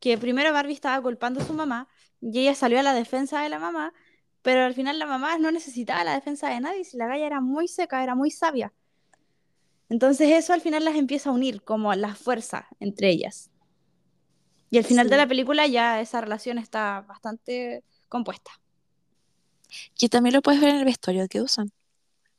que 0.00 0.18
primero 0.18 0.52
Barbie 0.52 0.74
estaba 0.74 1.00
culpando 1.02 1.40
a 1.40 1.44
su 1.44 1.52
mamá 1.54 1.88
y 2.20 2.40
ella 2.40 2.54
salió 2.54 2.80
a 2.80 2.82
la 2.82 2.94
defensa 2.94 3.42
de 3.42 3.48
la 3.48 3.58
mamá, 3.60 3.94
pero 4.42 4.64
al 4.64 4.74
final 4.74 4.98
la 4.98 5.06
mamá 5.06 5.38
no 5.38 5.50
necesitaba 5.50 6.04
la 6.04 6.14
defensa 6.14 6.48
de 6.48 6.60
nadie, 6.60 6.84
si 6.84 6.96
la 6.96 7.06
galla 7.06 7.26
era 7.26 7.40
muy 7.40 7.68
seca, 7.68 8.02
era 8.02 8.14
muy 8.14 8.30
sabia. 8.30 8.72
Entonces 9.88 10.30
eso 10.30 10.52
al 10.52 10.60
final 10.60 10.84
las 10.84 10.96
empieza 10.96 11.30
a 11.30 11.32
unir, 11.32 11.62
como 11.62 11.94
la 11.94 12.14
fuerza 12.14 12.68
entre 12.78 13.10
ellas. 13.10 13.50
Y 14.70 14.78
al 14.78 14.84
final 14.84 15.08
de 15.08 15.16
la 15.16 15.26
película 15.26 15.66
ya 15.66 16.00
esa 16.00 16.20
relación 16.20 16.58
está 16.58 17.00
bastante 17.02 17.84
compuesta. 18.08 18.50
Que 19.98 20.08
también 20.08 20.34
lo 20.34 20.42
puedes 20.42 20.60
ver 20.60 20.70
en 20.70 20.76
el 20.76 20.84
vestuario 20.84 21.26
que 21.28 21.40
usan. 21.40 21.72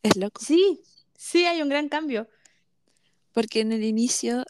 Es 0.04 0.16
loco. 0.16 0.42
Sí, 0.44 0.82
sí 1.18 1.46
hay 1.46 1.62
un 1.62 1.70
gran 1.70 1.90
cambio. 1.90 2.28
Porque 3.34 3.62
en 3.62 3.72
el 3.72 3.84
inicio, 3.84 4.46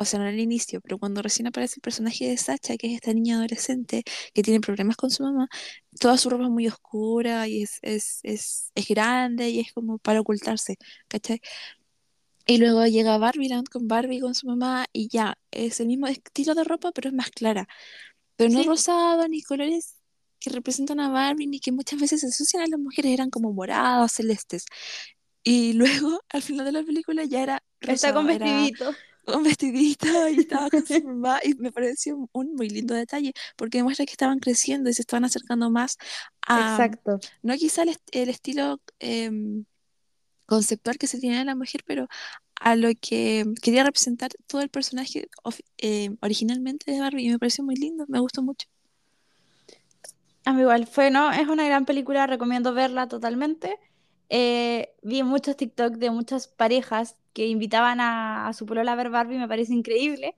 o 0.00 0.06
sea, 0.06 0.20
no 0.20 0.28
el 0.28 0.40
inicio, 0.40 0.80
pero 0.82 0.98
cuando 0.98 1.22
recién 1.22 1.46
aparece 1.48 1.76
el 1.78 1.82
personaje 1.82 2.26
de 2.28 2.38
Sacha, 2.38 2.76
que 2.78 2.88
es 2.88 2.94
esta 2.94 3.12
niña 3.14 3.36
adolescente 3.38 4.04
que 4.34 4.42
tiene 4.42 4.60
problemas 4.60 4.96
con 4.96 5.10
su 5.10 5.24
mamá, 5.24 5.48
toda 6.00 6.18
su 6.18 6.30
ropa 6.30 6.44
es 6.44 6.50
muy 6.50 6.68
oscura 6.68 7.48
y 7.48 7.62
es, 7.64 7.78
es, 7.82 8.20
es, 8.24 8.72
es 8.74 8.88
grande 8.88 9.50
y 9.50 9.60
es 9.60 9.72
como 9.74 9.98
para 9.98 10.20
ocultarse, 10.22 10.78
¿cachai? 11.08 11.40
Y 12.46 12.58
luego 12.58 12.84
llega 12.86 13.18
Barbieland 13.18 13.68
con 13.68 13.86
Barbie 13.88 14.20
con 14.20 14.34
su 14.34 14.46
mamá 14.46 14.86
y 14.92 15.08
ya, 15.08 15.38
es 15.52 15.80
el 15.80 15.86
mismo 15.88 16.06
estilo 16.08 16.54
de 16.54 16.64
ropa, 16.64 16.90
pero 16.92 17.08
es 17.08 17.14
más 17.14 17.30
clara. 17.30 17.68
Pero 18.36 18.50
no 18.50 18.62
Sí. 18.62 18.64
rosado 18.64 19.28
ni 19.28 19.42
colores 19.42 19.96
que 20.40 20.50
representan 20.50 21.00
a 21.00 21.10
Barbie 21.10 21.46
ni 21.48 21.60
que 21.60 21.72
muchas 21.72 22.00
veces 22.00 22.24
asocian 22.24 22.62
a 22.64 22.66
las 22.68 22.80
mujeres, 22.80 23.12
eran 23.12 23.30
como 23.30 23.52
morados, 23.52 24.12
celestes. 24.12 24.66
Y 25.44 25.74
luego, 26.10 26.20
al 26.30 26.42
final 26.42 26.66
de 26.66 26.72
la 26.72 26.84
película, 26.84 27.24
ya 27.24 27.42
era 27.42 27.62
Está 27.86 28.12
con 28.14 28.26
rosado, 28.26 28.30
era 28.30 28.70
vestidito. 28.70 28.98
un 29.26 29.42
vestidito 29.42 30.28
y 30.28 30.40
estaba 30.40 30.70
con 30.70 30.86
su 30.86 31.00
mamá 31.04 31.40
y 31.44 31.54
me 31.54 31.72
pareció 31.72 32.28
un 32.32 32.54
muy 32.56 32.68
lindo 32.70 32.94
detalle 32.94 33.32
porque 33.56 33.78
demuestra 33.78 34.06
que 34.06 34.12
estaban 34.12 34.38
creciendo 34.40 34.90
y 34.90 34.94
se 34.94 35.02
estaban 35.02 35.24
acercando 35.24 35.70
más 35.70 35.98
a, 36.46 36.84
Exacto. 36.84 37.20
no 37.42 37.54
quizá 37.56 37.82
el, 37.84 37.90
est- 37.90 38.08
el 38.12 38.28
estilo 38.30 38.80
em, 38.98 39.64
conceptual 40.46 40.98
que 40.98 41.06
se 41.06 41.18
tiene 41.20 41.38
de 41.38 41.44
la 41.44 41.54
mujer, 41.56 41.82
pero 41.86 42.08
a 42.60 42.76
lo 42.76 42.90
que 43.00 43.46
quería 43.62 43.84
representar 43.84 44.30
todo 44.46 44.62
el 44.62 44.70
personaje 44.70 45.28
em, 45.78 46.16
originalmente 46.22 46.90
de 46.92 47.00
Barbie 47.00 47.26
y 47.26 47.30
me 47.30 47.38
pareció 47.38 47.64
muy 47.64 47.76
lindo, 47.76 48.06
me 48.08 48.20
gustó 48.20 48.42
mucho. 48.42 48.68
A 50.44 50.52
mí 50.52 50.62
igual 50.62 50.86
fue, 50.86 51.10
¿no? 51.10 51.30
Es 51.32 51.48
una 51.48 51.64
gran 51.66 51.84
película, 51.84 52.26
recomiendo 52.26 52.72
verla 52.74 53.08
totalmente. 53.08 53.78
Eh, 54.30 54.94
vi 55.02 55.22
muchos 55.22 55.56
TikTok 55.56 55.94
de 55.96 56.10
muchas 56.10 56.48
parejas 56.48 57.16
que 57.32 57.46
invitaban 57.48 58.00
a, 58.00 58.48
a 58.48 58.52
su 58.52 58.66
polola 58.66 58.92
a 58.92 58.96
ver 58.96 59.10
Barbie, 59.10 59.38
me 59.38 59.48
parece 59.48 59.72
increíble, 59.74 60.36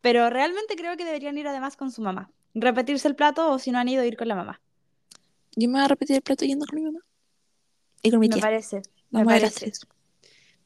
pero 0.00 0.30
realmente 0.30 0.76
creo 0.76 0.96
que 0.96 1.04
deberían 1.04 1.38
ir 1.38 1.48
además 1.48 1.76
con 1.76 1.90
su 1.90 2.02
mamá. 2.02 2.30
Repetirse 2.54 3.08
el 3.08 3.16
plato 3.16 3.50
o 3.52 3.58
si 3.58 3.70
no 3.72 3.78
han 3.78 3.88
ido, 3.88 4.04
ir 4.04 4.16
con 4.16 4.28
la 4.28 4.36
mamá. 4.36 4.60
Yo 5.56 5.68
me 5.68 5.74
voy 5.74 5.84
a 5.84 5.88
repetir 5.88 6.16
el 6.16 6.22
plato 6.22 6.44
yendo 6.44 6.66
con 6.66 6.76
mi 6.78 6.84
mamá 6.84 7.00
y 8.02 8.10
con 8.10 8.20
mi 8.20 8.28
Me 8.28 8.34
tía. 8.34 8.42
parece, 8.42 8.82
me 9.10 9.24
Vamos 9.24 9.34
a 9.34 9.40
las 9.40 9.52
parece. 9.52 9.60
tres. 9.60 9.86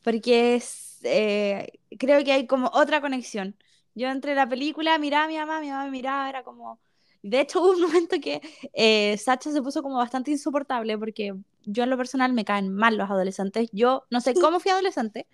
Porque 0.03 0.55
es, 0.57 0.99
eh, 1.03 1.73
creo 1.99 2.25
que 2.25 2.33
hay 2.33 2.47
como 2.47 2.71
otra 2.75 3.01
conexión. 3.01 3.57
Yo 3.95 4.09
entre 4.09 4.35
la 4.35 4.49
película 4.49 4.99
miraba 4.99 5.25
a 5.25 5.29
mi 5.29 5.37
mamá, 5.37 5.61
mi 5.61 5.71
mamá 5.71 5.85
me 5.85 5.91
miraba, 5.91 6.29
era 6.29 6.43
como... 6.45 6.81
De 7.23 7.41
hecho, 7.41 7.61
hubo 7.63 7.73
un 7.73 7.83
momento 7.83 8.17
que 8.21 8.41
eh, 8.73 9.17
Sacha 9.19 9.53
se 9.53 9.63
puso 9.63 9.83
como 9.83 9.97
bastante 9.99 10.31
insoportable 10.31 10.97
porque 10.99 11.35
yo 11.65 11.85
en 11.85 11.91
lo 11.91 11.97
personal 11.97 12.33
me 12.33 12.45
caen 12.45 12.73
mal 12.73 12.97
los 12.97 13.11
adolescentes. 13.11 13.69
Yo 13.73 14.05
no 14.11 14.21
sé 14.21 14.35
cómo 14.35 14.61
fui 14.61 14.71
adolescente 14.71 15.27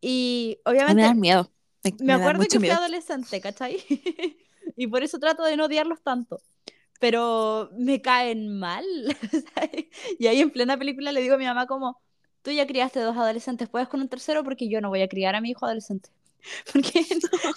y 0.00 0.58
mí 0.66 0.94
me 0.94 1.02
dan 1.02 1.16
obviamente 1.16 1.20
miedo, 1.20 1.50
me, 1.82 1.90
me 1.90 1.96
me 2.04 2.12
dan 2.12 2.20
acuerdo 2.20 2.44
que 2.48 2.58
fui 2.58 2.70
adolescente, 2.70 3.40
¿cachai? 3.40 3.78
Y 4.76 4.88
por 4.88 5.02
eso 5.02 5.18
trato 5.18 5.44
de 5.44 5.56
no 5.56 5.66
odiarlos 5.66 6.02
tanto. 6.02 6.42
Pero 6.98 7.70
me 7.78 8.02
caen 8.02 8.58
mal. 8.58 8.84
¿sabes? 9.54 9.86
Y 10.18 10.26
ahí 10.26 10.40
en 10.40 10.50
plena 10.50 10.76
película 10.76 11.12
le 11.12 11.20
digo 11.20 11.34
a 11.34 11.38
mi 11.38 11.44
mamá 11.44 11.66
como, 11.66 12.00
tú 12.42 12.50
ya 12.50 12.66
criaste 12.66 13.00
dos 13.00 13.16
adolescentes, 13.16 13.68
puedes 13.68 13.88
con 13.88 14.00
un 14.00 14.08
tercero 14.08 14.42
porque 14.44 14.68
yo 14.68 14.80
no 14.80 14.88
voy 14.88 15.02
a 15.02 15.08
criar 15.08 15.34
a 15.34 15.40
mi 15.40 15.50
hijo 15.50 15.64
adolescente. 15.66 16.10
Porque 16.72 17.04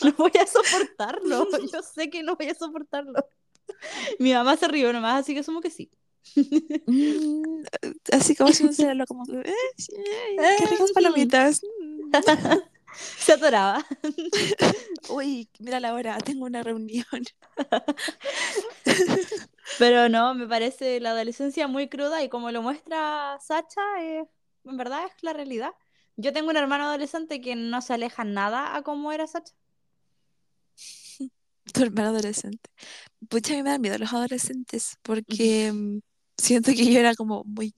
no 0.04 0.14
voy 0.18 0.32
a 0.41 0.47
soportarlo. 0.47 1.47
Yo 1.72 1.84
sé 1.84 2.10
que 2.10 2.24
no 2.24 2.36
voy 2.36 2.47
a 2.47 2.56
soportarlo. 2.56 3.24
Mi 4.18 4.34
mamá 4.34 4.58
se 4.58 4.68
rió 4.68 4.91
nomás, 4.91 5.22
así 5.22 5.36
que 5.36 5.41
asumo 5.41 5.62
que 5.62 5.70
sí. 5.70 5.91
Mm, 6.36 7.63
así 8.11 8.36
como 8.36 8.51
si 8.51 8.71
se 8.73 8.93
lo 8.95 9.05
como, 9.05 9.23
eh, 9.34 9.53
qué 10.38 10.65
ricas 10.65 10.91
palomitas. 10.91 11.61
Se 13.19 13.34
atoraba. 13.34 13.86
Uy, 15.09 15.49
mira 15.59 15.80
la 15.80 15.93
hora, 15.93 16.17
tengo 16.17 16.45
una 16.45 16.63
reunión. 16.63 17.05
Pero 19.77 20.09
no, 20.09 20.34
me 20.34 20.47
parece 20.47 20.99
la 20.99 21.11
adolescencia 21.11 21.67
muy 21.67 21.88
cruda 21.88 22.23
y 22.23 22.30
como 22.30 22.51
lo 22.51 22.61
muestra 22.61 23.38
Sacha, 23.39 23.82
eh, 24.01 24.25
en 24.65 24.77
verdad 24.77 25.05
es 25.05 25.23
la 25.23 25.34
realidad. 25.34 25.71
Yo 26.17 26.34
tengo 26.34 26.49
un 26.49 26.57
hermano 26.57 26.86
adolescente 26.86 27.39
que 27.39 27.55
no 27.55 27.82
se 27.82 27.93
aleja 27.93 28.23
nada 28.23 28.75
a 28.75 28.82
cómo 28.82 29.11
era 29.11 29.27
Sacha. 29.27 29.53
Tu 31.71 31.84
hermano 31.84 32.09
adolescente. 32.09 32.69
Pucha, 33.30 33.53
a 33.53 33.57
mí 33.57 33.63
me 33.63 33.69
dan 33.69 33.82
miedo 33.82 33.97
los 33.97 34.11
adolescentes 34.11 34.97
porque 35.03 35.71
siento 36.40 36.72
que 36.72 36.92
yo 36.92 37.00
era 37.00 37.16
como 37.16 37.44
muy, 37.46 37.74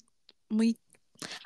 muy... 0.50 0.78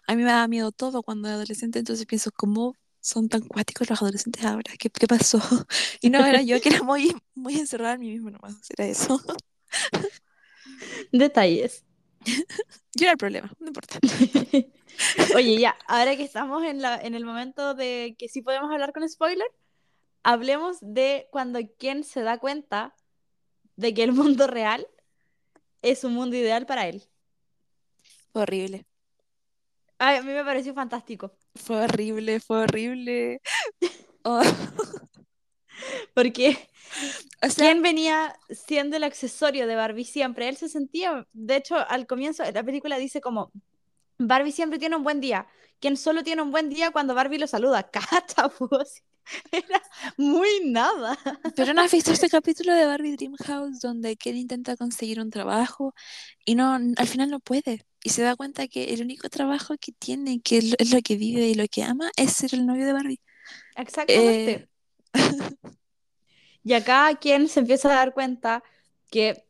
A 0.08 0.16
mí 0.16 0.24
me 0.24 0.30
daba 0.30 0.48
miedo 0.48 0.72
todo 0.72 1.04
cuando 1.04 1.28
era 1.28 1.36
adolescente, 1.36 1.80
entonces 1.80 2.06
pienso, 2.06 2.32
¿cómo 2.32 2.76
son 3.02 3.30
tan 3.30 3.42
cuáticos 3.42 3.90
los 3.90 4.02
adolescentes 4.02 4.44
ahora? 4.46 4.72
¿Qué, 4.80 4.90
qué 4.90 5.08
pasó? 5.08 5.40
Y 6.02 6.10
no, 6.10 6.26
era 6.26 6.42
yo 6.42 6.60
que 6.62 6.70
era 6.70 6.84
muy, 6.84 7.16
muy 7.34 7.56
encerrada 7.56 7.96
en 7.96 8.02
mí 8.02 8.12
mismo 8.12 8.30
nomás, 8.32 8.56
era 8.72 8.86
eso. 8.88 9.22
Detalles. 11.12 11.84
Yo 12.96 13.04
era 13.06 13.12
el 13.12 13.18
problema, 13.18 13.52
no 13.60 13.68
importa. 13.68 14.00
Oye, 15.36 15.60
ya, 15.60 15.76
ahora 15.88 16.16
que 16.16 16.24
estamos 16.24 16.64
en, 16.64 16.82
la, 16.82 16.98
en 16.98 17.16
el 17.16 17.26
momento 17.26 17.74
de 17.74 18.16
que 18.18 18.30
sí 18.30 18.42
podemos 18.42 18.72
hablar 18.72 18.94
con 18.94 19.08
spoiler, 19.08 19.48
hablemos 20.24 20.78
de 20.82 21.28
cuando 21.32 21.60
quien 21.78 22.04
se 22.04 22.22
da 22.22 22.40
cuenta 22.40 22.96
de 23.76 23.94
que 23.94 24.04
el 24.04 24.14
mundo 24.14 24.48
real 24.48 24.88
es 25.86 26.04
un 26.04 26.14
mundo 26.14 26.36
ideal 26.36 26.66
para 26.66 26.88
él. 26.88 27.04
Fue 28.32 28.42
horrible. 28.42 28.86
Ay, 29.98 30.18
a 30.18 30.24
mí 30.24 30.32
me 30.32 30.44
pareció 30.44 30.74
fantástico. 30.74 31.32
Fue 31.56 31.82
horrible, 31.82 32.40
fue 32.40 32.64
horrible. 32.64 33.42
Oh, 34.28 34.42
Porque 36.16 36.58
O 37.44 37.50
sea, 37.52 37.66
¿quién 37.68 37.84
venía 37.84 38.36
siendo 38.50 38.98
el 38.98 39.04
accesorio 39.04 39.68
de 39.68 39.76
Barbie 39.76 40.04
siempre? 40.04 40.50
Él 40.50 40.58
se 40.58 40.68
sentía, 40.68 41.28
de 41.32 41.58
hecho, 41.58 41.76
al 41.76 42.08
comienzo 42.08 42.42
de 42.42 42.52
la 42.52 42.64
película 42.64 42.98
dice 42.98 43.22
como, 43.22 43.52
Barbie 44.18 44.52
siempre 44.52 44.80
tiene 44.80 44.96
un 44.96 45.04
buen 45.04 45.22
día. 45.22 45.48
Quien 45.80 45.96
solo 45.96 46.24
tiene 46.24 46.42
un 46.42 46.50
buen 46.50 46.70
día 46.70 46.90
cuando 46.90 47.14
Barbie 47.14 47.38
lo 47.38 47.46
saluda. 47.46 47.84
Cacha, 47.92 48.50
pues. 48.50 49.04
Era 49.52 49.82
muy 50.18 50.50
nada. 50.66 51.18
pero 51.56 51.74
no 51.74 51.82
has 51.82 51.92
visto 51.92 52.12
este 52.12 52.30
capítulo 52.30 52.74
de 52.74 52.86
Barbie 52.86 53.16
Dreamhouse 53.16 53.80
donde 53.80 54.16
Ken 54.18 54.36
intenta 54.36 54.78
conseguir 54.78 55.20
un 55.20 55.30
trabajo 55.30 55.94
y 56.46 56.56
no, 56.56 56.74
al 56.74 57.08
final 57.08 57.30
no 57.30 57.40
puede. 57.40 57.86
Y 58.04 58.10
se 58.10 58.22
da 58.22 58.36
cuenta 58.36 58.68
que 58.68 58.94
el 58.94 59.02
único 59.02 59.30
trabajo 59.30 59.76
que 59.80 59.92
tiene, 59.92 60.40
que 60.42 60.60
es 60.60 60.94
lo- 60.94 61.02
que 61.02 61.16
vive 61.16 61.48
y 61.48 61.56
lo 61.56 61.66
que 61.68 61.84
ama, 61.84 62.12
es 62.18 62.34
ser 62.34 62.54
el 62.54 62.66
novio 62.66 62.86
de 62.86 62.94
Barbie. 62.94 63.20
Exactamente. 63.76 64.70
Y 66.64 66.74
acá 66.74 67.16
quien 67.22 67.48
se 67.48 67.60
empieza 67.60 67.90
a 67.92 67.96
dar 67.96 68.14
cuenta 68.14 68.64
que, 69.12 69.46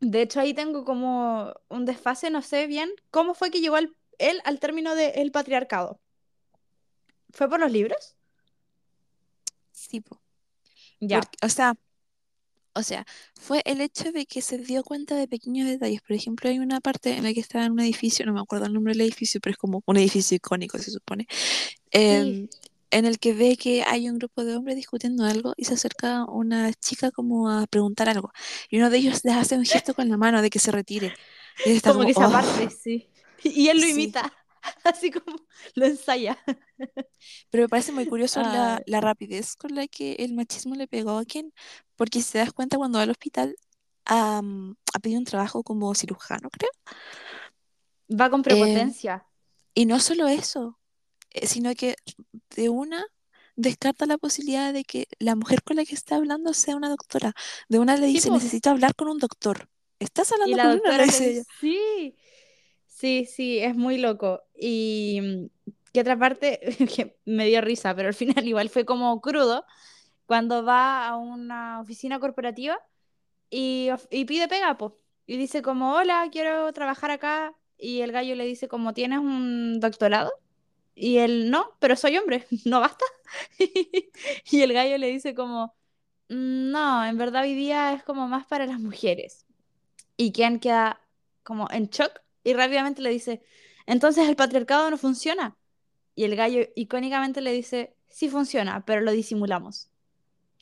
de 0.00 0.22
hecho, 0.22 0.40
ahí 0.40 0.54
tengo 0.54 0.84
como 0.84 1.54
un 1.68 1.84
desfase, 1.84 2.30
no 2.30 2.42
sé 2.42 2.66
bien 2.66 2.90
cómo 3.10 3.34
fue 3.34 3.50
que 3.50 3.60
llegó 3.60 3.76
él 3.78 3.92
al 4.44 4.60
término 4.60 4.94
del 4.96 5.30
patriarcado. 5.30 6.00
¿Fue 7.32 7.48
por 7.48 7.60
los 7.60 7.70
libros? 7.70 8.16
Sí, 9.90 10.00
po. 10.00 10.20
Ya. 11.00 11.20
Porque- 11.20 11.38
o 11.42 11.48
sea, 11.48 11.74
o 12.74 12.82
sea, 12.84 13.04
fue 13.34 13.62
el 13.64 13.80
hecho 13.80 14.12
de 14.12 14.26
que 14.26 14.42
se 14.42 14.58
dio 14.58 14.84
cuenta 14.84 15.16
de 15.16 15.26
pequeños 15.26 15.68
detalles. 15.68 16.00
Por 16.02 16.12
ejemplo, 16.14 16.48
hay 16.48 16.60
una 16.60 16.80
parte 16.80 17.16
en 17.16 17.24
la 17.24 17.32
que 17.34 17.40
estaba 17.40 17.64
en 17.66 17.72
un 17.72 17.80
edificio, 17.80 18.24
no 18.26 18.32
me 18.32 18.40
acuerdo 18.40 18.66
el 18.66 18.72
nombre 18.72 18.92
del 18.92 19.00
edificio, 19.02 19.40
pero 19.40 19.52
es 19.52 19.56
como 19.58 19.82
un 19.86 19.96
edificio 19.96 20.36
icónico, 20.36 20.78
se 20.78 20.90
supone, 20.92 21.26
em, 21.90 22.48
Sí. 22.48 22.50
en 22.92 23.06
el 23.06 23.18
que 23.18 23.32
ve 23.34 23.56
que 23.56 23.82
hay 23.84 24.08
un 24.08 24.18
grupo 24.18 24.44
de 24.44 24.54
hombres 24.56 24.76
discutiendo 24.76 25.24
algo 25.24 25.54
y 25.56 25.64
se 25.64 25.74
acerca 25.74 26.24
una 26.26 26.72
chica 26.74 27.10
como 27.10 27.50
a 27.50 27.66
preguntar 27.66 28.08
algo. 28.08 28.30
Y 28.68 28.78
uno 28.78 28.90
de 28.90 28.98
ellos 28.98 29.20
les 29.24 29.34
hace 29.34 29.56
un 29.56 29.64
gesto 29.64 29.94
con 29.94 30.08
la 30.08 30.16
mano 30.16 30.40
de 30.42 30.50
que 30.50 30.58
se 30.60 30.70
retire. 30.72 31.12
Y 31.66 31.70
él 31.70 31.76
está 31.76 31.90
Como 31.92 32.04
como, 32.04 32.08
que 32.08 32.14
se 32.14 32.20
"Oh". 32.20 32.28
aparte, 32.28 32.70
sí. 32.70 33.08
Y 33.44 33.68
él 33.68 33.80
lo 33.80 33.86
imita, 33.88 34.32
así 34.84 35.10
como 35.10 35.36
lo 35.74 35.86
ensaya. 35.86 36.38
Pero 37.50 37.64
me 37.64 37.68
parece 37.68 37.92
muy 37.92 38.06
curioso 38.06 38.42
la, 38.42 38.82
la 38.86 39.00
rapidez 39.00 39.56
con 39.56 39.74
la 39.74 39.86
que 39.88 40.14
el 40.14 40.34
machismo 40.34 40.74
le 40.74 40.88
pegó 40.88 41.18
a 41.18 41.24
Ken, 41.24 41.52
porque 41.96 42.22
si 42.22 42.32
te 42.32 42.38
das 42.38 42.52
cuenta 42.52 42.76
cuando 42.78 42.98
va 42.98 43.04
al 43.04 43.10
hospital 43.10 43.56
a, 44.06 44.38
a 44.94 44.98
pedir 45.00 45.18
un 45.18 45.24
trabajo 45.24 45.62
como 45.62 45.94
cirujano, 45.94 46.48
creo. 46.50 46.70
Va 48.20 48.28
con 48.34 48.42
Eh, 48.48 48.82
prepotencia. 48.82 49.18
y 49.74 49.86
no 49.86 50.00
solo 50.00 50.28
eso, 50.28 50.80
eh, 51.32 51.46
sino 51.48 51.74
que 51.74 51.96
de 52.56 52.68
una 52.70 53.04
descarta 53.56 54.06
la 54.06 54.18
posibilidad 54.18 54.72
de 54.74 54.84
que 54.84 55.08
la 55.20 55.36
mujer 55.36 55.62
con 55.64 55.76
la 55.78 55.84
que 55.86 55.94
está 55.96 56.16
hablando 56.16 56.54
sea 56.54 56.76
una 56.76 56.90
doctora. 56.90 57.34
De 57.68 57.78
una 57.80 57.96
le 57.98 58.06
dice, 58.08 58.30
necesito 58.32 58.70
hablar 58.70 58.94
con 58.96 59.08
un 59.08 59.18
doctor. 59.18 59.68
¿Estás 60.00 60.32
Y 60.42 60.54
hablando 60.54 60.58
la 60.58 60.68
con 60.68 60.72
una? 60.72 60.92
doctora 60.92 61.06
le 61.06 61.20
dice, 61.20 61.46
sí, 61.60 62.16
sí, 63.00 63.26
sí, 63.26 63.58
es 63.60 63.74
muy 63.76 63.98
loco. 63.98 64.42
Y 64.54 65.20
mm, 65.22 65.70
que 65.92 66.00
otra 66.00 66.18
parte 66.18 66.60
me 67.24 67.46
dio 67.46 67.60
risa, 67.60 67.94
pero 67.94 68.08
al 68.08 68.14
final 68.14 68.46
igual 68.46 68.68
fue 68.70 68.84
como 68.84 69.20
crudo, 69.20 69.64
cuando 70.26 70.64
va 70.64 71.08
a 71.08 71.16
una 71.16 71.80
oficina 71.80 72.20
corporativa 72.20 72.78
y 74.10 74.24
pide 74.26 74.48
pega, 74.48 74.76
po. 74.76 74.98
Y 75.26 75.36
dice 75.36 75.62
como, 75.62 75.94
hola, 75.94 76.28
quiero 76.32 76.72
trabajar 76.72 77.10
acá. 77.10 77.54
Y 77.78 78.00
el 78.02 78.12
gallo 78.12 78.34
le 78.34 78.44
dice 78.46 78.68
como, 78.68 78.92
¿tienes 78.94 79.18
un 79.20 79.80
doctorado? 79.80 80.30
Y 80.94 81.18
él, 81.18 81.50
no, 81.50 81.76
pero 81.80 81.96
soy 81.96 82.18
hombre, 82.18 82.46
¿no 82.66 82.80
basta? 82.80 83.04
Y 84.50 84.62
el 84.62 84.72
gallo 84.72 84.98
le 84.98 85.08
dice 85.08 85.34
como, 85.34 85.74
"Mm, 86.28 86.70
no, 86.72 87.04
en 87.06 87.18
verdad 87.18 87.42
hoy 87.44 87.54
día 87.54 87.94
es 87.94 88.02
como 88.04 88.28
más 88.28 88.46
para 88.46 88.66
las 88.66 88.80
mujeres. 88.80 89.46
Y 90.16 90.32
Ken 90.32 90.60
queda 90.60 91.00
como 91.44 91.68
en 91.70 91.88
shock 91.90 92.20
y 92.44 92.54
rápidamente 92.54 93.02
le 93.02 93.10
dice, 93.10 93.42
entonces 93.86 94.28
el 94.28 94.36
patriarcado 94.36 94.90
no 94.90 94.98
funciona. 94.98 95.56
Y 96.14 96.24
el 96.24 96.36
gallo 96.36 96.62
icónicamente 96.76 97.40
le 97.40 97.52
dice, 97.52 97.96
sí 98.08 98.28
funciona, 98.28 98.84
pero 98.86 99.00
lo 99.02 99.12
disimulamos. 99.12 99.90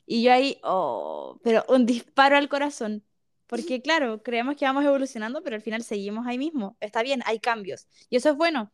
Y 0.05 0.23
yo 0.23 0.33
ahí, 0.33 0.59
oh, 0.63 1.39
pero 1.43 1.65
un 1.69 1.85
disparo 1.85 2.37
al 2.37 2.49
corazón. 2.49 3.03
Porque 3.47 3.81
claro, 3.83 4.23
creemos 4.23 4.55
que 4.55 4.65
vamos 4.65 4.85
evolucionando, 4.85 5.43
pero 5.43 5.55
al 5.55 5.61
final 5.61 5.83
seguimos 5.83 6.27
ahí 6.27 6.37
mismo. 6.37 6.77
Está 6.79 7.03
bien, 7.03 7.21
hay 7.25 7.39
cambios. 7.39 7.87
Y 8.09 8.17
eso 8.17 8.29
es 8.29 8.35
bueno, 8.37 8.71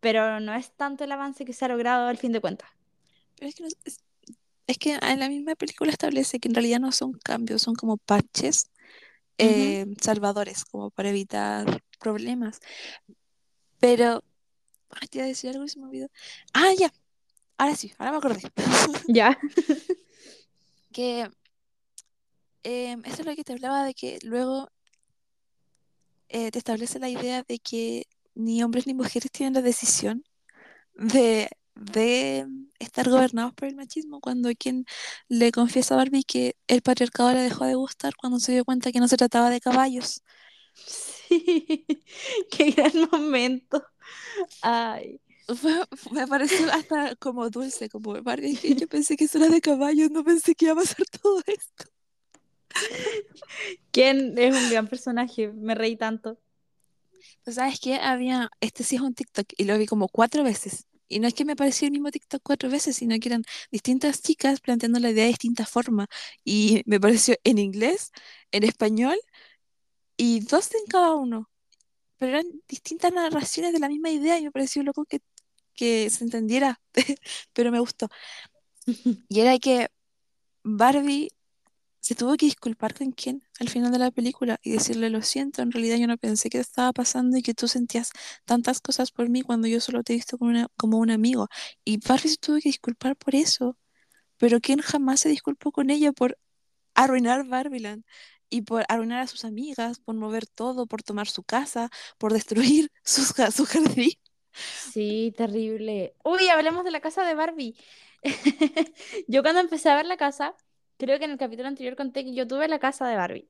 pero 0.00 0.40
no 0.40 0.54
es 0.54 0.72
tanto 0.76 1.04
el 1.04 1.12
avance 1.12 1.44
que 1.44 1.52
se 1.54 1.64
ha 1.66 1.68
logrado 1.68 2.08
al 2.08 2.18
fin 2.18 2.32
de 2.32 2.40
cuentas. 2.40 2.70
Pero 3.36 3.48
es 3.48 3.54
que, 3.54 3.62
no- 3.64 3.68
es, 3.84 3.98
es 4.66 4.78
que 4.78 4.98
en 5.02 5.20
la 5.20 5.28
misma 5.28 5.54
película 5.56 5.92
establece 5.92 6.40
que 6.40 6.48
en 6.48 6.54
realidad 6.54 6.80
no 6.80 6.92
son 6.92 7.14
cambios, 7.14 7.62
son 7.62 7.74
como 7.76 7.96
parches 7.98 8.70
Eh, 9.38 9.86
salvadores, 10.00 10.64
como 10.64 10.90
para 10.90 11.10
evitar 11.10 11.82
problemas. 11.98 12.60
Pero, 13.78 14.22
ay, 14.90 15.08
te 15.08 15.18
iba 15.18 15.24
a 15.24 15.28
decir 15.28 15.50
algo 15.50 15.64
y 15.64 15.68
se 15.68 15.78
me 15.78 15.86
olvidó. 15.86 16.08
Ah, 16.52 16.72
ya, 16.78 16.92
ahora 17.58 17.76
sí, 17.76 17.92
ahora 17.98 18.12
me 18.12 18.18
acordé. 18.18 18.40
Ya. 19.08 19.38
Que 20.92 21.28
em, 22.62 23.02
esto 23.04 23.22
es 23.22 23.26
lo 23.26 23.36
que 23.36 23.44
te 23.44 23.52
hablaba 23.52 23.84
de 23.84 23.94
que 23.94 24.18
luego 24.22 24.68
eh, 26.28 26.50
te 26.50 26.58
establece 26.58 26.98
la 26.98 27.08
idea 27.08 27.42
de 27.46 27.58
que 27.58 28.06
ni 28.34 28.62
hombres 28.62 28.86
ni 28.86 28.94
mujeres 28.94 29.30
tienen 29.30 29.54
la 29.54 29.62
decisión 29.62 30.24
de, 30.94 31.48
de 31.76 32.46
estar 32.78 33.08
gobernados 33.08 33.54
por 33.54 33.68
el 33.68 33.76
machismo 33.76 34.20
cuando 34.20 34.50
quien 34.58 34.86
le 35.28 35.52
confiesa 35.52 35.94
a 35.94 35.98
Barbie 35.98 36.24
que 36.24 36.56
el 36.68 36.82
patriarcado 36.82 37.32
le 37.32 37.40
dejó 37.40 37.64
de 37.66 37.74
gustar 37.74 38.14
cuando 38.16 38.40
se 38.40 38.52
dio 38.52 38.64
cuenta 38.64 38.92
que 38.92 39.00
no 39.00 39.08
se 39.08 39.16
trataba 39.16 39.50
de 39.50 39.60
caballos. 39.60 40.22
Sí, 40.74 41.86
qué 42.50 42.70
gran 42.70 42.92
momento. 43.12 43.82
Ay. 44.62 45.20
Fue- 45.46 45.84
me 46.10 46.26
pareció 46.26 46.70
hasta 46.72 47.14
como 47.16 47.48
dulce, 47.50 47.88
como 47.88 48.20
Barbie, 48.22 48.56
que 48.56 48.74
yo 48.74 48.88
pensé 48.88 49.16
que 49.16 49.24
eso 49.24 49.38
era 49.38 49.48
de 49.48 49.60
caballos, 49.60 50.10
no 50.10 50.24
pensé 50.24 50.54
que 50.54 50.64
iba 50.66 50.72
a 50.74 50.76
pasar 50.76 51.06
todo 51.22 51.40
esto. 51.46 51.84
¿Quién 53.92 54.36
es 54.38 54.54
un 54.54 54.70
gran 54.70 54.88
personaje? 54.88 55.48
Me 55.52 55.74
reí 55.74 55.96
tanto. 55.96 56.38
Pues, 57.44 57.56
¿Sabes 57.56 57.78
qué? 57.80 57.94
Había, 57.96 58.50
este 58.60 58.82
sí 58.84 58.96
es 58.96 59.02
un 59.02 59.14
TikTok 59.14 59.46
y 59.56 59.64
lo 59.64 59.78
vi 59.78 59.86
como 59.86 60.08
cuatro 60.08 60.42
veces. 60.44 60.86
Y 61.08 61.20
no 61.20 61.28
es 61.28 61.34
que 61.34 61.44
me 61.44 61.56
pareció 61.56 61.86
el 61.86 61.92
mismo 61.92 62.10
TikTok 62.10 62.42
cuatro 62.42 62.70
veces, 62.70 62.96
sino 62.96 63.18
que 63.18 63.28
eran 63.28 63.44
distintas 63.70 64.22
chicas 64.22 64.60
planteando 64.60 64.98
la 65.00 65.10
idea 65.10 65.24
de 65.24 65.30
distinta 65.30 65.66
forma. 65.66 66.06
Y 66.44 66.82
me 66.86 67.00
pareció 67.00 67.36
en 67.44 67.58
inglés, 67.58 68.12
en 68.52 68.64
español 68.64 69.16
y 70.16 70.40
dos 70.40 70.72
en 70.74 70.86
cada 70.88 71.14
uno. 71.14 71.50
Pero 72.18 72.32
eran 72.32 72.46
distintas 72.68 73.12
narraciones 73.12 73.72
de 73.72 73.80
la 73.80 73.88
misma 73.88 74.10
idea 74.10 74.38
y 74.38 74.44
me 74.44 74.52
pareció 74.52 74.82
loco 74.82 75.04
que, 75.06 75.20
que 75.74 76.10
se 76.10 76.24
entendiera. 76.24 76.80
Pero 77.54 77.72
me 77.72 77.80
gustó. 77.80 78.08
Y 79.28 79.40
era 79.40 79.58
que 79.58 79.88
Barbie 80.64 81.30
se 82.06 82.14
tuvo 82.14 82.36
que 82.36 82.46
disculpar 82.46 82.94
con 82.94 83.12
Ken 83.12 83.42
al 83.60 83.68
final 83.68 83.92
de 83.92 83.98
la 83.98 84.10
película 84.10 84.58
y 84.62 84.72
decirle, 84.72 85.10
lo 85.10 85.22
siento, 85.22 85.62
en 85.62 85.72
realidad 85.72 85.96
yo 85.98 86.06
no 86.06 86.18
pensé 86.18 86.50
que 86.50 86.58
estaba 86.58 86.92
pasando 86.92 87.36
y 87.36 87.42
que 87.42 87.54
tú 87.54 87.68
sentías 87.68 88.10
tantas 88.44 88.80
cosas 88.80 89.10
por 89.12 89.28
mí 89.28 89.42
cuando 89.42 89.68
yo 89.68 89.80
solo 89.80 90.02
te 90.04 90.12
he 90.12 90.16
visto 90.16 90.38
como, 90.38 90.50
una- 90.52 90.68
como 90.76 90.98
un 90.98 91.10
amigo. 91.10 91.48
Y 91.84 91.98
Barbie 91.98 92.30
se 92.30 92.36
tuvo 92.38 92.56
que 92.56 92.68
disculpar 92.70 93.16
por 93.16 93.34
eso, 93.34 93.76
pero 94.38 94.60
Ken 94.60 94.80
jamás 94.80 95.20
se 95.20 95.28
disculpó 95.30 95.72
con 95.72 95.90
ella 95.90 96.12
por 96.12 96.38
arruinar 96.94 97.46
Barbieland. 97.48 98.04
y 98.50 98.62
por 98.62 98.84
arruinar 98.88 99.20
a 99.22 99.26
sus 99.28 99.44
amigas, 99.44 99.98
por 100.00 100.14
mover 100.16 100.46
todo, 100.46 100.86
por 100.86 101.02
tomar 101.02 101.28
su 101.28 101.42
casa, 101.44 101.90
por 102.18 102.32
destruir 102.32 102.90
ja- 103.36 103.50
su 103.52 103.66
jardín. 103.66 104.12
Sí, 104.72 105.34
terrible. 105.36 106.16
Uy, 106.24 106.48
hablemos 106.48 106.84
de 106.84 106.90
la 106.90 107.00
casa 107.00 107.24
de 107.24 107.34
Barbie. 107.34 107.76
Yo 109.28 109.42
cuando 109.42 109.60
empecé 109.60 109.88
a 109.90 109.96
ver 109.96 110.06
la 110.06 110.16
casa, 110.16 110.56
creo 110.96 111.18
que 111.18 111.24
en 111.24 111.32
el 111.32 111.38
capítulo 111.38 111.68
anterior 111.68 111.96
conté 111.96 112.24
que 112.24 112.34
yo 112.34 112.46
tuve 112.46 112.68
la 112.68 112.78
casa 112.78 113.06
de 113.06 113.16
Barbie. 113.16 113.48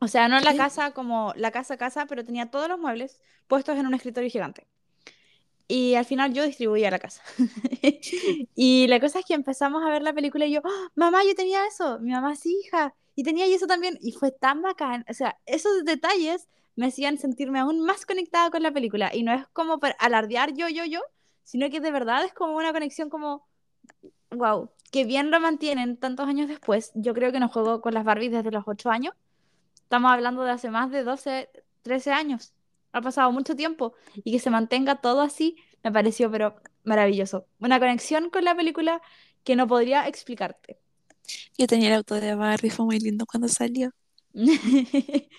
O 0.00 0.08
sea, 0.08 0.28
no 0.28 0.40
la 0.40 0.56
casa 0.56 0.92
como 0.92 1.32
la 1.36 1.52
casa 1.52 1.76
casa, 1.76 2.06
pero 2.06 2.24
tenía 2.24 2.50
todos 2.50 2.68
los 2.68 2.78
muebles 2.78 3.20
puestos 3.46 3.78
en 3.78 3.86
un 3.86 3.94
escritorio 3.94 4.28
gigante. 4.30 4.66
Y 5.68 5.94
al 5.94 6.04
final 6.04 6.34
yo 6.34 6.44
distribuía 6.44 6.90
la 6.90 6.98
casa. 6.98 7.22
Y 8.54 8.86
la 8.88 9.00
cosa 9.00 9.20
es 9.20 9.24
que 9.24 9.34
empezamos 9.34 9.82
a 9.84 9.90
ver 9.90 10.02
la 10.02 10.12
película 10.12 10.44
y 10.44 10.52
yo, 10.52 10.60
"Ah, 10.64 10.88
mamá, 10.94 11.22
yo 11.24 11.34
tenía 11.34 11.64
eso. 11.66 11.98
Mi 12.00 12.10
mamá, 12.10 12.34
sí, 12.36 12.60
hija. 12.64 12.94
Y 13.14 13.22
tenía 13.22 13.46
eso 13.46 13.66
también. 13.66 13.98
Y 14.00 14.12
fue 14.12 14.32
tan 14.32 14.60
bacán. 14.60 15.04
O 15.08 15.14
sea, 15.14 15.38
esos 15.46 15.84
detalles 15.84 16.48
me 16.74 16.86
hacían 16.86 17.16
sentirme 17.18 17.60
aún 17.60 17.80
más 17.80 18.04
conectada 18.06 18.50
con 18.50 18.62
la 18.62 18.72
película. 18.72 19.10
Y 19.14 19.22
no 19.22 19.32
es 19.32 19.46
como 19.52 19.78
para 19.78 19.94
alardear 19.98 20.52
yo, 20.52 20.68
yo, 20.68 20.84
yo, 20.84 21.00
sino 21.44 21.70
que 21.70 21.80
de 21.80 21.90
verdad 21.90 22.24
es 22.24 22.32
como 22.32 22.56
una 22.56 22.72
conexión 22.72 23.08
como, 23.08 23.46
wow, 24.30 24.70
que 24.92 25.04
bien 25.04 25.32
lo 25.32 25.40
mantienen 25.40 25.96
tantos 25.96 26.28
años 26.28 26.46
después. 26.48 26.92
Yo 26.94 27.14
creo 27.14 27.32
que 27.32 27.40
no 27.40 27.48
juego 27.48 27.80
con 27.80 27.94
las 27.94 28.04
Barbies 28.04 28.30
desde 28.30 28.52
los 28.52 28.62
8 28.66 28.90
años. 28.90 29.14
Estamos 29.74 30.12
hablando 30.12 30.44
de 30.44 30.52
hace 30.52 30.70
más 30.70 30.92
de 30.92 31.02
12, 31.02 31.50
13 31.82 32.12
años. 32.12 32.52
Ha 32.92 33.00
pasado 33.00 33.32
mucho 33.32 33.56
tiempo 33.56 33.94
y 34.14 34.30
que 34.30 34.38
se 34.38 34.50
mantenga 34.50 35.00
todo 35.00 35.22
así 35.22 35.56
me 35.82 35.92
pareció 35.92 36.30
pero 36.30 36.56
maravilloso. 36.84 37.46
Una 37.58 37.78
conexión 37.78 38.30
con 38.30 38.44
la 38.44 38.54
película 38.54 39.02
que 39.44 39.56
no 39.56 39.66
podría 39.66 40.06
explicarte. 40.08 40.78
Yo 41.56 41.66
tenía 41.66 41.88
el 41.88 41.94
auto 41.94 42.14
de 42.14 42.34
Barbie, 42.34 42.70
fue 42.70 42.84
muy 42.84 42.98
lindo 42.98 43.26
cuando 43.26 43.48
salió. 43.48 43.90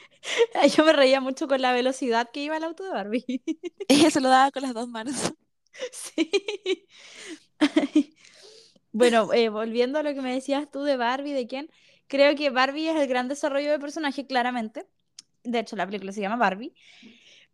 Yo 0.76 0.86
me 0.86 0.94
reía 0.94 1.20
mucho 1.20 1.48
con 1.48 1.62
la 1.62 1.74
velocidad 1.74 2.30
que 2.32 2.44
iba 2.44 2.58
el 2.58 2.64
auto 2.64 2.84
de 2.84 2.92
Barbie. 2.92 3.26
Ella 3.88 4.12
se 4.12 4.22
lo 4.22 4.30
daba 4.30 4.52
con 4.52 4.64
las 4.64 4.74
dos 4.74 4.88
manos. 4.90 5.16
Sí. 5.92 6.30
Bueno, 8.94 9.34
eh, 9.34 9.50
volviendo 9.50 10.00
a 10.00 10.04
lo 10.04 10.14
que 10.14 10.22
me 10.22 10.34
decías 10.34 10.70
tú 10.72 10.84
de 10.84 10.98
Barbie, 10.98 11.34
de 11.34 11.48
quién, 11.48 11.70
creo 12.08 12.36
que 12.36 12.52
Barbie 12.52 12.90
es 12.90 12.96
el 12.96 13.08
gran 13.08 13.28
desarrollo 13.28 13.72
de 13.72 13.80
personaje, 13.80 14.26
claramente. 14.26 14.88
De 15.44 15.60
hecho, 15.60 15.76
la 15.76 15.86
película 15.86 16.12
se 16.12 16.22
llama 16.22 16.38
Barbie. 16.38 16.74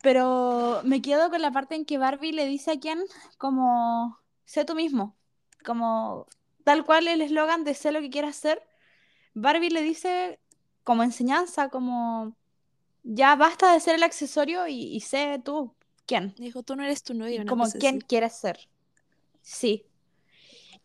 Pero 0.02 0.82
me 0.84 1.02
quedo 1.02 1.30
con 1.30 1.42
la 1.42 1.52
parte 1.52 1.76
en 1.76 1.86
que 1.86 1.98
Barbie 1.98 2.34
le 2.34 2.46
dice 2.46 2.72
a 2.72 2.80
Ken 2.80 3.04
como, 3.38 4.20
sé 4.46 4.64
tú 4.66 4.76
mismo, 4.76 5.16
como 5.66 6.28
tal 6.64 6.86
cual 6.86 7.08
el 7.08 7.22
eslogan 7.22 7.64
de 7.64 7.74
sé 7.74 7.92
lo 7.92 8.02
que 8.02 8.10
quieras 8.10 8.36
ser. 8.36 8.62
Barbie 9.34 9.70
le 9.70 9.82
dice 9.82 10.40
como 10.84 11.04
enseñanza, 11.04 11.70
como 11.70 12.36
ya 13.04 13.36
basta 13.36 13.74
de 13.74 13.80
ser 13.80 13.96
el 13.96 14.04
accesorio 14.04 14.68
y, 14.68 14.96
y 14.96 15.02
sé 15.02 15.42
tú 15.44 15.74
quién, 16.06 16.34
dijo, 16.38 16.64
tú 16.64 16.76
no 16.76 16.84
eres 16.84 17.04
tu 17.04 17.14
una 17.14 17.46
como 17.46 17.70
quién 17.72 18.00
quieres 18.02 18.34
ser. 18.34 18.70
Sí. 19.42 19.86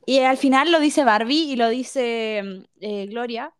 Y 0.07 0.21
al 0.21 0.37
final 0.37 0.71
lo 0.71 0.81
dice 0.81 1.05
Barbie 1.05 1.53
y 1.53 1.57
lo 1.57 1.69
dice 1.69 2.67
eh, 2.81 3.07
Gloria, 3.07 3.55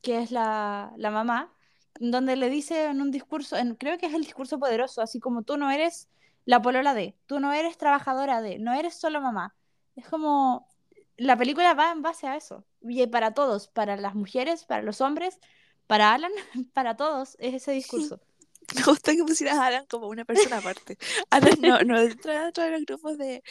que 0.00 0.22
es 0.22 0.30
la, 0.30 0.92
la 0.96 1.10
mamá, 1.10 1.52
donde 2.00 2.36
le 2.36 2.48
dice 2.48 2.86
en 2.86 3.00
un 3.00 3.10
discurso, 3.10 3.56
en, 3.56 3.74
creo 3.74 3.98
que 3.98 4.06
es 4.06 4.14
el 4.14 4.22
discurso 4.22 4.58
poderoso, 4.58 5.02
así 5.02 5.20
como 5.20 5.42
tú 5.42 5.56
no 5.56 5.70
eres 5.70 6.08
la 6.44 6.62
polola 6.62 6.94
de, 6.94 7.16
tú 7.26 7.40
no 7.40 7.52
eres 7.52 7.76
trabajadora 7.76 8.40
de, 8.40 8.58
no 8.58 8.72
eres 8.72 8.94
solo 8.94 9.20
mamá. 9.20 9.54
Es 9.96 10.08
como, 10.08 10.68
la 11.16 11.36
película 11.36 11.74
va 11.74 11.92
en 11.92 12.02
base 12.02 12.26
a 12.26 12.36
eso. 12.36 12.64
Y 12.82 13.06
para 13.08 13.34
todos, 13.34 13.68
para 13.68 13.96
las 13.96 14.14
mujeres, 14.14 14.64
para 14.64 14.82
los 14.82 15.00
hombres, 15.00 15.40
para 15.86 16.14
Alan, 16.14 16.32
para 16.72 16.96
todos, 16.96 17.36
es 17.40 17.54
ese 17.54 17.72
discurso. 17.72 18.20
Me 18.74 18.82
gusta 18.82 19.14
que 19.14 19.24
pusieras 19.24 19.56
a 19.58 19.66
Alan 19.66 19.86
como 19.86 20.08
una 20.08 20.24
persona 20.24 20.58
aparte. 20.58 20.98
Alan 21.30 21.60
no, 21.60 21.80
no 21.82 21.98
entra 22.00 22.44
dentro 22.44 22.64
de 22.64 22.70
los 22.72 22.84
grupos 22.84 23.18
de... 23.18 23.42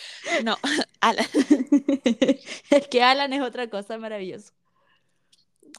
No, 0.43 0.57
Alan. 1.01 1.26
es 2.70 2.88
que 2.89 3.03
Alan 3.03 3.34
es 3.34 3.41
otra 3.41 3.70
cosa 3.70 3.97
maravilloso. 3.97 4.53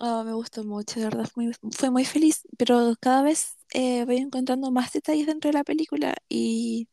Oh, 0.00 0.24
me 0.24 0.32
gustó 0.34 0.62
mucho, 0.64 1.00
de 1.00 1.06
verdad, 1.06 1.26
fue 1.32 1.44
muy, 1.46 1.54
fue 1.72 1.90
muy 1.90 2.04
feliz, 2.04 2.42
pero 2.58 2.94
cada 3.00 3.22
vez 3.22 3.56
eh, 3.72 4.04
voy 4.04 4.18
encontrando 4.18 4.70
más 4.70 4.92
detalles 4.92 5.26
dentro 5.26 5.48
de 5.50 5.54
la 5.54 5.64
película 5.64 6.14
y 6.28 6.88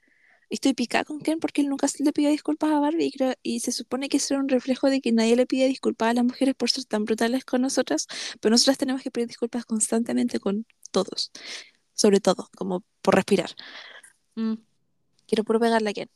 estoy 0.50 0.74
picada 0.74 1.06
con 1.06 1.20
Ken 1.22 1.39
porque 1.39 1.62
él 1.62 1.70
nunca 1.70 1.88
se 1.89 2.04
le 2.04 2.14
pidió 2.14 2.30
disculpas 2.30 2.72
a 2.72 2.80
Barbie 2.80 3.06
y, 3.08 3.12
creo- 3.14 3.36
y 3.44 3.62
se 3.62 3.72
supone 3.74 4.10
que 4.10 4.18
eso 4.18 4.36
era 4.36 4.44
un 4.44 4.50
reflejo 4.50 4.89
de 4.89 5.02
que 5.02 5.12
nadie 5.14 5.36
le 5.38 5.48
pide 5.48 5.68
disculpas 5.68 6.10
a 6.12 6.14
las 6.16 6.26
mujeres 6.26 6.56
por 6.56 6.70
ser 6.72 6.86
tan 6.86 7.06
brutales 7.06 7.46
con 7.46 7.62
nosotras, 7.64 8.08
pero 8.41 8.52
nosotras 8.54 8.78
tenemos 8.78 9.02
que 9.04 9.12
pedir 9.12 9.28
disculpas 9.30 9.66
constantemente 9.66 10.39
con 10.39 10.66
todos, 10.91 11.32
sobre 11.94 12.20
todo, 12.20 12.50
como 12.56 12.84
por 13.02 13.16
respirar. 13.16 13.50
Mm. 14.36 14.56
Quiero 15.28 15.44
puro 15.44 15.60
pegarle 15.60 15.91
a 15.91 15.94
Ken. 15.94 16.10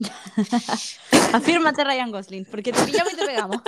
Afírmate, 1.32 1.84
Ryan 1.84 2.10
Gosling, 2.10 2.44
porque 2.46 2.72
te 2.72 2.82
pillamos 2.84 3.12
y 3.12 3.16
te 3.16 3.26
pegamos. 3.26 3.62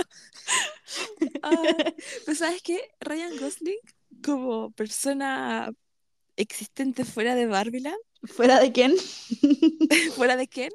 Pero 2.27 2.39
¿sabes 2.39 2.63
qué? 2.63 2.91
Ryan 3.01 3.37
Gosling, 3.39 3.79
como 4.25 4.71
persona 4.73 5.73
existente 6.37 7.05
fuera 7.05 7.35
de 7.35 7.47
Barbieland, 7.47 7.99
¿Fuera 8.25 8.61
de 8.61 8.71
quién? 8.71 8.95
fuera 10.17 10.37
de 10.37 10.47
Ken, 10.47 10.71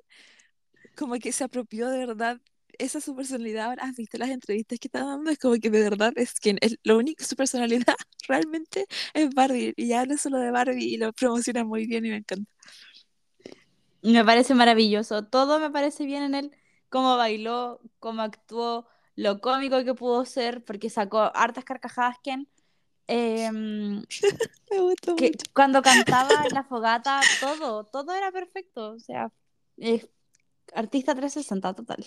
como 0.96 1.16
que 1.16 1.32
se 1.32 1.44
apropió 1.44 1.88
de 1.90 2.00
verdad. 2.00 2.42
Esa 2.78 2.98
es 3.00 3.04
su 3.04 3.16
personalidad. 3.16 3.66
Ahora 3.68 3.84
has 3.84 3.96
visto 3.96 4.18
las 4.18 4.30
entrevistas 4.30 4.80
que 4.80 4.88
está 4.88 5.04
dando, 5.04 5.32
es 5.32 5.40
como 5.40 5.56
que 5.56 5.70
de 5.70 5.82
verdad 5.82 6.14
es 6.16 6.40
Ken. 6.40 6.58
Es 6.62 6.78
lo 6.84 6.98
único, 6.98 7.24
su 7.24 7.36
personalidad 7.36 7.96
realmente 8.28 8.86
es 9.14 9.34
Barbie. 9.34 9.74
Y 9.76 9.94
habla 9.94 10.18
solo 10.18 10.38
de 10.40 10.52
Barbie 10.52 10.94
y 10.94 10.98
lo 10.98 11.14
promociona 11.14 11.64
muy 11.64 11.88
bien 11.88 12.06
y 12.06 12.10
me 12.10 12.18
encanta. 12.18 12.52
Me 14.02 14.24
parece 14.24 14.54
maravilloso. 14.54 15.26
Todo 15.26 15.60
me 15.60 15.70
parece 15.70 16.06
bien 16.06 16.24
en 16.24 16.36
él. 16.36 16.52
Cómo 16.90 17.18
bailó, 17.18 17.82
cómo 18.00 18.22
actuó, 18.22 18.88
lo 19.16 19.42
cómico 19.42 19.84
que 19.84 19.94
pudo 19.94 20.24
ser, 20.26 20.64
porque 20.64 20.90
sacó 20.90 21.32
hartas 21.36 21.66
carcajadas, 21.66 22.18
Ken. 22.24 22.48
Me 23.08 24.80
gustó 24.80 25.16
que 25.16 25.28
mucho. 25.32 25.46
cuando 25.54 25.82
cantaba 25.82 26.30
en 26.46 26.54
la 26.54 26.64
fogata, 26.70 27.22
todo, 27.40 27.86
todo 27.86 28.14
era 28.14 28.32
perfecto. 28.32 28.92
O 28.92 29.00
sea, 29.00 29.32
es 29.78 30.08
artista 30.74 31.14
360 31.16 31.74
total. 31.74 32.06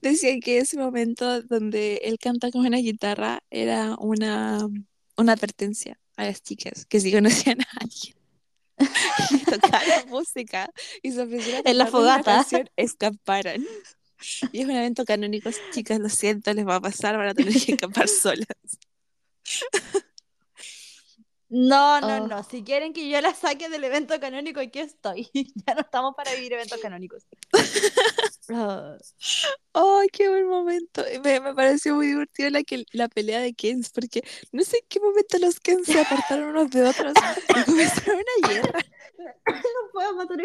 Decían 0.00 0.40
que 0.40 0.58
ese 0.58 0.76
momento 0.78 1.42
donde 1.42 1.96
él 2.04 2.18
canta 2.18 2.50
con 2.50 2.64
una 2.66 2.78
guitarra 2.78 3.42
era 3.50 3.96
una, 3.98 4.66
una 5.16 5.32
advertencia 5.32 5.98
a 6.16 6.24
las 6.24 6.42
chicas 6.42 6.86
que 6.86 7.00
si 7.00 7.12
conocían 7.12 7.60
a 7.60 7.66
alguien 7.80 8.14
que 9.44 9.50
tocara 9.50 10.04
música 10.08 10.70
y 11.02 11.12
se 11.12 11.22
ofreciera 11.22 11.58
a 11.64 11.70
En 11.70 11.78
la 11.78 11.86
fogata. 11.86 12.22
canción, 12.36 12.68
escaparan. 12.76 13.64
Y 14.52 14.60
es 14.60 14.64
un 14.64 14.70
evento 14.72 15.04
canónico, 15.04 15.50
chicas, 15.72 15.98
lo 16.00 16.08
siento, 16.08 16.52
les 16.54 16.66
va 16.66 16.76
a 16.76 16.80
pasar, 16.80 17.16
van 17.16 17.28
a 17.28 17.34
tener 17.34 17.52
que 17.52 17.72
escapar 17.72 18.08
solas. 18.08 18.46
No, 21.48 22.00
no, 22.00 22.24
Oh. 22.24 22.26
no. 22.26 22.42
Si 22.42 22.64
quieren 22.64 22.92
que 22.92 23.08
yo 23.08 23.20
la 23.20 23.34
saque 23.34 23.68
del 23.68 23.84
evento 23.84 24.18
canónico, 24.18 24.60
aquí 24.60 24.78
estoy. 24.80 25.28
Ya 25.66 25.74
no 25.74 25.82
estamos 25.82 26.14
para 26.16 26.32
vivir 26.34 26.52
eventos 26.54 26.80
canónicos. 26.80 27.22
¡Ay, 28.48 30.08
qué 30.12 30.28
buen 30.28 30.46
momento! 30.46 31.02
Y 31.12 31.18
Me, 31.20 31.40
me 31.40 31.54
pareció 31.54 31.94
muy 31.94 32.08
divertido 32.08 32.50
la, 32.50 32.62
que, 32.62 32.84
la 32.92 33.08
pelea 33.08 33.40
de 33.40 33.54
Kens, 33.54 33.90
porque 33.90 34.22
no 34.52 34.62
sé 34.62 34.78
en 34.78 34.84
qué 34.88 35.00
momento 35.00 35.38
los 35.38 35.60
Kens 35.60 35.86
se 35.86 36.00
apartaron 36.00 36.50
unos 36.50 36.70
de 36.70 36.82
otros 36.82 37.14
y 37.48 37.64
comenzaron 37.64 38.16
una 38.16 38.48
guerra. 38.48 38.78
no 39.46 39.90
puedo 39.92 40.14
matar. 40.16 40.38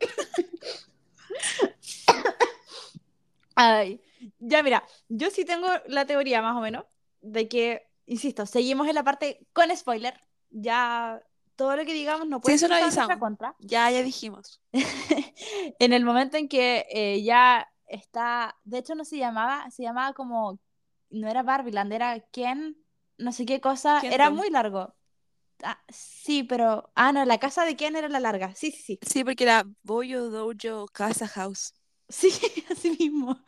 Ay, 3.54 4.00
ya 4.38 4.62
mira, 4.62 4.84
yo 5.08 5.30
sí 5.30 5.44
tengo 5.44 5.68
la 5.86 6.06
teoría 6.06 6.42
más 6.42 6.56
o 6.56 6.60
menos 6.60 6.84
de 7.20 7.48
que, 7.48 7.88
insisto, 8.06 8.46
seguimos 8.46 8.88
en 8.88 8.94
la 8.94 9.04
parte 9.04 9.46
con 9.52 9.76
spoiler. 9.76 10.14
Ya 10.50 11.22
todo 11.58 11.76
lo 11.76 11.84
que 11.84 11.92
digamos 11.92 12.26
no 12.28 12.38
Sí, 12.38 12.44
puede 12.44 12.54
eso 12.54 12.66
en 12.66 12.70
nuestra 12.70 12.84
avisamos. 12.84 13.18
contra. 13.18 13.54
Ya, 13.58 13.90
ya 13.90 14.02
dijimos. 14.02 14.62
en 15.78 15.92
el 15.92 16.04
momento 16.04 16.36
en 16.38 16.48
que 16.48 16.86
eh, 16.90 17.22
ya 17.22 17.68
está, 17.86 18.56
de 18.64 18.78
hecho 18.78 18.94
no 18.94 19.04
se 19.04 19.18
llamaba, 19.18 19.70
se 19.70 19.82
llamaba 19.82 20.14
como, 20.14 20.58
no 21.10 21.28
era 21.28 21.42
Barbieland, 21.42 21.92
era 21.92 22.20
Ken, 22.32 22.76
no 23.18 23.32
sé 23.32 23.44
qué 23.44 23.60
cosa, 23.60 24.00
era 24.10 24.30
muy 24.30 24.48
largo. 24.50 24.94
Ah, 25.64 25.82
sí, 25.88 26.44
pero, 26.44 26.92
ah, 26.94 27.12
no, 27.12 27.24
la 27.24 27.38
casa 27.38 27.64
de 27.64 27.76
Ken 27.76 27.96
era 27.96 28.08
la 28.08 28.20
larga, 28.20 28.54
sí, 28.54 28.70
sí, 28.70 28.82
sí, 28.82 28.98
Sí, 29.02 29.24
porque 29.24 29.44
era 29.44 29.64
Boyo, 29.82 30.30
Dojo, 30.30 30.86
Casa, 30.86 31.26
House. 31.26 31.74
Sí, 32.08 32.30
así 32.70 32.90
mismo. 32.90 33.38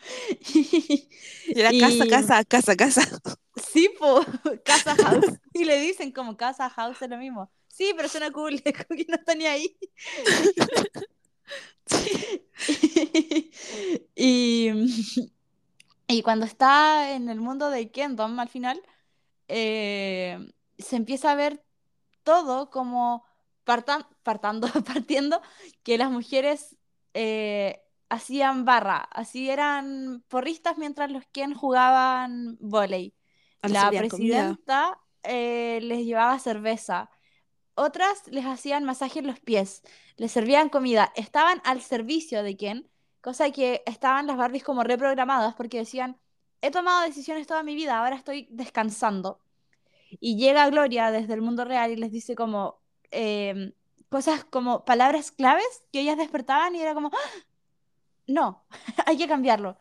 Y 1.54 1.60
era 1.60 1.74
casa, 1.74 2.06
Y- 2.06 2.06
casa, 2.06 2.44
casa, 2.44 2.76
casa. 2.76 3.02
Sí, 3.56 3.88
po, 3.98 4.20
casa 4.64 4.96
house. 4.96 5.38
Y 5.52 5.64
le 5.64 5.78
dicen 5.80 6.12
como 6.12 6.36
casa 6.36 6.70
house 6.70 7.02
es 7.02 7.10
lo 7.10 7.18
mismo. 7.18 7.50
Sí, 7.68 7.92
pero 7.96 8.08
suena 8.08 8.30
cool, 8.32 8.62
como 8.62 8.96
que 8.98 9.06
no 9.08 9.16
está 9.16 9.34
ni 9.34 9.46
ahí. 9.46 9.76
y, 14.14 14.70
y 16.06 16.22
cuando 16.22 16.46
está 16.46 17.12
en 17.14 17.28
el 17.28 17.40
mundo 17.40 17.70
de 17.70 17.90
Kingdom 17.90 18.38
al 18.40 18.48
final, 18.48 18.82
eh, 19.48 20.52
se 20.78 20.96
empieza 20.96 21.32
a 21.32 21.34
ver 21.36 21.64
todo 22.24 22.70
como 22.70 23.24
partan, 23.64 24.06
partando, 24.24 24.68
partiendo 24.86 25.42
que 25.84 25.98
las 25.98 26.10
mujeres 26.10 26.76
eh, 27.14 27.82
hacían 28.10 28.64
barra, 28.66 28.98
así 29.12 29.50
eran 29.50 30.24
porristas 30.28 30.78
mientras 30.78 31.10
los 31.12 31.24
quien 31.32 31.54
jugaban 31.54 32.58
volei. 32.60 33.14
Ah, 33.62 33.68
La 33.68 33.94
presidenta 33.96 35.00
eh, 35.22 35.80
les 35.82 36.04
llevaba 36.06 36.38
cerveza. 36.38 37.10
Otras 37.74 38.26
les 38.28 38.44
hacían 38.46 38.84
masaje 38.84 39.20
en 39.20 39.26
los 39.26 39.40
pies, 39.40 39.82
les 40.16 40.32
servían 40.32 40.68
comida, 40.68 41.12
estaban 41.16 41.62
al 41.64 41.80
servicio 41.82 42.42
de 42.42 42.56
quién, 42.56 42.90
cosa 43.22 43.50
que 43.52 43.82
estaban 43.86 44.26
las 44.26 44.36
Barbies 44.36 44.64
como 44.64 44.84
reprogramadas 44.84 45.54
porque 45.54 45.78
decían, 45.78 46.20
he 46.62 46.70
tomado 46.70 47.02
decisiones 47.06 47.46
toda 47.46 47.62
mi 47.62 47.74
vida, 47.74 47.98
ahora 47.98 48.16
estoy 48.16 48.48
descansando. 48.50 49.40
Y 50.20 50.36
llega 50.36 50.68
Gloria 50.70 51.10
desde 51.10 51.34
el 51.34 51.42
mundo 51.42 51.64
real 51.64 51.90
y 51.92 51.96
les 51.96 52.12
dice 52.12 52.34
como 52.34 52.80
em, 53.10 53.72
cosas 54.08 54.44
como 54.44 54.84
palabras 54.84 55.30
claves 55.32 55.84
que 55.92 56.00
ellas 56.00 56.16
despertaban 56.18 56.74
y 56.76 56.80
era 56.82 56.94
como, 56.94 57.10
"¡Ah! 57.14 57.40
No, 58.30 58.64
hay 59.06 59.16
que 59.16 59.28
cambiarlo. 59.28 59.76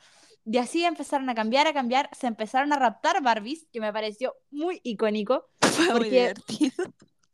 Y 0.45 0.57
así 0.57 0.83
empezaron 0.83 1.29
a 1.29 1.35
cambiar, 1.35 1.67
a 1.67 1.73
cambiar, 1.73 2.09
se 2.11 2.27
empezaron 2.27 2.73
a 2.73 2.79
raptar 2.79 3.21
Barbies, 3.21 3.67
que 3.71 3.79
me 3.79 3.93
pareció 3.93 4.35
muy 4.49 4.81
icónico. 4.83 5.45
Fue 5.61 5.93
muy 5.93 6.09
divertido. 6.09 6.85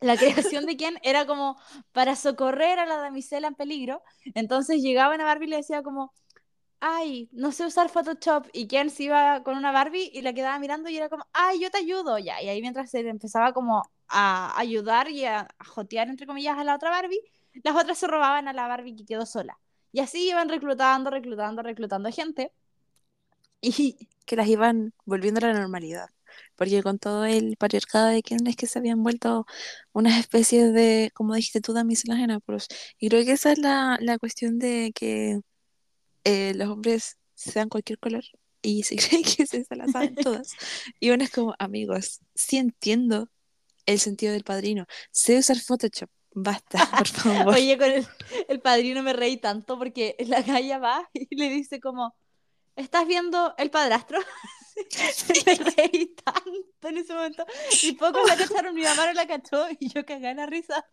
La 0.01 0.17
creación 0.17 0.65
de 0.65 0.75
Ken 0.75 0.99
era 1.01 1.25
como 1.25 1.57
para 1.93 2.15
socorrer 2.15 2.79
a 2.79 2.85
la 2.85 2.97
damisela 2.97 3.47
en 3.47 3.55
peligro. 3.55 4.03
Entonces 4.33 4.81
llegaban 4.81 5.21
a 5.21 5.25
Barbie 5.25 5.45
y 5.47 5.49
le 5.51 5.55
decía 5.57 5.81
como, 5.81 6.11
ay, 6.81 7.29
no 7.31 7.51
sé 7.53 7.65
usar 7.65 7.89
Photoshop. 7.89 8.47
Y 8.51 8.67
Ken 8.67 8.89
se 8.89 9.03
iba 9.03 9.41
con 9.43 9.57
una 9.57 9.71
Barbie 9.71 10.11
y 10.13 10.21
la 10.21 10.33
quedaba 10.33 10.59
mirando 10.59 10.89
y 10.89 10.97
era 10.97 11.07
como, 11.09 11.25
ay, 11.31 11.61
yo 11.61 11.71
te 11.71 11.77
ayudo. 11.77 12.19
Ya, 12.19 12.41
y 12.41 12.49
ahí 12.49 12.61
mientras 12.61 12.91
se 12.91 12.99
empezaba 12.99 13.53
como 13.53 13.83
a 14.09 14.59
ayudar 14.59 15.09
y 15.09 15.23
a, 15.25 15.47
a 15.57 15.65
jotear, 15.65 16.09
entre 16.09 16.27
comillas, 16.27 16.57
a 16.57 16.63
la 16.65 16.75
otra 16.75 16.89
Barbie, 16.89 17.21
las 17.63 17.75
otras 17.75 17.97
se 17.97 18.07
robaban 18.07 18.47
a 18.49 18.53
la 18.53 18.67
Barbie 18.67 18.95
que 18.95 19.05
quedó 19.05 19.25
sola. 19.25 19.57
Y 19.95 20.01
así 20.01 20.27
iban 20.27 20.49
reclutando, 20.49 21.09
reclutando, 21.09 21.61
reclutando 21.63 22.11
gente. 22.11 22.51
Y 23.61 24.09
Que 24.25 24.35
las 24.35 24.49
iban 24.49 24.93
volviendo 25.05 25.39
a 25.39 25.47
la 25.47 25.57
normalidad. 25.57 26.07
Porque 26.57 26.83
con 26.83 26.99
todo 26.99 27.23
el 27.23 27.55
patriarcado 27.55 28.07
de 28.07 28.21
es 28.45 28.55
que 28.57 28.67
se 28.67 28.77
habían 28.79 29.03
vuelto 29.03 29.45
unas 29.93 30.19
especies 30.19 30.73
de, 30.73 31.11
como 31.13 31.33
dijiste 31.33 31.61
tú, 31.61 31.71
damiselas 31.71 32.19
en 32.19 32.31
apuros. 32.31 32.67
Y 32.99 33.07
creo 33.07 33.23
que 33.23 33.31
esa 33.31 33.53
es 33.53 33.59
la, 33.59 33.97
la 34.01 34.19
cuestión 34.19 34.59
de 34.59 34.91
que 34.93 35.39
eh, 36.25 36.53
los 36.55 36.67
hombres 36.67 37.17
se 37.35 37.53
dan 37.53 37.69
cualquier 37.69 37.97
color 37.97 38.25
y 38.61 38.83
se 38.83 38.97
creen 38.97 39.23
que 39.23 39.47
se, 39.47 39.63
se 39.63 39.75
la 39.77 39.87
saben 39.87 40.15
todas. 40.21 40.57
Y 40.99 41.11
uno 41.11 41.23
es 41.23 41.31
como, 41.31 41.55
amigos, 41.57 42.19
sí 42.33 42.57
entiendo 42.57 43.29
el 43.85 43.99
sentido 43.99 44.33
del 44.33 44.43
padrino. 44.43 44.87
Sé 45.11 45.37
usar 45.39 45.57
Photoshop. 45.57 46.09
Basta, 46.35 46.77
por 46.97 47.07
favor. 47.07 47.55
Oye, 47.55 47.77
con 47.77 47.89
el, 47.89 48.05
el 48.49 48.59
padrino 48.59 49.01
me 49.01 49.13
reí 49.13 49.37
tanto 49.37 49.79
porque 49.79 50.17
la 50.27 50.41
galla 50.41 50.77
va 50.77 51.09
y 51.13 51.33
le 51.35 51.49
dice 51.49 51.79
como, 51.79 52.13
¿estás 52.75 53.07
viendo 53.07 53.55
el 53.57 53.71
padrastro? 53.71 54.19
me 55.45 55.55
reí 55.55 56.13
tanto 56.15 56.89
en 56.89 56.97
ese 56.97 57.13
momento. 57.13 57.45
Y 57.83 57.93
pocos 57.93 58.27
la 58.27 58.35
cacharon, 58.35 58.75
mi 58.75 58.83
mamá 58.83 59.07
no 59.07 59.13
la 59.13 59.25
cachó 59.25 59.65
y 59.79 59.87
yo 59.87 60.05
cagué 60.05 60.31
en 60.31 60.37
la 60.37 60.45
risa. 60.45 60.85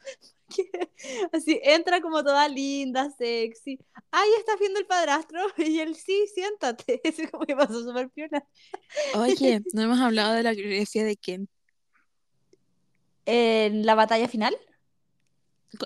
Así, 1.33 1.59
entra 1.65 2.01
como 2.01 2.23
toda 2.23 2.47
linda, 2.47 3.11
sexy. 3.11 3.81
Ay, 4.13 4.31
¿estás 4.39 4.61
viendo 4.61 4.79
el 4.79 4.87
padrastro? 4.87 5.41
Y 5.57 5.81
él, 5.81 5.97
sí, 5.97 6.25
siéntate. 6.33 7.01
Así 7.05 7.27
como 7.27 7.45
que 7.45 7.57
pasó 7.57 7.83
súper 7.83 8.11
piola. 8.11 8.47
Oye, 9.15 9.61
no 9.73 9.83
hemos 9.83 9.99
hablado 9.99 10.35
de 10.35 10.45
la 10.45 10.55
coreografía 10.55 11.05
de 11.05 11.17
Ken. 11.17 11.49
En 13.25 13.85
la 13.85 13.97
batalla 13.97 14.29
final. 14.29 14.57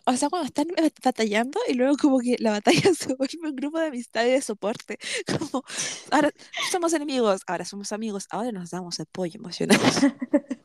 O 0.05 0.17
sea, 0.17 0.29
cuando 0.29 0.47
están 0.47 0.67
batallando 1.05 1.61
y 1.69 1.75
luego 1.75 1.97
como 1.97 2.19
que 2.19 2.37
la 2.39 2.51
batalla 2.51 2.93
se 2.95 3.15
vuelve 3.15 3.49
un 3.51 3.57
grupo 3.57 3.79
de 3.79 3.87
amistad 3.87 4.25
y 4.27 4.31
de 4.31 4.43
soporte. 4.43 4.99
Como, 5.39 5.65
ahora 6.11 6.31
somos 6.71 6.93
enemigos, 6.93 7.43
ahora 7.47 7.65
somos 7.65 7.93
amigos, 7.93 8.27
ahora 8.31 8.53
nos 8.53 8.71
damos 8.71 9.01
apoyo 9.01 9.39
emocional. 9.39 9.79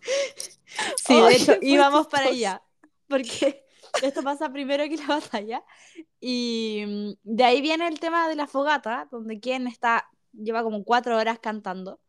Sí, 0.95 1.13
de 1.21 1.35
hecho, 1.35 1.53
íbamos 1.61 2.07
para 2.07 2.27
allá. 2.27 2.63
Porque 3.07 3.65
esto 4.01 4.23
pasa 4.23 4.51
primero 4.51 4.85
que 4.85 4.95
la 4.97 5.07
batalla. 5.07 5.63
Y 6.19 6.83
mm, 6.87 7.11
de 7.23 7.43
ahí 7.43 7.61
viene 7.61 7.87
el 7.87 7.99
tema 7.99 8.29
de 8.29 8.35
la 8.35 8.47
fogata, 8.47 9.07
donde 9.11 9.39
quien 9.41 9.67
está, 9.67 10.09
lleva 10.31 10.63
como 10.63 10.83
cuatro 10.85 11.17
horas 11.17 11.39
cantando. 11.39 11.99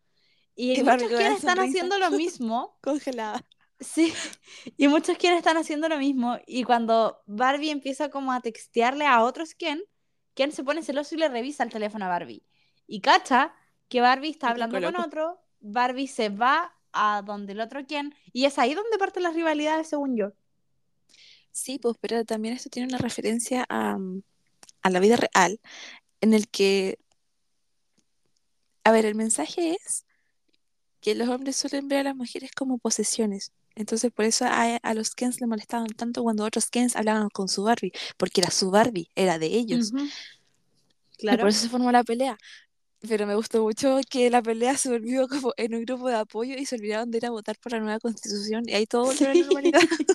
Y, 0.55 0.79
Y 0.79 0.85
muchos 0.85 1.13
quienes 1.13 1.39
están 1.39 1.57
sonrisa. 1.57 1.65
haciendo 1.65 1.99
lo 1.99 2.13
mismo. 2.13 2.79
Congelada. 2.83 3.45
Sí, 3.83 4.13
y 4.77 4.89
muchos 4.89 5.19
quienes 5.19 5.39
están 5.39 5.57
haciendo 5.57 5.89
lo 5.89 5.99
mismo. 5.99 6.39
Y 6.47 6.65
cuando 6.65 7.23
Barbie 7.27 7.71
empieza 7.71 8.11
como 8.11 8.33
a 8.33 8.41
textearle 8.41 9.07
a 9.07 9.23
otros 9.23 9.55
Ken, 9.55 9.83
Ken 10.35 10.53
se 10.53 10.65
pone 10.65 10.83
celoso 10.83 11.15
y 11.15 11.19
le 11.19 11.29
revisa 11.29 11.63
el 11.63 11.71
teléfono 11.71 12.05
a 12.05 12.09
Barbie. 12.09 12.45
Y 12.87 13.01
cacha 13.01 13.55
que 13.89 14.01
Barbie 14.01 14.31
está 14.31 14.51
hablando 14.51 14.81
con 14.81 14.97
otro, 14.97 15.41
Barbie 15.61 16.09
se 16.09 16.29
va 16.29 16.75
a 16.93 17.23
donde 17.23 17.53
el 17.53 17.61
otro 17.61 17.87
Ken, 17.87 18.15
y 18.33 18.45
es 18.45 18.59
ahí 18.59 18.75
donde 18.75 18.99
parten 18.99 19.23
las 19.23 19.35
rivalidades, 19.35 19.89
según 19.89 20.17
yo. 20.17 20.33
Sí, 21.51 21.79
pues, 21.79 21.97
pero 22.01 22.25
también 22.25 22.55
esto 22.55 22.71
tiene 22.71 22.89
una 22.89 22.99
referencia 22.99 23.65
a, 23.69 23.99
mm, 23.99 24.23
a 24.83 24.91
la 24.91 25.01
vida 25.01 25.17
real, 25.17 25.61
en 26.21 26.35
el 26.35 26.49
que, 26.49 26.99
a 28.85 28.93
ver, 28.93 29.07
el 29.07 29.15
mensaje 29.15 29.77
es 29.85 30.05
que 31.01 31.15
los 31.15 31.29
hombres 31.29 31.57
suelen 31.57 31.89
ver 31.89 32.01
a 32.01 32.05
las 32.05 32.17
mujeres 32.17 32.53
como 32.53 32.79
posesiones. 32.79 33.53
Entonces, 33.75 34.11
por 34.13 34.25
eso 34.25 34.45
a, 34.47 34.77
a 34.77 34.95
los 34.95 35.15
Kens 35.15 35.41
le 35.41 35.47
molestaban 35.47 35.89
tanto 35.89 36.23
cuando 36.23 36.45
otros 36.45 36.71
Kens 36.71 36.97
hablaban 36.97 37.29
con 37.31 37.49
su 37.49 37.65
Barbie, 37.65 37.93
porque 38.17 38.41
era 38.41 38.51
su 38.51 38.71
Barbie, 38.71 39.11
era 39.15 39.39
de 39.39 39.47
ellos. 39.47 39.93
Claro. 41.19 41.41
por 41.41 41.49
eso 41.49 41.61
se 41.63 41.69
formó 41.69 41.93
la 41.93 42.05
pelea. 42.05 42.39
Pero 43.09 43.27
me 43.27 43.35
gustó 43.35 43.63
mucho 43.63 44.01
que 44.09 44.31
la 44.31 44.43
pelea 44.43 44.77
se 44.77 44.89
volvió 44.91 45.29
como 45.29 45.53
en 45.57 45.75
un 45.75 45.85
grupo 45.85 46.09
de 46.09 46.17
apoyo 46.17 46.55
y 46.57 46.67
se 46.67 46.77
olvidaron 46.77 47.11
de 47.11 47.19
ir 47.19 47.27
a 47.27 47.31
votar 47.31 47.59
por 47.59 47.73
la 47.73 47.81
nueva 47.81 47.99
constitución 48.01 48.65
y 48.69 48.75
ahí 48.75 48.87
todo 48.87 49.07
volvió 49.07 49.27
a 49.29 49.35
la 49.35 49.41
normalidad. 49.41 49.81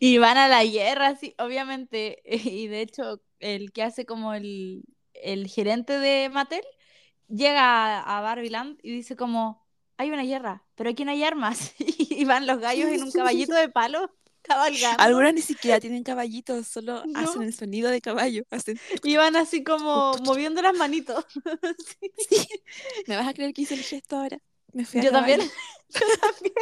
Y 0.00 0.18
van 0.18 0.36
a 0.38 0.48
la 0.48 0.64
guerra, 0.64 1.16
sí, 1.16 1.34
obviamente. 1.38 2.22
Y 2.24 2.68
de 2.68 2.82
hecho, 2.82 3.20
el 3.40 3.72
que 3.72 3.82
hace 3.82 4.06
como 4.06 4.34
el, 4.34 4.82
el 5.14 5.48
gerente 5.48 5.98
de 5.98 6.28
Mattel 6.30 6.62
llega 7.28 8.00
a, 8.00 8.18
a 8.18 8.20
Barbieland 8.22 8.78
y 8.82 8.92
dice 8.92 9.16
como, 9.16 9.66
hay 10.00 10.10
una 10.10 10.22
guerra, 10.24 10.64
pero 10.76 10.90
aquí 10.90 11.04
no 11.04 11.10
hay 11.10 11.22
armas. 11.22 11.74
Y 11.78 12.24
van 12.24 12.46
los 12.46 12.58
gallos 12.58 12.88
en 12.90 13.02
un 13.02 13.12
caballito 13.12 13.54
de 13.54 13.68
palo 13.68 14.10
cabalgando. 14.42 15.02
Algunas 15.02 15.34
ni 15.34 15.42
siquiera 15.42 15.78
tienen 15.78 16.02
caballitos, 16.02 16.66
solo 16.66 17.04
No. 17.06 17.20
hacen 17.20 17.42
el 17.42 17.52
sonido 17.52 17.90
de 17.90 18.00
caballo. 18.00 18.44
Hacen, 18.50 18.80
Y 19.04 19.16
van 19.16 19.36
así 19.36 19.62
como 19.62 20.14
moviendo 20.24 20.62
las 20.62 20.74
manitos. 20.74 21.24
Sí. 22.28 22.48
¿me 23.06 23.16
vas 23.16 23.28
a 23.28 23.34
creer 23.34 23.52
que 23.52 23.62
hice 23.62 23.74
el 23.74 23.82
gesto 23.82 24.16
ahora? 24.16 24.38
Me 24.72 24.86
fui 24.86 25.00
a 25.00 25.04
Yo 25.04 25.12
también. 25.12 25.40
Yo 25.40 26.00
también. 26.20 26.54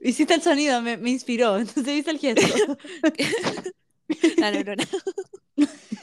Hiciste 0.00 0.34
el 0.34 0.42
sonido, 0.42 0.80
me, 0.82 0.96
me 0.96 1.10
inspiró, 1.10 1.58
entonces 1.58 1.92
hice 1.98 2.10
el 2.10 2.18
gesto. 2.18 2.78
La 4.36 4.50
neurona. 4.50 4.84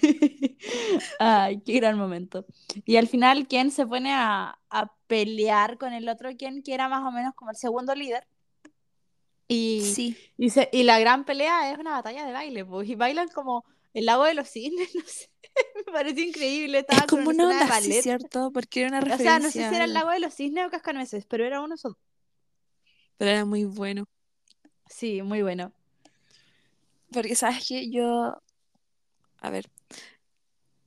Ay, 1.19 1.61
qué 1.61 1.73
gran 1.73 1.97
momento. 1.97 2.45
Y 2.85 2.95
al 2.97 3.07
final, 3.07 3.47
Ken 3.47 3.71
se 3.71 3.85
pone 3.85 4.11
a, 4.13 4.57
a 4.69 4.93
pelear 5.07 5.77
con 5.77 5.93
el 5.93 6.07
otro 6.09 6.29
Ken, 6.37 6.63
que 6.63 6.73
era 6.73 6.87
más 6.89 7.03
o 7.03 7.11
menos 7.11 7.33
como 7.35 7.51
el 7.51 7.57
segundo 7.57 7.93
líder. 7.95 8.25
Y, 9.47 9.81
Sí. 9.93 10.17
y, 10.37 10.49
se- 10.49 10.69
y 10.71 10.83
la 10.83 10.99
gran 10.99 11.25
pelea 11.25 11.71
es 11.71 11.77
una 11.77 11.91
batalla 11.91 12.25
de 12.25 12.31
baile, 12.31 12.63
pues, 12.65 12.87
y 12.89 12.95
bailan 12.95 13.27
como 13.29 13.65
el 13.93 14.05
lago 14.05 14.23
de 14.23 14.33
los 14.33 14.47
cisnes, 14.49 14.89
no 14.95 15.03
sé. 15.05 15.29
Me 15.85 15.91
pareció 15.91 16.23
increíble. 16.23 16.77
Es 16.79 16.83
Estaba 16.83 17.07
con 17.07 17.19
como 17.19 17.31
una 17.31 17.47
de 17.47 17.53
onda 17.53 17.65
así, 17.75 17.89
ballet. 17.89 18.01
¿cierto? 18.03 18.51
Porque 18.53 18.79
era 18.81 18.89
una 18.89 18.99
O 18.99 19.01
referencia. 19.01 19.31
sea, 19.31 19.39
no 19.39 19.51
sé 19.51 19.69
si 19.69 19.75
era 19.75 19.83
el 19.83 19.93
lago 19.93 20.09
de 20.11 20.19
los 20.21 20.33
cisnes 20.33 20.65
o 20.65 20.69
cascanueces, 20.69 21.25
pero 21.25 21.45
era 21.45 21.59
uno 21.61 21.75
solo. 21.75 21.97
Pero 23.17 23.31
era 23.31 23.43
muy 23.45 23.65
bueno. 23.65 24.05
Sí, 24.87 25.21
muy 25.21 25.41
bueno. 25.41 25.73
Porque, 27.11 27.35
¿sabes 27.35 27.65
qué? 27.67 27.89
Yo. 27.89 28.41
A 29.41 29.49
ver. 29.49 29.69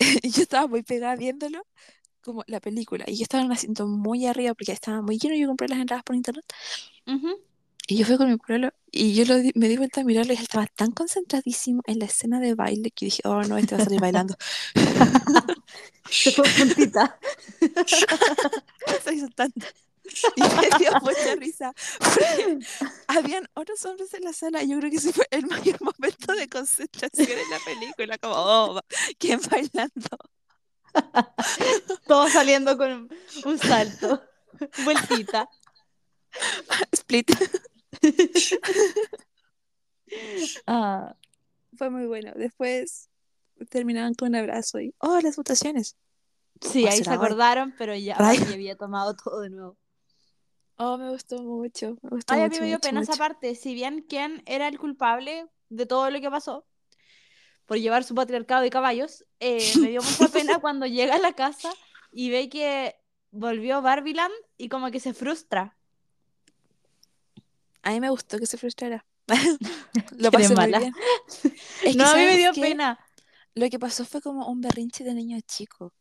yo 0.23 0.43
estaba 0.43 0.67
muy 0.67 0.83
pegada 0.83 1.17
viéndolo, 1.17 1.67
como 2.21 2.43
la 2.47 2.61
película. 2.61 3.05
Y 3.07 3.17
yo 3.17 3.23
estaba 3.25 3.43
en 3.43 3.47
un 3.49 3.53
asiento 3.53 3.87
muy 3.87 4.27
arriba 4.27 4.55
porque 4.55 4.73
estaba 4.73 5.03
muy 5.03 5.19
lleno. 5.19 5.35
Yo 5.37 5.47
compré 5.49 5.69
las 5.69 5.79
entradas 5.79 6.05
por 6.05 6.17
internet. 6.17 6.45
Y 7.87 7.97
yo 7.99 8.07
fui 8.07 8.17
con 8.17 8.31
mi 8.31 8.39
pueblo 8.39 8.71
y 8.91 9.15
yo 9.15 9.27
lo 9.27 9.37
di- 9.37 9.53
me 9.55 9.69
di 9.69 9.77
vuelta 9.77 10.01
a 10.01 10.05
mirarlo 10.05 10.33
y 10.33 10.37
él 10.37 10.43
estaba 10.43 10.67
tan 10.67 10.91
concentradísimo 10.93 11.83
en 11.87 11.99
la 11.99 12.07
escena 12.07 12.41
de 12.41 12.55
baile 12.55 12.91
que 12.91 13.05
dije, 13.07 13.21
oh 13.25 13.43
no, 13.43 13.59
este 13.59 13.75
va 13.77 13.83
a 13.83 13.85
salir 13.85 14.01
bailando. 14.01 14.35
Se 16.11 16.31
fue 16.33 16.45
puntita. 16.59 17.19
Se 19.05 19.15
hizo 19.15 19.29
tanto. 19.35 19.67
Y 20.37 20.43
me 20.43 20.79
dio 20.79 20.93
mucha 21.01 21.35
risa. 21.39 21.73
Habían 23.09 23.49
otros 23.55 23.85
hombres 23.85 24.13
en 24.15 24.25
la 24.25 24.33
sala 24.33 24.63
yo 24.63 24.79
creo 24.79 24.91
que 24.91 24.97
ese 24.97 25.13
fue 25.13 25.27
el 25.31 25.47
mayor 25.47 25.81
momento 25.81 26.33
de 26.35 26.49
concentración 26.49 27.31
en 27.31 27.51
la 27.51 27.59
película. 27.65 28.19
Como, 28.19 28.35
oh, 28.37 28.81
¿quién 29.19 29.41
bailando? 29.51 30.19
Todo 32.07 32.29
saliendo 32.29 32.77
con 32.77 33.09
un, 33.45 33.59
salto. 33.59 34.23
Vueltita. 34.85 35.49
Split. 36.93 37.31
Ah, 40.67 41.17
Fue 41.77 41.91
muy 41.91 42.07
bueno. 42.07 42.33
Después 42.37 43.09
terminaban 43.71 44.15
con 44.15 44.29
un 44.29 44.37
abrazo 44.37 44.81
y. 44.81 44.95
¡Oh, 44.99 45.21
las 45.21 45.37
votaciones! 45.37 45.97
sí, 46.61 46.85
¿O 46.85 46.89
ahí 46.89 47.03
se 47.03 47.11
hoy? 47.11 47.17
acordaron, 47.17 47.75
pero 47.77 47.97
ya 47.97 48.17
había 48.17 48.77
tomado 48.77 49.17
todo 49.17 49.41
de 49.41 49.51
nuevo. 49.51 49.77
Oh, 50.77 50.97
me 50.99 51.11
gustó 51.11 51.43
mucho. 51.43 51.97
Me 52.03 52.11
gustó 52.11 52.35
Ay, 52.35 52.43
a 52.43 52.49
mí 52.49 52.49
mucho, 52.49 52.61
me 52.61 52.67
dio 52.67 52.79
mucho, 52.79 52.81
pena 52.81 53.01
esa 53.01 53.17
mucho. 53.17 53.19
parte. 53.19 53.55
Si 53.55 53.75
bien 53.75 54.05
Ken 54.09 54.43
era 54.47 54.69
el 54.69 54.79
culpable 54.79 55.47
de 55.69 55.87
todo 55.87 56.11
lo 56.11 56.21
que 56.21 56.31
pasó 56.31 56.67
por 57.67 57.79
llevar 57.79 58.05
su 58.05 58.15
patriarcado 58.15 58.63
de 58.63 58.71
caballos, 58.71 59.25
eh, 59.41 59.79
me 59.81 59.89
dio 59.89 60.03
mucha 60.03 60.29
pena 60.33 60.59
cuando 60.61 60.87
llega 60.87 61.15
a 61.17 61.19
la 61.19 61.33
casa 61.35 61.71
y 62.13 62.31
ve 62.31 62.49
que 62.49 62.97
volvió 63.31 63.83
Barbiland 63.83 64.35
y 64.57 64.69
como 64.69 64.91
que 64.91 65.01
se 65.01 65.15
frustra. 65.15 65.77
A 67.83 67.91
mí 67.91 68.01
me 68.01 68.11
gustó 68.11 68.39
que 68.39 68.47
se 68.47 68.57
frustrara. 68.59 69.07
Lo 70.19 70.31
pasé 70.31 70.55
muy 70.57 70.57
mala. 70.57 70.79
bien. 70.79 70.95
Es 71.83 71.97
que, 71.97 72.05
no, 72.05 72.05
a 72.11 72.17
mí 72.17 72.27
me 72.27 72.37
¿sabes 72.37 72.39
dio 72.39 72.53
pena. 72.55 72.99
Lo 73.55 73.69
que 73.71 73.79
pasó 73.79 74.05
fue 74.05 74.21
como 74.21 74.49
un 74.49 74.61
berrinche 74.61 75.05
de 75.05 75.15
niño 75.15 75.39
chico. 75.47 75.93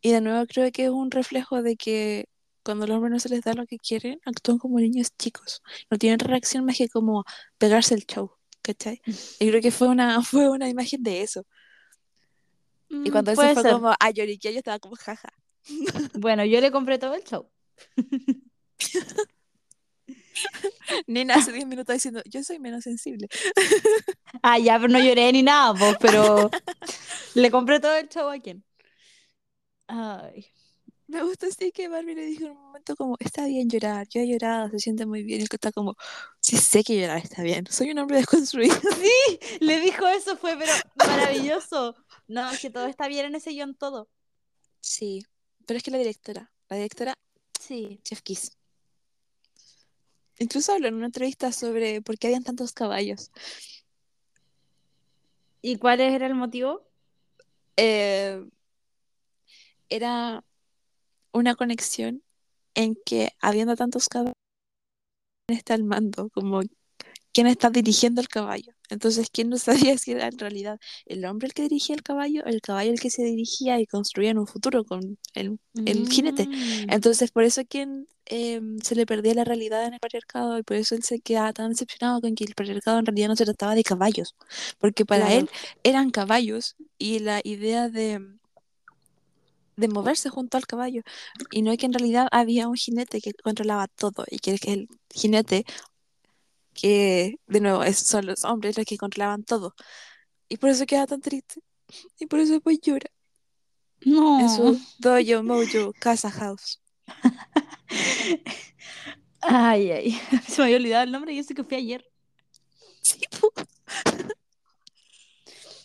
Y 0.00 0.12
de 0.12 0.20
nuevo 0.20 0.46
creo 0.46 0.70
que 0.72 0.84
es 0.84 0.90
un 0.90 1.10
reflejo 1.10 1.62
de 1.62 1.76
que 1.76 2.28
cuando 2.66 2.86
los 2.88 2.96
hombres 2.96 3.12
no 3.14 3.20
se 3.20 3.30
les 3.30 3.42
da 3.42 3.54
lo 3.54 3.66
que 3.66 3.78
quieren, 3.78 4.20
actúan 4.26 4.58
como 4.58 4.80
niños 4.80 5.10
chicos. 5.18 5.62
No 5.90 5.98
tienen 5.98 6.20
reacción 6.20 6.66
más 6.66 6.78
que 6.78 6.88
como 6.90 7.24
pegarse 7.58 7.94
el 7.94 8.06
show, 8.06 8.32
¿cachai? 8.62 9.02
Y 9.40 9.48
creo 9.50 9.62
que 9.62 9.72
fue 9.72 9.88
una, 9.88 10.22
fue 10.22 10.50
una 10.50 10.68
imagen 10.70 11.02
de 11.04 11.22
eso. 11.22 11.46
Y 13.04 13.10
Mm, 13.10 13.12
cuando 13.12 13.34
puede 13.34 13.54
fue 13.54 13.62
ser. 13.62 13.72
como 13.72 13.90
a 13.98 14.10
lloriquear, 14.12 14.54
yo 14.54 14.58
estaba 14.58 14.78
como 14.80 14.96
jaja. 14.96 15.30
Bueno, 16.20 16.44
yo 16.44 16.60
le 16.60 16.72
compré 16.72 16.98
todo 16.98 17.14
el 17.14 17.24
show. 17.24 17.50
Nena 21.06 21.34
hace 21.36 21.52
10 21.52 21.66
minutos 21.66 21.94
diciendo, 21.94 22.22
yo 22.26 22.42
soy 22.44 22.58
menos 22.58 22.84
sensible. 22.84 23.28
Ah, 24.42 24.58
ya, 24.58 24.78
pero 24.78 24.92
no 24.92 25.00
lloré 25.00 25.32
ni 25.32 25.42
nada, 25.42 25.74
pues, 25.74 25.96
pero 26.00 26.50
le 27.34 27.50
compré 27.50 27.80
todo 27.80 27.96
el 27.96 28.08
show 28.08 28.28
a 28.28 28.38
quien. 28.38 28.64
Ay. 29.88 30.46
Me 31.08 31.22
gusta 31.22 31.46
así 31.46 31.70
que 31.70 31.88
Barbie 31.88 32.14
le 32.16 32.26
dijo 32.26 32.46
en 32.46 32.52
un 32.52 32.62
momento 32.62 32.96
como, 32.96 33.16
está 33.20 33.46
bien 33.46 33.68
llorar, 33.68 34.08
yo 34.08 34.20
he 34.20 34.26
llorado, 34.28 34.70
se 34.70 34.80
siente 34.80 35.06
muy 35.06 35.22
bien. 35.22 35.40
Y 35.40 35.42
el 35.44 35.48
que 35.48 35.56
está 35.56 35.70
como, 35.70 35.96
sí 36.40 36.56
sé 36.56 36.82
que 36.82 37.00
llorar 37.00 37.18
está 37.18 37.42
bien, 37.42 37.64
soy 37.70 37.92
un 37.92 37.98
hombre 37.98 38.18
desconstruido. 38.18 38.74
Sí, 39.00 39.38
le 39.60 39.80
dijo 39.80 40.06
eso, 40.08 40.36
fue 40.36 40.56
pero 40.56 40.72
maravilloso. 40.96 41.94
No, 42.26 42.50
es 42.50 42.60
que 42.60 42.70
todo 42.70 42.86
está 42.86 43.06
bien 43.06 43.26
en 43.26 43.36
ese 43.36 43.50
guion, 43.50 43.76
todo. 43.76 44.08
Sí, 44.80 45.24
pero 45.64 45.78
es 45.78 45.84
que 45.84 45.92
la 45.92 45.98
directora, 45.98 46.50
la 46.68 46.76
directora 46.76 47.14
Sí. 47.60 48.00
Chef 48.04 48.22
Kiss. 48.22 48.56
Incluso 50.38 50.72
habló 50.72 50.88
en 50.88 50.94
una 50.94 51.06
entrevista 51.06 51.50
sobre 51.50 52.02
por 52.02 52.18
qué 52.18 52.28
habían 52.28 52.44
tantos 52.44 52.72
caballos. 52.72 53.30
¿Y 55.62 55.76
cuál 55.78 56.00
era 56.00 56.26
el 56.26 56.34
motivo? 56.34 56.86
Eh, 57.76 58.44
era 59.88 60.44
una 61.36 61.54
conexión 61.54 62.22
en 62.74 62.96
que 63.06 63.32
habiendo 63.40 63.76
tantos 63.76 64.08
caballos, 64.08 64.34
¿quién 65.46 65.58
está 65.58 65.74
al 65.74 65.84
mando? 65.84 66.30
Como 66.30 66.62
quién 67.32 67.46
está 67.46 67.70
dirigiendo 67.70 68.20
el 68.20 68.28
caballo. 68.28 68.72
Entonces, 68.88 69.28
¿quién 69.30 69.50
no 69.50 69.58
sabía 69.92 69.98
si 69.98 70.12
era 70.12 70.28
en 70.28 70.38
realidad 70.38 70.78
el 71.06 71.24
hombre 71.26 71.48
el 71.48 71.54
que 71.54 71.62
dirigía 71.62 71.94
el 71.96 72.02
caballo, 72.02 72.44
el 72.46 72.60
caballo 72.60 72.92
el 72.92 73.00
que 73.00 73.10
se 73.10 73.24
dirigía 73.24 73.80
y 73.80 73.86
construía 73.86 74.30
en 74.30 74.38
un 74.38 74.46
futuro 74.46 74.84
con 74.84 75.18
el, 75.34 75.58
el 75.84 76.08
jinete? 76.08 76.46
Mm. 76.46 76.90
Entonces, 76.92 77.30
por 77.32 77.44
eso 77.44 77.62
quien 77.68 78.06
em, 78.26 78.78
se 78.80 78.94
le 78.94 79.06
perdía 79.06 79.34
la 79.34 79.44
realidad 79.44 79.86
en 79.86 79.94
el 79.94 80.00
patriarcado 80.00 80.58
y 80.58 80.62
por 80.62 80.76
eso 80.76 80.94
él 80.94 81.02
se 81.02 81.20
quedaba 81.20 81.52
tan 81.52 81.70
decepcionado 81.70 82.20
con 82.20 82.34
que 82.34 82.44
el 82.44 82.54
patriarcado 82.54 82.98
en 82.98 83.06
realidad 83.06 83.28
no 83.28 83.36
se 83.36 83.44
trataba 83.44 83.74
de 83.74 83.84
caballos, 83.84 84.34
porque 84.78 85.04
para 85.04 85.26
Claro. 85.26 85.40
él 85.40 85.50
eran 85.84 86.10
caballos 86.10 86.76
y 86.98 87.20
la 87.20 87.40
idea 87.44 87.88
de, 87.88 88.20
de 89.76 89.88
moverse 89.88 90.28
junto 90.30 90.56
al 90.56 90.66
caballo 90.66 91.02
y 91.50 91.62
no 91.62 91.76
que 91.76 91.86
en 91.86 91.92
realidad 91.92 92.28
había 92.32 92.68
un 92.68 92.76
jinete 92.76 93.20
que 93.20 93.32
controlaba 93.34 93.86
todo 93.88 94.24
y 94.30 94.38
que 94.38 94.58
el 94.66 94.88
jinete 95.14 95.64
que 96.74 97.36
de 97.46 97.60
nuevo 97.60 97.82
es- 97.82 97.98
son 97.98 98.26
los 98.26 98.44
hombres 98.44 98.76
los 98.76 98.86
que 98.86 98.96
controlaban 98.98 99.44
todo 99.44 99.74
y 100.48 100.56
por 100.58 100.70
eso 100.70 100.86
queda 100.86 101.06
tan 101.06 101.20
triste 101.20 101.60
y 102.18 102.26
por 102.26 102.40
eso 102.40 102.52
después 102.54 102.80
llora 102.80 103.10
No. 104.04 104.40
en 104.40 104.48
su 104.50 104.80
dojo, 104.98 105.42
mojo, 105.42 105.92
casa 105.98 106.30
house. 106.30 106.80
Ay, 109.48 109.90
ay. 109.92 110.10
Se 110.48 110.60
me 110.60 110.64
había 110.64 110.76
olvidado 110.78 111.04
el 111.04 111.12
nombre 111.12 111.32
y 111.32 111.38
eso 111.38 111.54
que 111.54 111.62
fui 111.62 111.76
ayer. 111.76 112.04
Sí. 113.02 113.20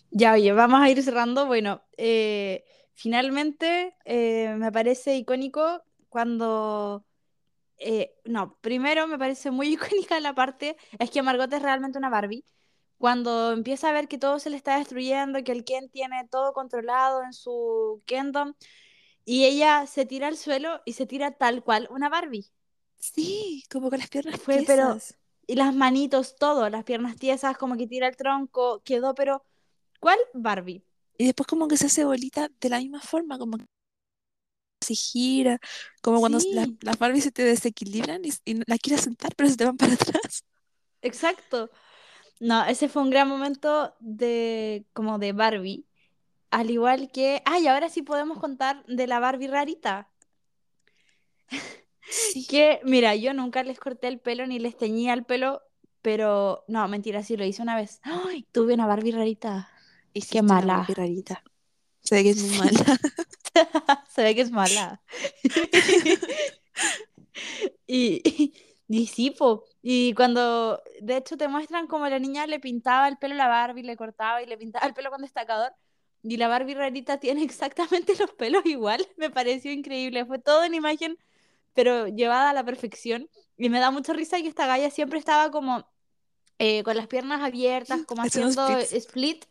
Ya, 0.10 0.34
oye, 0.34 0.52
vamos 0.52 0.82
a 0.82 0.90
ir 0.90 1.02
cerrando. 1.04 1.46
Bueno, 1.46 1.82
eh, 1.98 2.64
finalmente 3.02 3.96
eh, 4.06 4.56
me 4.58 4.72
parece 4.72 5.16
icónico 5.16 5.84
cuando... 6.10 7.06
eh, 7.78 8.14
no, 8.26 8.58
primero 8.62 9.08
me 9.08 9.18
parece 9.18 9.52
muy 9.52 9.74
icónica 9.74 10.20
la 10.20 10.36
parte, 10.36 10.78
es 11.00 11.10
que 11.12 11.24
Margot 11.24 11.52
es 11.54 11.62
realmente 11.62 11.98
una 11.98 12.10
Barbie. 12.10 12.46
Cuando 12.98 13.52
empieza 13.52 13.90
a 13.90 13.94
ver 13.94 14.08
que 14.08 14.20
todo 14.20 14.38
se 14.38 14.52
le 14.52 14.58
está 14.58 14.78
destruyendo, 14.78 15.44
que 15.44 15.52
el 15.52 15.64
Ken 15.66 15.90
tiene 15.90 16.28
todo 16.30 16.54
controlado 16.54 17.24
en 17.24 17.34
su 17.34 18.02
Kingdom, 18.06 18.54
y 19.26 19.46
ella 19.46 19.88
se 19.88 20.06
tira 20.06 20.28
al 20.28 20.38
suelo 20.38 20.82
y 20.86 20.94
se 20.94 21.06
tira 21.08 21.32
tal 21.32 21.64
cual 21.64 21.88
una 21.92 22.10
Barbie. 22.10 22.46
Sí, 23.00 23.64
como 23.72 23.90
con 23.90 24.00
las 24.00 24.10
piernas 24.10 24.40
Fue, 24.40 24.64
pero- 24.68 24.94
tiesas. 24.94 25.18
Y 25.48 25.56
las 25.56 25.74
manitos, 25.74 26.36
todo, 26.36 26.70
las 26.70 26.84
piernas 26.84 27.18
tiesas, 27.18 27.58
como 27.58 27.76
que 27.76 27.88
tira 27.88 28.08
el 28.08 28.16
tronco, 28.16 28.82
quedó, 28.86 29.16
pero 29.16 29.44
¿cuál 30.00 30.18
Barbie? 30.34 30.86
Y 31.22 31.26
después 31.28 31.48
como 31.48 31.68
que 31.68 31.78
se 31.78 31.86
hace 31.88 32.04
bolita 32.06 32.50
de 32.60 32.70
la 32.70 32.80
misma 32.80 33.00
forma, 33.02 33.38
como 33.38 33.58
que 33.58 33.66
se 34.82 34.96
gira, 34.96 35.60
como 36.02 36.20
cuando 36.20 36.40
Sí. 36.40 36.54
la- 36.54 36.68
las 36.82 36.98
Barbies 36.98 37.26
se 37.26 37.32
te 37.32 37.44
desequilibran 37.44 38.26
y, 38.26 38.32
y 38.46 38.54
no- 38.56 38.64
la 38.68 38.78
quieres 38.78 39.02
sentar, 39.04 39.36
pero 39.36 39.50
se 39.50 39.58
te 39.58 39.66
van 39.66 39.78
para 39.78 39.94
atrás. 40.22 40.44
Exacto. 41.02 41.70
No, 42.40 42.66
ese 42.66 42.90
fue 42.90 43.04
un 43.04 43.12
gran 43.12 43.28
momento 43.28 43.96
de 44.00 44.86
como 44.94 45.20
de 45.20 45.34
Barbie. 45.34 45.86
Al 46.52 46.72
igual 46.72 47.12
que, 47.12 47.42
ay, 47.46 47.68
ahora 47.68 47.90
sí 47.90 48.02
podemos 48.04 48.40
contar 48.40 48.86
de 48.88 49.08
la 49.08 49.20
Barbie 49.20 49.48
rarita. 49.48 50.10
Sí. 52.10 52.46
Que, 52.48 52.82
mira, 52.84 53.16
yo 53.16 53.34
nunca 53.34 53.64
les 53.64 53.80
corté 53.80 54.08
el 54.08 54.20
pelo 54.20 54.46
ni 54.48 54.60
les 54.60 54.76
teñía 54.78 55.14
el 55.14 55.24
pelo, 55.24 55.62
pero 56.02 56.66
no, 56.68 56.86
mentira, 56.88 57.24
sí 57.24 57.38
lo 57.38 57.46
hice 57.46 57.62
una 57.62 57.76
vez. 57.76 58.00
Ay, 58.04 58.46
tuve 58.52 58.74
una 58.74 58.88
Barbie 58.88 59.12
rarita. 59.12 59.70
Hiciste 60.14 60.40
qué 60.40 60.42
una 60.42 60.56
mala. 60.56 60.78
Barbie 60.78 60.94
rarita. 60.94 61.44
Se 62.02 62.16
ve 62.16 62.24
que 62.24 62.30
es 62.32 62.44
muy 62.44 62.58
mala. 62.58 63.00
Se 64.10 64.24
ve 64.24 64.36
que 64.36 64.42
es 64.42 64.52
mala. 64.52 65.02
y, 67.88 68.22
y, 68.26 68.54
y 68.88 69.08
sí, 69.08 69.32
po. 69.32 69.66
Y 69.82 70.14
cuando, 70.14 70.82
de 71.02 71.18
hecho, 71.18 71.38
te 71.38 71.48
muestran 71.48 71.88
como 71.88 72.08
la 72.08 72.20
niña 72.20 72.48
le 72.48 72.60
pintaba 72.60 73.08
el 73.08 73.18
pelo 73.18 73.36
a 73.36 73.38
la 73.38 73.48
Barbie, 73.48 73.84
le 73.84 73.98
cortaba 73.98 74.42
y 74.42 74.46
le 74.48 74.58
pintaba 74.58 74.88
el 74.88 74.94
pelo 74.94 75.10
con 75.12 75.22
destacador. 75.22 75.74
Y 76.24 76.38
la 76.38 76.48
Barbie 76.48 76.76
rarita 76.76 77.20
tiene 77.20 77.44
exactamente 77.46 78.16
los 78.18 78.32
pelos 78.34 78.66
igual. 78.66 79.06
Me 79.18 79.30
pareció 79.30 79.72
increíble. 79.72 80.26
Fue 80.26 80.40
todo 80.40 80.64
en 80.64 80.74
imagen, 80.76 81.18
pero 81.74 82.08
llevada 82.08 82.52
a 82.52 82.54
la 82.54 82.66
perfección. 82.66 83.30
Y 83.58 83.70
me 83.70 83.80
da 83.80 83.92
mucha 83.92 84.14
risa 84.14 84.42
que 84.42 84.48
esta 84.48 84.68
galla 84.68 84.90
siempre 84.92 85.20
estaba 85.20 85.52
como 85.52 85.91
eh, 86.64 86.84
con 86.84 86.96
las 86.96 87.08
piernas 87.08 87.42
abiertas, 87.42 88.02
como 88.08 88.22
Haciendo 88.22 88.68
split, 88.78 89.46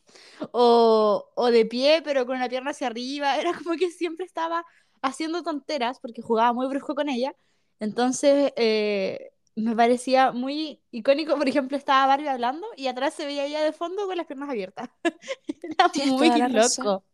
o, 0.52 1.28
o 1.34 1.50
de 1.50 1.66
pie, 1.66 2.02
pero 2.04 2.24
con 2.24 2.38
la 2.38 2.48
pierna 2.48 2.70
hacia 2.70 2.86
arriba. 2.86 3.36
Era 3.40 3.52
como 3.52 3.76
que 3.76 3.90
siempre 3.90 4.24
estaba 4.24 4.64
haciendo 5.02 5.42
tonteras 5.42 5.98
porque 6.00 6.22
jugaba 6.22 6.52
muy 6.52 6.68
brusco 6.68 6.94
con 6.94 7.08
ella. 7.08 7.34
Entonces 7.80 8.52
eh, 8.56 9.32
me 9.56 9.74
parecía 9.74 10.30
muy 10.32 10.80
icónico. 10.90 11.36
Por 11.36 11.48
ejemplo, 11.48 11.76
estaba 11.76 12.06
Barbie 12.06 12.28
hablando 12.28 12.66
y 12.76 12.86
atrás 12.86 13.14
se 13.14 13.26
veía 13.26 13.44
ella 13.46 13.62
de 13.62 13.72
fondo 13.72 14.06
con 14.06 14.16
las 14.16 14.26
piernas 14.26 14.48
abiertas. 14.50 14.88
Era 15.62 15.88
Tienes 15.92 16.12
muy 16.12 16.28
razón. 16.28 16.84
loco. 16.84 17.04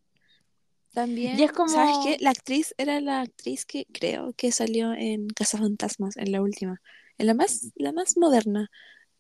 También, 0.93 1.39
Y 1.39 1.43
es 1.45 1.53
como- 1.53 1.69
¿sabes 1.73 1.97
qué? 2.05 2.17
La 2.25 2.31
actriz 2.31 2.75
era 2.79 3.01
la 3.01 3.21
actriz 3.21 3.67
que 3.67 3.87
creo 3.93 4.33
que 4.35 4.51
salió 4.51 4.93
en 4.95 5.29
Casa 5.29 5.59
Fantasmas, 5.59 6.17
en 6.17 6.33
la 6.33 6.41
última, 6.41 6.81
en 7.19 7.27
la 7.27 7.35
más, 7.35 7.71
la 7.77 7.93
más 7.93 8.17
moderna. 8.17 8.71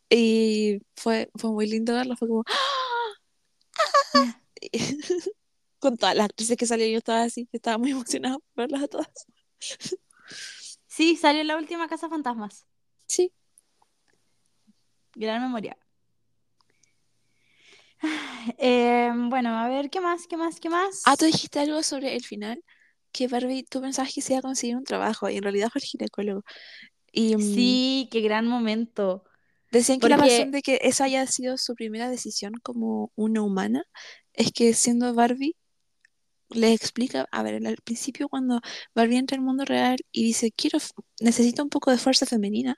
Y 0.09 0.80
fue, 0.94 1.30
fue 1.34 1.50
muy 1.50 1.66
lindo 1.66 1.94
verla, 1.94 2.16
fue 2.16 2.28
como 2.28 2.44
¡Ah! 4.14 4.40
Con 5.78 5.96
todas 5.96 6.16
las 6.16 6.26
actrices 6.26 6.57
que 6.57 6.66
salieron, 6.66 6.92
yo 6.92 6.98
estaba 6.98 7.22
así, 7.22 7.48
estaba 7.52 7.78
muy 7.78 7.90
emocionada 7.90 8.38
por 8.38 8.64
verlas 8.64 8.82
a 8.84 8.88
todas. 8.88 9.09
Sí, 10.86 11.16
salió 11.16 11.42
en 11.42 11.48
la 11.48 11.57
última 11.57 11.88
Casa 11.88 12.09
Fantasmas. 12.09 12.66
Sí, 13.07 13.32
Gran 15.14 15.42
memoria. 15.42 15.76
Eh, 18.59 19.11
bueno, 19.14 19.59
a 19.59 19.68
ver, 19.68 19.90
¿qué 19.90 20.00
más? 20.00 20.26
¿Qué 20.26 20.36
más? 20.36 20.61
¿Qué 20.61 20.68
Ah, 21.04 21.16
tú 21.16 21.24
más? 21.24 21.32
dijiste 21.32 21.59
algo 21.61 21.82
sobre 21.82 22.14
el 22.14 22.22
final, 22.24 22.62
que 23.12 23.28
Barbie, 23.28 23.64
tú 23.64 23.80
pensabas 23.80 24.12
que 24.12 24.20
se 24.20 24.34
iba 24.34 24.40
a 24.40 24.42
conseguir 24.42 24.76
un 24.76 24.84
trabajo 24.84 25.28
y 25.28 25.36
en 25.36 25.42
realidad 25.42 25.68
fue 25.70 25.80
el 25.80 25.84
ginecólogo. 25.86 26.42
Y 27.12 27.36
mm, 27.36 27.40
Sí, 27.40 28.09
qué 28.12 28.20
gran 28.20 28.46
momento. 28.46 29.24
Decían 29.77 30.01
que 30.01 30.09
la 30.09 30.16
razón 30.16 30.51
Porque, 30.51 30.53
de 30.53 30.62
que 30.62 30.79
esa 30.83 31.05
haya 31.05 31.27
sido 31.27 31.57
su 31.59 31.74
primera 31.74 32.11
decisión 32.11 32.55
como 32.62 33.12
una 33.16 33.43
humana 33.43 33.85
es 34.33 34.53
que 34.53 34.74
siendo 34.74 35.14
Barbie 35.14 35.57
le 36.51 36.72
explica, 36.72 37.27
a 37.33 37.43
ver, 37.43 37.66
al 37.66 37.77
principio 37.85 38.29
cuando 38.29 38.61
Barbie 38.95 39.16
entra 39.18 39.37
al 39.37 39.43
mundo 39.45 39.64
real 39.64 39.99
y 40.12 40.24
dice, 40.24 40.53
quiero, 40.53 40.79
necesito 41.20 41.62
un 41.62 41.70
poco 41.70 41.91
de 41.91 41.99
fuerza 41.99 42.27
femenina, 42.27 42.77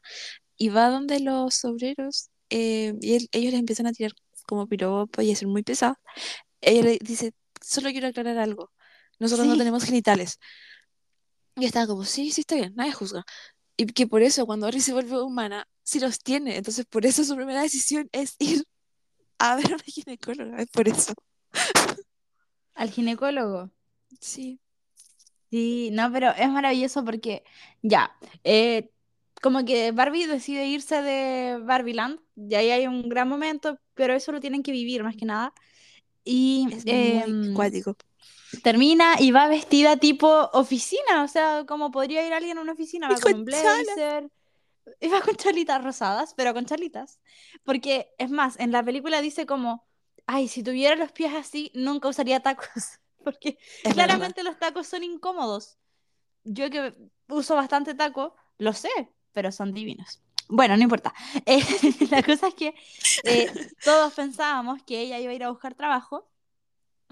y 0.57 0.71
va 0.71 0.91
donde 0.91 1.21
los 1.21 1.65
obreros 1.65 2.31
eh, 2.51 2.95
y 3.03 3.15
él- 3.17 3.29
ellos 3.33 3.53
le 3.53 3.59
empiezan 3.61 3.87
a 3.89 3.93
tirar 3.93 4.13
como 4.47 4.67
piropos 4.69 5.25
y 5.25 5.33
a 5.33 5.37
ser 5.37 5.49
muy 5.49 5.63
pesados, 5.65 5.99
ella 6.61 6.83
le 6.85 6.99
dice, 7.03 7.33
solo 7.63 7.91
quiero 7.91 8.09
aclarar 8.09 8.39
algo, 8.39 8.73
nosotros 9.21 9.47
no 9.49 9.57
sí, 9.57 9.59
tenemos 9.59 9.85
genitales. 9.85 10.39
Y 11.57 11.65
estaba 11.67 11.87
como, 11.87 12.05
sí, 12.05 12.31
sí, 12.31 12.43
está 12.43 12.55
bien, 12.57 12.75
nadie 12.77 12.93
juzga. 12.93 13.25
Y 13.77 13.87
que 13.87 14.07
por 14.07 14.23
eso 14.23 14.47
cuando 14.47 14.67
Barbie 14.67 14.81
se 14.83 14.93
vuelve 14.93 15.21
humana, 15.23 15.69
sí 15.89 16.01
los 16.01 16.19
tiene, 16.19 16.57
entonces 16.57 16.85
por 16.85 17.07
eso 17.07 17.25
su 17.25 17.35
primera 17.35 17.63
decisión 17.63 18.09
es 18.13 18.37
ir 18.39 18.63
a 19.39 19.57
ver 19.57 19.73
a 19.73 19.75
una 19.77 19.85
ginecóloga, 19.85 20.59
es 20.59 20.69
por 20.69 20.87
eso. 20.89 21.15
al 22.75 22.91
ginecólogo. 22.91 23.71
Sí, 24.21 24.61
Sí, 25.51 25.89
no, 25.93 26.13
pero 26.13 26.31
es 26.37 26.49
maravilloso 26.51 27.05
porque 27.05 27.43
ya, 27.81 28.15
eh, 28.45 28.91
como 29.41 29.65
que 29.65 29.93
Barbie 29.93 30.27
decide 30.27 30.67
irse 30.67 31.01
de 31.01 31.59
Barbieland, 31.59 32.21
y 32.37 32.55
ahí 32.55 32.71
hay 32.71 32.87
un 32.87 33.09
gran 33.09 33.29
momento, 33.29 33.79
pero 33.95 34.13
eso 34.13 34.31
lo 34.31 34.41
tienen 34.41 34.63
que 34.63 34.73
vivir 34.73 35.03
más 35.03 35.17
que 35.17 35.25
nada. 35.25 35.55
Y 36.23 36.69
es 36.71 36.85
muy 36.85 36.95
em, 36.95 37.55
cuático. 37.55 37.97
termina 38.63 39.15
y 39.19 39.31
va 39.31 39.49
vestida 39.49 39.97
tipo 39.97 40.51
oficina, 40.53 41.25
o 41.25 41.29
sea, 41.29 41.65
como 41.67 41.91
podría 41.91 42.27
ir 42.27 42.35
alguien 42.35 42.59
a 42.59 42.61
una 42.61 42.73
oficina, 42.73 43.09
va 43.09 43.19
con 43.19 43.37
un 43.37 43.45
blazer, 43.47 44.29
va 45.13 45.21
con 45.23 45.37
chalitas 45.37 45.83
rosadas, 45.83 46.35
pero 46.35 46.55
con 46.55 46.67
chalitas. 46.67 47.21
Porque 47.65 48.15
es 48.19 48.31
más, 48.31 48.59
en 48.61 48.73
la 48.73 48.83
película 48.85 49.21
dice 49.21 49.47
como, 49.47 49.87
ay, 50.27 50.49
si 50.49 50.63
tuviera 50.63 50.97
los 50.97 51.13
pies 51.13 51.35
así, 51.35 51.71
nunca 51.75 52.09
usaría 52.09 52.41
tacos, 52.41 52.69
porque 53.25 53.59
Es 53.83 53.95
verdad. 53.97 54.17
claramente 54.17 54.43
los 54.43 54.59
tacos 54.59 54.87
son 54.87 55.05
incómodos. 55.05 55.79
Yo 56.45 56.71
que 56.71 56.95
uso 57.29 57.57
bastante 57.57 57.95
taco, 57.95 58.37
lo 58.59 58.73
sé, 58.73 58.91
pero 59.33 59.53
son 59.53 59.75
divinos. 59.75 60.23
Bueno, 60.49 60.77
no 60.77 60.83
importa. 60.83 61.15
Eh, 61.47 61.63
la 62.11 62.23
cosa 62.23 62.49
es 62.49 62.55
que 62.55 62.75
eh, 63.25 63.53
todos 63.85 64.15
pensábamos 64.15 64.83
que 64.85 65.01
ella 65.01 65.19
iba 65.21 65.33
a 65.33 65.35
ir 65.35 65.45
a 65.45 65.51
buscar 65.51 65.75
trabajo 65.75 66.31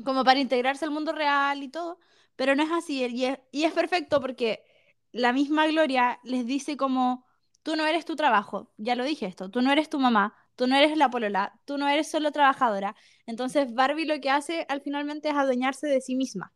como 0.04 0.24
para 0.24 0.40
integrarse 0.40 0.84
al 0.86 0.90
mundo 0.92 1.12
real 1.12 1.62
y 1.62 1.68
todo, 1.68 2.00
pero 2.36 2.54
no 2.56 2.62
es 2.62 2.70
así. 2.72 3.04
Y 3.06 3.26
es, 3.26 3.40
y 3.52 3.64
es 3.64 3.74
perfecto 3.74 4.20
porque 4.20 4.64
la 5.12 5.32
misma 5.34 5.66
Gloria 5.68 6.20
les 6.24 6.46
dice 6.46 6.76
como, 6.78 7.25
tú 7.66 7.74
no 7.74 7.84
eres 7.84 8.04
tu 8.04 8.14
trabajo, 8.14 8.70
ya 8.76 8.94
lo 8.94 9.02
dije 9.02 9.26
esto, 9.26 9.50
tú 9.50 9.60
no 9.60 9.72
eres 9.72 9.90
tu 9.90 9.98
mamá, 9.98 10.36
tú 10.54 10.68
no 10.68 10.76
eres 10.76 10.96
la 10.96 11.10
polola, 11.10 11.58
tú 11.64 11.78
no 11.78 11.88
eres 11.88 12.08
solo 12.08 12.30
trabajadora. 12.30 12.94
Entonces 13.26 13.74
Barbie 13.74 14.06
lo 14.06 14.20
que 14.20 14.30
hace 14.30 14.64
al 14.68 14.82
finalmente 14.82 15.30
es 15.30 15.34
adueñarse 15.34 15.88
de 15.88 16.00
sí 16.00 16.14
misma. 16.14 16.52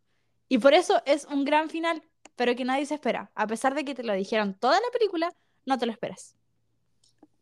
Y 0.49 0.59
por 0.59 0.73
eso 0.73 1.03
es 1.07 1.25
un 1.25 1.45
gran 1.45 1.69
final, 1.69 2.05
pero 2.37 2.55
que 2.55 2.65
nadie 2.65 2.87
se 2.87 2.95
espera. 2.95 3.33
A 3.35 3.49
pesar 3.49 3.75
de 3.75 3.85
que 3.85 3.97
te 3.97 4.05
lo 4.05 4.13
dijeron 4.13 4.55
toda 4.55 4.75
la 4.75 4.87
película, 4.93 5.35
no 5.67 5.79
te 5.79 5.87
lo 5.87 5.91
esperas. 5.91 6.37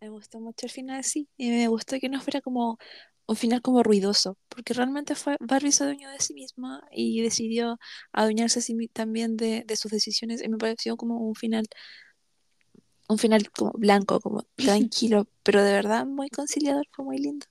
Me 0.00 0.08
gustó 0.08 0.40
mucho 0.40 0.64
el 0.64 0.72
final, 0.72 1.04
sí. 1.04 1.28
Y 1.36 1.50
me 1.50 1.68
gustó 1.68 2.00
que 2.00 2.08
no 2.08 2.22
fuera 2.22 2.40
como 2.40 2.78
un 3.26 3.36
final 3.36 3.60
como 3.60 3.82
ruidoso, 3.82 4.38
porque 4.48 4.72
realmente 4.72 5.14
fue 5.14 5.36
Barbie 5.40 5.72
se 5.72 5.84
adueñó 5.84 6.08
de 6.10 6.20
sí 6.20 6.32
misma 6.32 6.88
y 6.90 7.20
decidió 7.20 7.78
adueñarse 8.12 8.62
sí 8.62 8.88
también 8.88 9.36
de, 9.36 9.64
de 9.66 9.76
sus 9.76 9.90
decisiones 9.90 10.42
y 10.42 10.48
me 10.48 10.56
pareció 10.56 10.96
como 10.96 11.18
un 11.18 11.34
final, 11.34 11.66
un 13.08 13.18
final 13.18 13.50
como 13.52 13.72
blanco, 13.72 14.20
como 14.20 14.42
tranquilo, 14.56 15.26
pero 15.42 15.62
de 15.62 15.72
verdad 15.72 16.06
muy 16.06 16.28
conciliador, 16.30 16.86
fue 16.92 17.04
muy 17.04 17.18
lindo. 17.18 17.46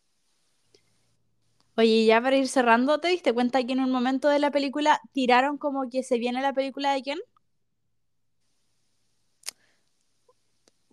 Oye, 1.78 1.88
y 1.90 2.06
ya 2.08 2.22
para 2.22 2.36
ir 2.36 2.48
cerrando, 2.50 3.00
¿te 3.00 3.08
diste 3.08 3.32
cuenta 3.34 3.64
que 3.66 3.72
en 3.74 3.80
un 3.80 3.90
momento 3.92 4.28
de 4.28 4.40
la 4.40 4.52
película 4.52 5.00
tiraron 5.14 5.58
como 5.58 5.90
que 5.90 6.04
se 6.04 6.18
viene 6.18 6.42
la 6.42 6.52
película 6.54 6.92
de 6.94 7.04
Ken? 7.04 7.20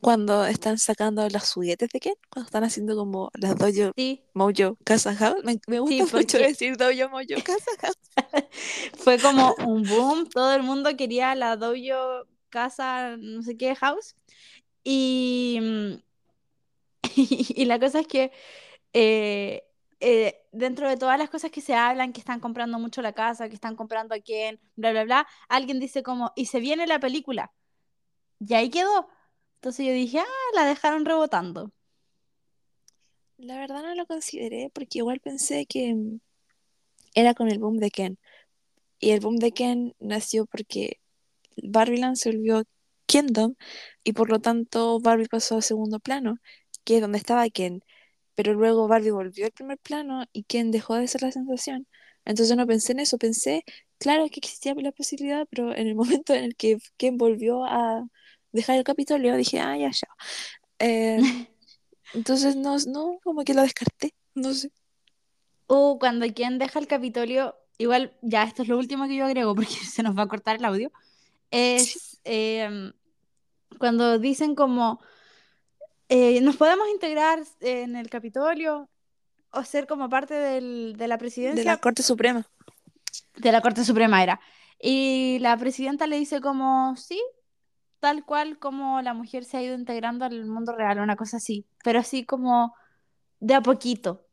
Cuando 0.01 0.45
están 0.47 0.79
sacando 0.79 1.29
los 1.29 1.53
juguetes 1.53 1.89
de 1.91 1.99
Ken, 2.01 2.15
cuando 2.31 2.47
están 2.47 2.65
haciendo 2.65 2.95
como 2.97 3.31
las 3.35 3.57
Dojo 3.57 3.93
Sí, 3.97 4.25
Mojo 4.35 4.77
Casa 4.85 5.15
House, 5.17 5.43
me, 5.45 5.59
me 5.67 5.81
sí, 5.85 6.03
gusta 6.03 6.07
mucho 6.13 6.39
decir 6.39 6.77
Dojo 6.77 7.09
Mojo 7.11 7.43
Casa 7.45 7.71
House. 7.81 7.97
fue 8.97 9.21
como 9.21 9.55
un 9.57 9.87
boom, 9.87 10.29
todo 10.29 10.55
el 10.55 10.63
mundo 10.63 10.97
quería 10.97 11.35
la 11.35 11.57
Dojo 11.57 12.27
Casa, 12.51 13.17
no 13.19 13.43
sé 13.43 13.57
qué, 13.57 13.75
House. 13.77 14.17
Y, 14.85 15.59
mm, 15.61 15.95
y, 17.17 17.65
la 17.65 17.79
cosa 17.81 18.01
es 18.01 18.07
que 18.07 18.33
eh, 18.93 19.65
eh, 20.01 20.43
dentro 20.53 20.89
de 20.89 20.97
todas 20.97 21.19
las 21.19 21.31
cosas 21.31 21.51
que 21.51 21.61
se 21.61 21.75
hablan, 21.75 22.13
que 22.13 22.21
están 22.21 22.41
comprando 22.41 22.79
mucho 22.79 23.03
la 23.03 23.13
casa, 23.13 23.49
que 23.49 23.55
están 23.55 23.77
comprando 23.77 24.15
a 24.15 24.21
quién, 24.21 24.61
bla, 24.77 24.93
bla, 24.93 25.05
bla, 25.05 25.29
alguien 25.49 25.81
dice 25.81 26.03
como, 26.03 26.33
y 26.37 26.47
se 26.47 26.61
viene 26.61 26.87
la 26.87 27.01
película. 27.01 27.53
Y 28.41 28.55
ahí 28.55 28.71
quedó. 28.71 29.09
Entonces 29.57 29.87
yo 29.87 29.93
dije, 29.93 30.21
ah, 30.21 30.25
la 30.55 30.67
dejaron 30.67 31.05
rebotando. 31.07 31.73
La 33.39 33.59
verdad 33.59 33.83
no 33.83 33.95
lo 33.95 34.07
consideré 34.07 34.71
porque 34.73 34.99
igual 34.99 35.21
pensé 35.21 35.67
que 35.67 35.97
era 37.15 37.35
con 37.35 37.49
el 37.49 37.59
boom 37.59 37.79
de 37.79 37.91
Ken. 37.91 38.19
Y 39.01 39.11
el 39.11 39.21
boom 39.21 39.37
de 39.37 39.53
Ken 39.53 39.95
nació 40.01 40.47
porque 40.47 41.01
Barbieland 41.63 42.17
se 42.17 42.31
volvió 42.33 42.65
Kingdom 43.07 43.55
y 44.05 44.13
por 44.13 44.31
lo 44.31 44.41
tanto 44.41 45.01
Barbie 45.01 45.29
pasó 45.29 45.59
a 45.59 45.63
segundo 45.63 46.01
plano, 46.01 46.39
que 46.85 46.97
es 46.97 47.01
donde 47.01 47.19
estaba 47.19 47.49
Ken. 47.51 47.83
Pero 48.35 48.55
luego 48.55 48.89
Barbie 48.89 49.11
volvió 49.11 49.47
al 49.47 49.53
primer 49.53 49.79
plano 49.79 50.25
y 50.33 50.45
Ken 50.45 50.71
dejó 50.71 50.97
de 50.97 51.09
ser 51.09 51.23
la 51.23 51.33
sensación. 51.33 51.87
Entonces 52.25 52.57
no 52.57 52.67
pensé 52.67 52.93
en 52.93 53.01
eso, 53.01 53.19
pensé, 53.19 53.65
claro 53.99 54.29
que 54.31 54.41
existía 54.41 54.75
la 54.75 54.93
posibilidad, 54.93 55.47
pero 55.51 55.75
en 55.75 55.87
el 55.89 55.95
momento 56.25 56.35
en 56.35 56.45
el 56.45 56.57
que 56.57 56.79
Ken 56.97 57.17
volvió 57.19 57.65
a 57.65 58.05
dejar 58.53 58.77
el 58.77 58.85
Capitolio, 58.85 59.37
dije, 59.37 59.61
ah, 59.61 59.77
ya, 59.77 59.91
ya. 59.91 60.09
Eh, 60.79 61.19
entonces 62.15 62.57
no, 62.57 62.77
no, 62.89 63.19
como 63.23 63.45
que 63.45 63.55
lo 63.55 63.63
descarté, 63.63 64.15
no 64.35 64.55
sé. 64.55 64.71
O 65.67 65.99
cuando 65.99 66.27
quien 66.33 66.59
deja 66.59 66.79
el 66.79 66.87
Capitolio, 66.87 67.57
igual 67.79 68.17
ya 68.23 68.45
esto 68.45 68.63
es 68.63 68.69
lo 68.69 68.79
último 68.79 69.07
que 69.07 69.17
yo 69.17 69.25
agrego 69.25 69.55
porque 69.57 69.75
se 69.75 70.03
nos 70.03 70.17
va 70.17 70.23
a 70.23 70.29
cortar 70.29 70.57
el 70.57 70.65
audio, 70.65 70.93
Sí, 71.77 71.99
em, 72.25 72.93
cuando 73.79 74.19
dicen 74.19 74.55
como, 74.55 75.01
eh, 76.09 76.41
nos 76.41 76.57
podemos 76.57 76.89
integrar 76.91 77.41
en 77.61 77.97
el 77.97 78.09
Capitolio 78.11 78.89
o 79.51 79.65
ser 79.65 79.87
como 79.87 80.09
parte 80.09 80.35
del- 80.35 80.95
de 80.97 80.99
la 80.99 81.05
de 81.05 81.09
la 81.09 81.19
presidencia 81.19 81.77
Corte 81.79 82.03
Suprema. 82.03 82.47
de 83.37 83.53
la 83.53 83.61
Corte 83.61 83.85
Suprema 83.85 84.23
era. 84.23 84.41
Y 84.81 85.39
la 85.41 85.57
presidenta 85.57 86.07
le 86.07 86.17
dice 86.19 86.41
como, 86.41 86.95
sí, 86.97 87.21
tal 88.01 88.25
cual 88.25 88.59
como 88.59 89.01
la 89.03 89.15
mujer 89.15 89.45
se 89.45 89.57
ha 89.57 89.63
ido 89.63 89.75
integrando 89.75 90.25
al 90.25 90.45
mundo 90.47 90.73
real, 90.73 90.99
una 90.99 91.17
cosa 91.17 91.39
así, 91.39 91.67
pero 91.83 92.01
así 92.01 92.25
como 92.25 92.75
de 93.41 93.55
a 93.55 93.61
poquito. 93.63 94.27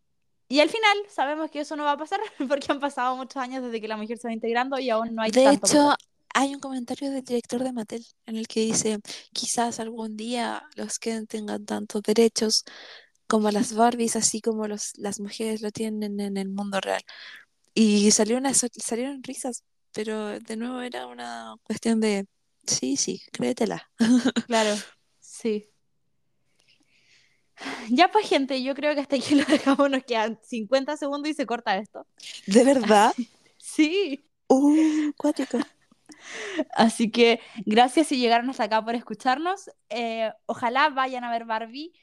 Y 0.47 0.59
al 0.59 0.69
final 0.69 0.97
sabemos 1.07 1.49
que 1.49 1.61
eso 1.61 1.75
no 1.77 1.83
va 1.85 1.93
a 1.93 1.97
pasar 1.97 2.19
porque 2.49 2.71
han 2.71 2.79
pasado 2.79 3.15
muchos 3.15 3.37
años 3.37 3.63
desde 3.63 3.79
que 3.79 3.87
la 3.87 3.97
mujer 3.97 4.17
se 4.17 4.27
va 4.27 4.33
integrando 4.33 4.77
y 4.79 4.89
aún 4.89 5.15
no 5.15 5.21
hay 5.21 5.31
De 5.31 5.43
tanto 5.43 5.67
hecho, 5.67 5.77
poder. 5.77 5.97
Hay 6.34 6.53
un 6.53 6.59
comentario 6.59 7.11
del 7.11 7.23
director 7.23 7.63
de 7.63 7.73
Mattel 7.73 8.05
en 8.25 8.38
el 8.38 8.47
que 8.47 8.61
dice, 8.61 8.99
quizás 9.34 9.79
algún 9.79 10.17
día 10.17 10.63
los 10.75 10.99
que 10.99 11.25
tengan 11.27 11.65
tantos 11.65 12.01
derechos 12.03 12.63
como 13.27 13.49
las 13.51 13.73
Barbies, 13.73 14.15
así 14.15 14.41
como 14.41 14.67
los, 14.67 14.91
las 14.97 15.19
mujeres 15.19 15.61
lo 15.61 15.71
tienen 15.71 16.19
en 16.19 16.38
el 16.38 16.49
mundo 16.49 16.82
real. 16.82 17.01
Y 17.73 18.11
salió 18.11 18.38
una, 18.38 18.53
salieron 18.53 19.23
risas, 19.23 19.63
pero 19.93 20.39
de 20.39 20.57
nuevo 20.57 20.82
era 20.82 21.07
una 21.07 21.55
cuestión 21.63 21.99
de, 22.01 22.25
sí, 22.65 22.97
sí, 22.97 23.21
créetela. 23.32 23.89
Claro, 24.47 24.75
sí. 25.19 25.71
Ya 27.89 28.11
pues 28.11 28.27
gente, 28.27 28.61
yo 28.63 28.73
creo 28.75 28.93
que 28.95 29.01
hasta 29.01 29.15
aquí 29.15 29.36
lo 29.36 29.45
dejamos, 29.45 29.89
nos 29.89 30.03
quedan 30.03 30.39
50 30.43 30.97
segundos 30.97 31.29
y 31.29 31.34
se 31.34 31.45
corta 31.45 31.77
esto. 31.77 32.05
¿De 32.47 32.63
verdad? 32.63 33.13
Sí. 33.63 34.19
Uh, 34.47 35.13
cuático. 35.15 35.59
Así 36.74 37.11
que 37.11 37.39
gracias 37.65 38.07
si 38.07 38.17
llegaron 38.17 38.49
hasta 38.49 38.65
acá 38.65 38.84
por 38.84 38.95
escucharnos. 38.95 39.69
Eh, 39.89 40.32
ojalá 40.45 40.89
vayan 40.89 41.24
a 41.24 41.32
ver 41.32 41.45
Barbie. 41.45 41.93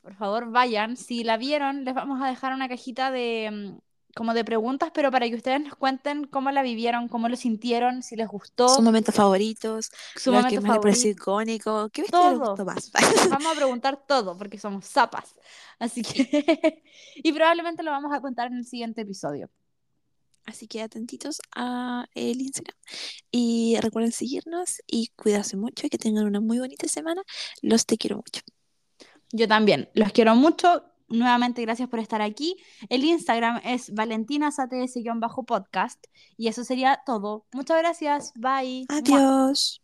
Por 0.00 0.14
favor, 0.14 0.50
vayan. 0.50 0.96
Si 0.96 1.24
la 1.24 1.36
vieron, 1.36 1.84
les 1.84 1.94
vamos 1.94 2.22
a 2.22 2.28
dejar 2.28 2.52
una 2.52 2.68
cajita 2.68 3.10
de 3.10 3.50
mm, 3.50 3.78
como 4.14 4.34
de 4.34 4.44
preguntas, 4.44 4.90
pero 4.92 5.10
para 5.10 5.28
que 5.28 5.36
ustedes 5.36 5.60
nos 5.60 5.74
cuenten 5.76 6.26
cómo 6.26 6.50
la 6.50 6.62
vivieron, 6.62 7.08
cómo 7.08 7.28
lo 7.28 7.36
sintieron, 7.36 8.02
si 8.02 8.16
les 8.16 8.26
gustó, 8.26 8.68
Sus 8.68 8.82
momentos 8.82 9.14
favoritos, 9.14 9.90
su 10.16 10.32
lo 10.32 10.38
que 10.38 10.58
momento 10.60 10.80
más 10.82 10.84
les 10.84 11.04
icónico. 11.04 11.88
¿Qué 11.90 12.02
vestido 12.02 12.30
les 12.30 12.38
Todo. 12.38 12.48
gustó 12.50 12.64
más? 12.64 12.90
Vamos 13.30 13.52
a 13.52 13.54
preguntar 13.54 14.04
todo 14.06 14.36
porque 14.36 14.58
somos 14.58 14.86
zapas. 14.86 15.34
Así 15.78 16.02
que, 16.02 16.82
y 17.16 17.32
probablemente 17.32 17.82
lo 17.82 17.90
vamos 17.92 18.12
a 18.12 18.20
contar 18.20 18.48
en 18.48 18.58
el 18.58 18.64
siguiente 18.66 19.02
episodio. 19.02 19.50
Así 20.48 20.66
que 20.66 20.80
atentitos 20.80 21.42
a 21.54 22.06
el 22.14 22.40
Instagram 22.40 22.74
y 23.30 23.76
recuerden 23.82 24.12
seguirnos 24.12 24.80
y 24.86 25.08
cuidarse 25.14 25.58
mucho 25.58 25.86
y 25.86 25.90
que 25.90 25.98
tengan 25.98 26.24
una 26.24 26.40
muy 26.40 26.58
bonita 26.58 26.88
semana. 26.88 27.22
Los 27.60 27.84
te 27.84 27.98
quiero 27.98 28.16
mucho. 28.16 28.40
Yo 29.30 29.46
también. 29.46 29.90
Los 29.92 30.10
quiero 30.12 30.34
mucho. 30.34 30.84
Nuevamente, 31.08 31.60
gracias 31.60 31.90
por 31.90 31.98
estar 31.98 32.22
aquí. 32.22 32.56
El 32.88 33.04
Instagram 33.04 33.60
es 33.62 33.92
valentinasats-podcast. 33.92 35.98
Y 36.38 36.48
eso 36.48 36.64
sería 36.64 37.02
todo. 37.04 37.44
Muchas 37.52 37.78
gracias. 37.78 38.32
Bye. 38.34 38.86
Adiós. 38.88 39.82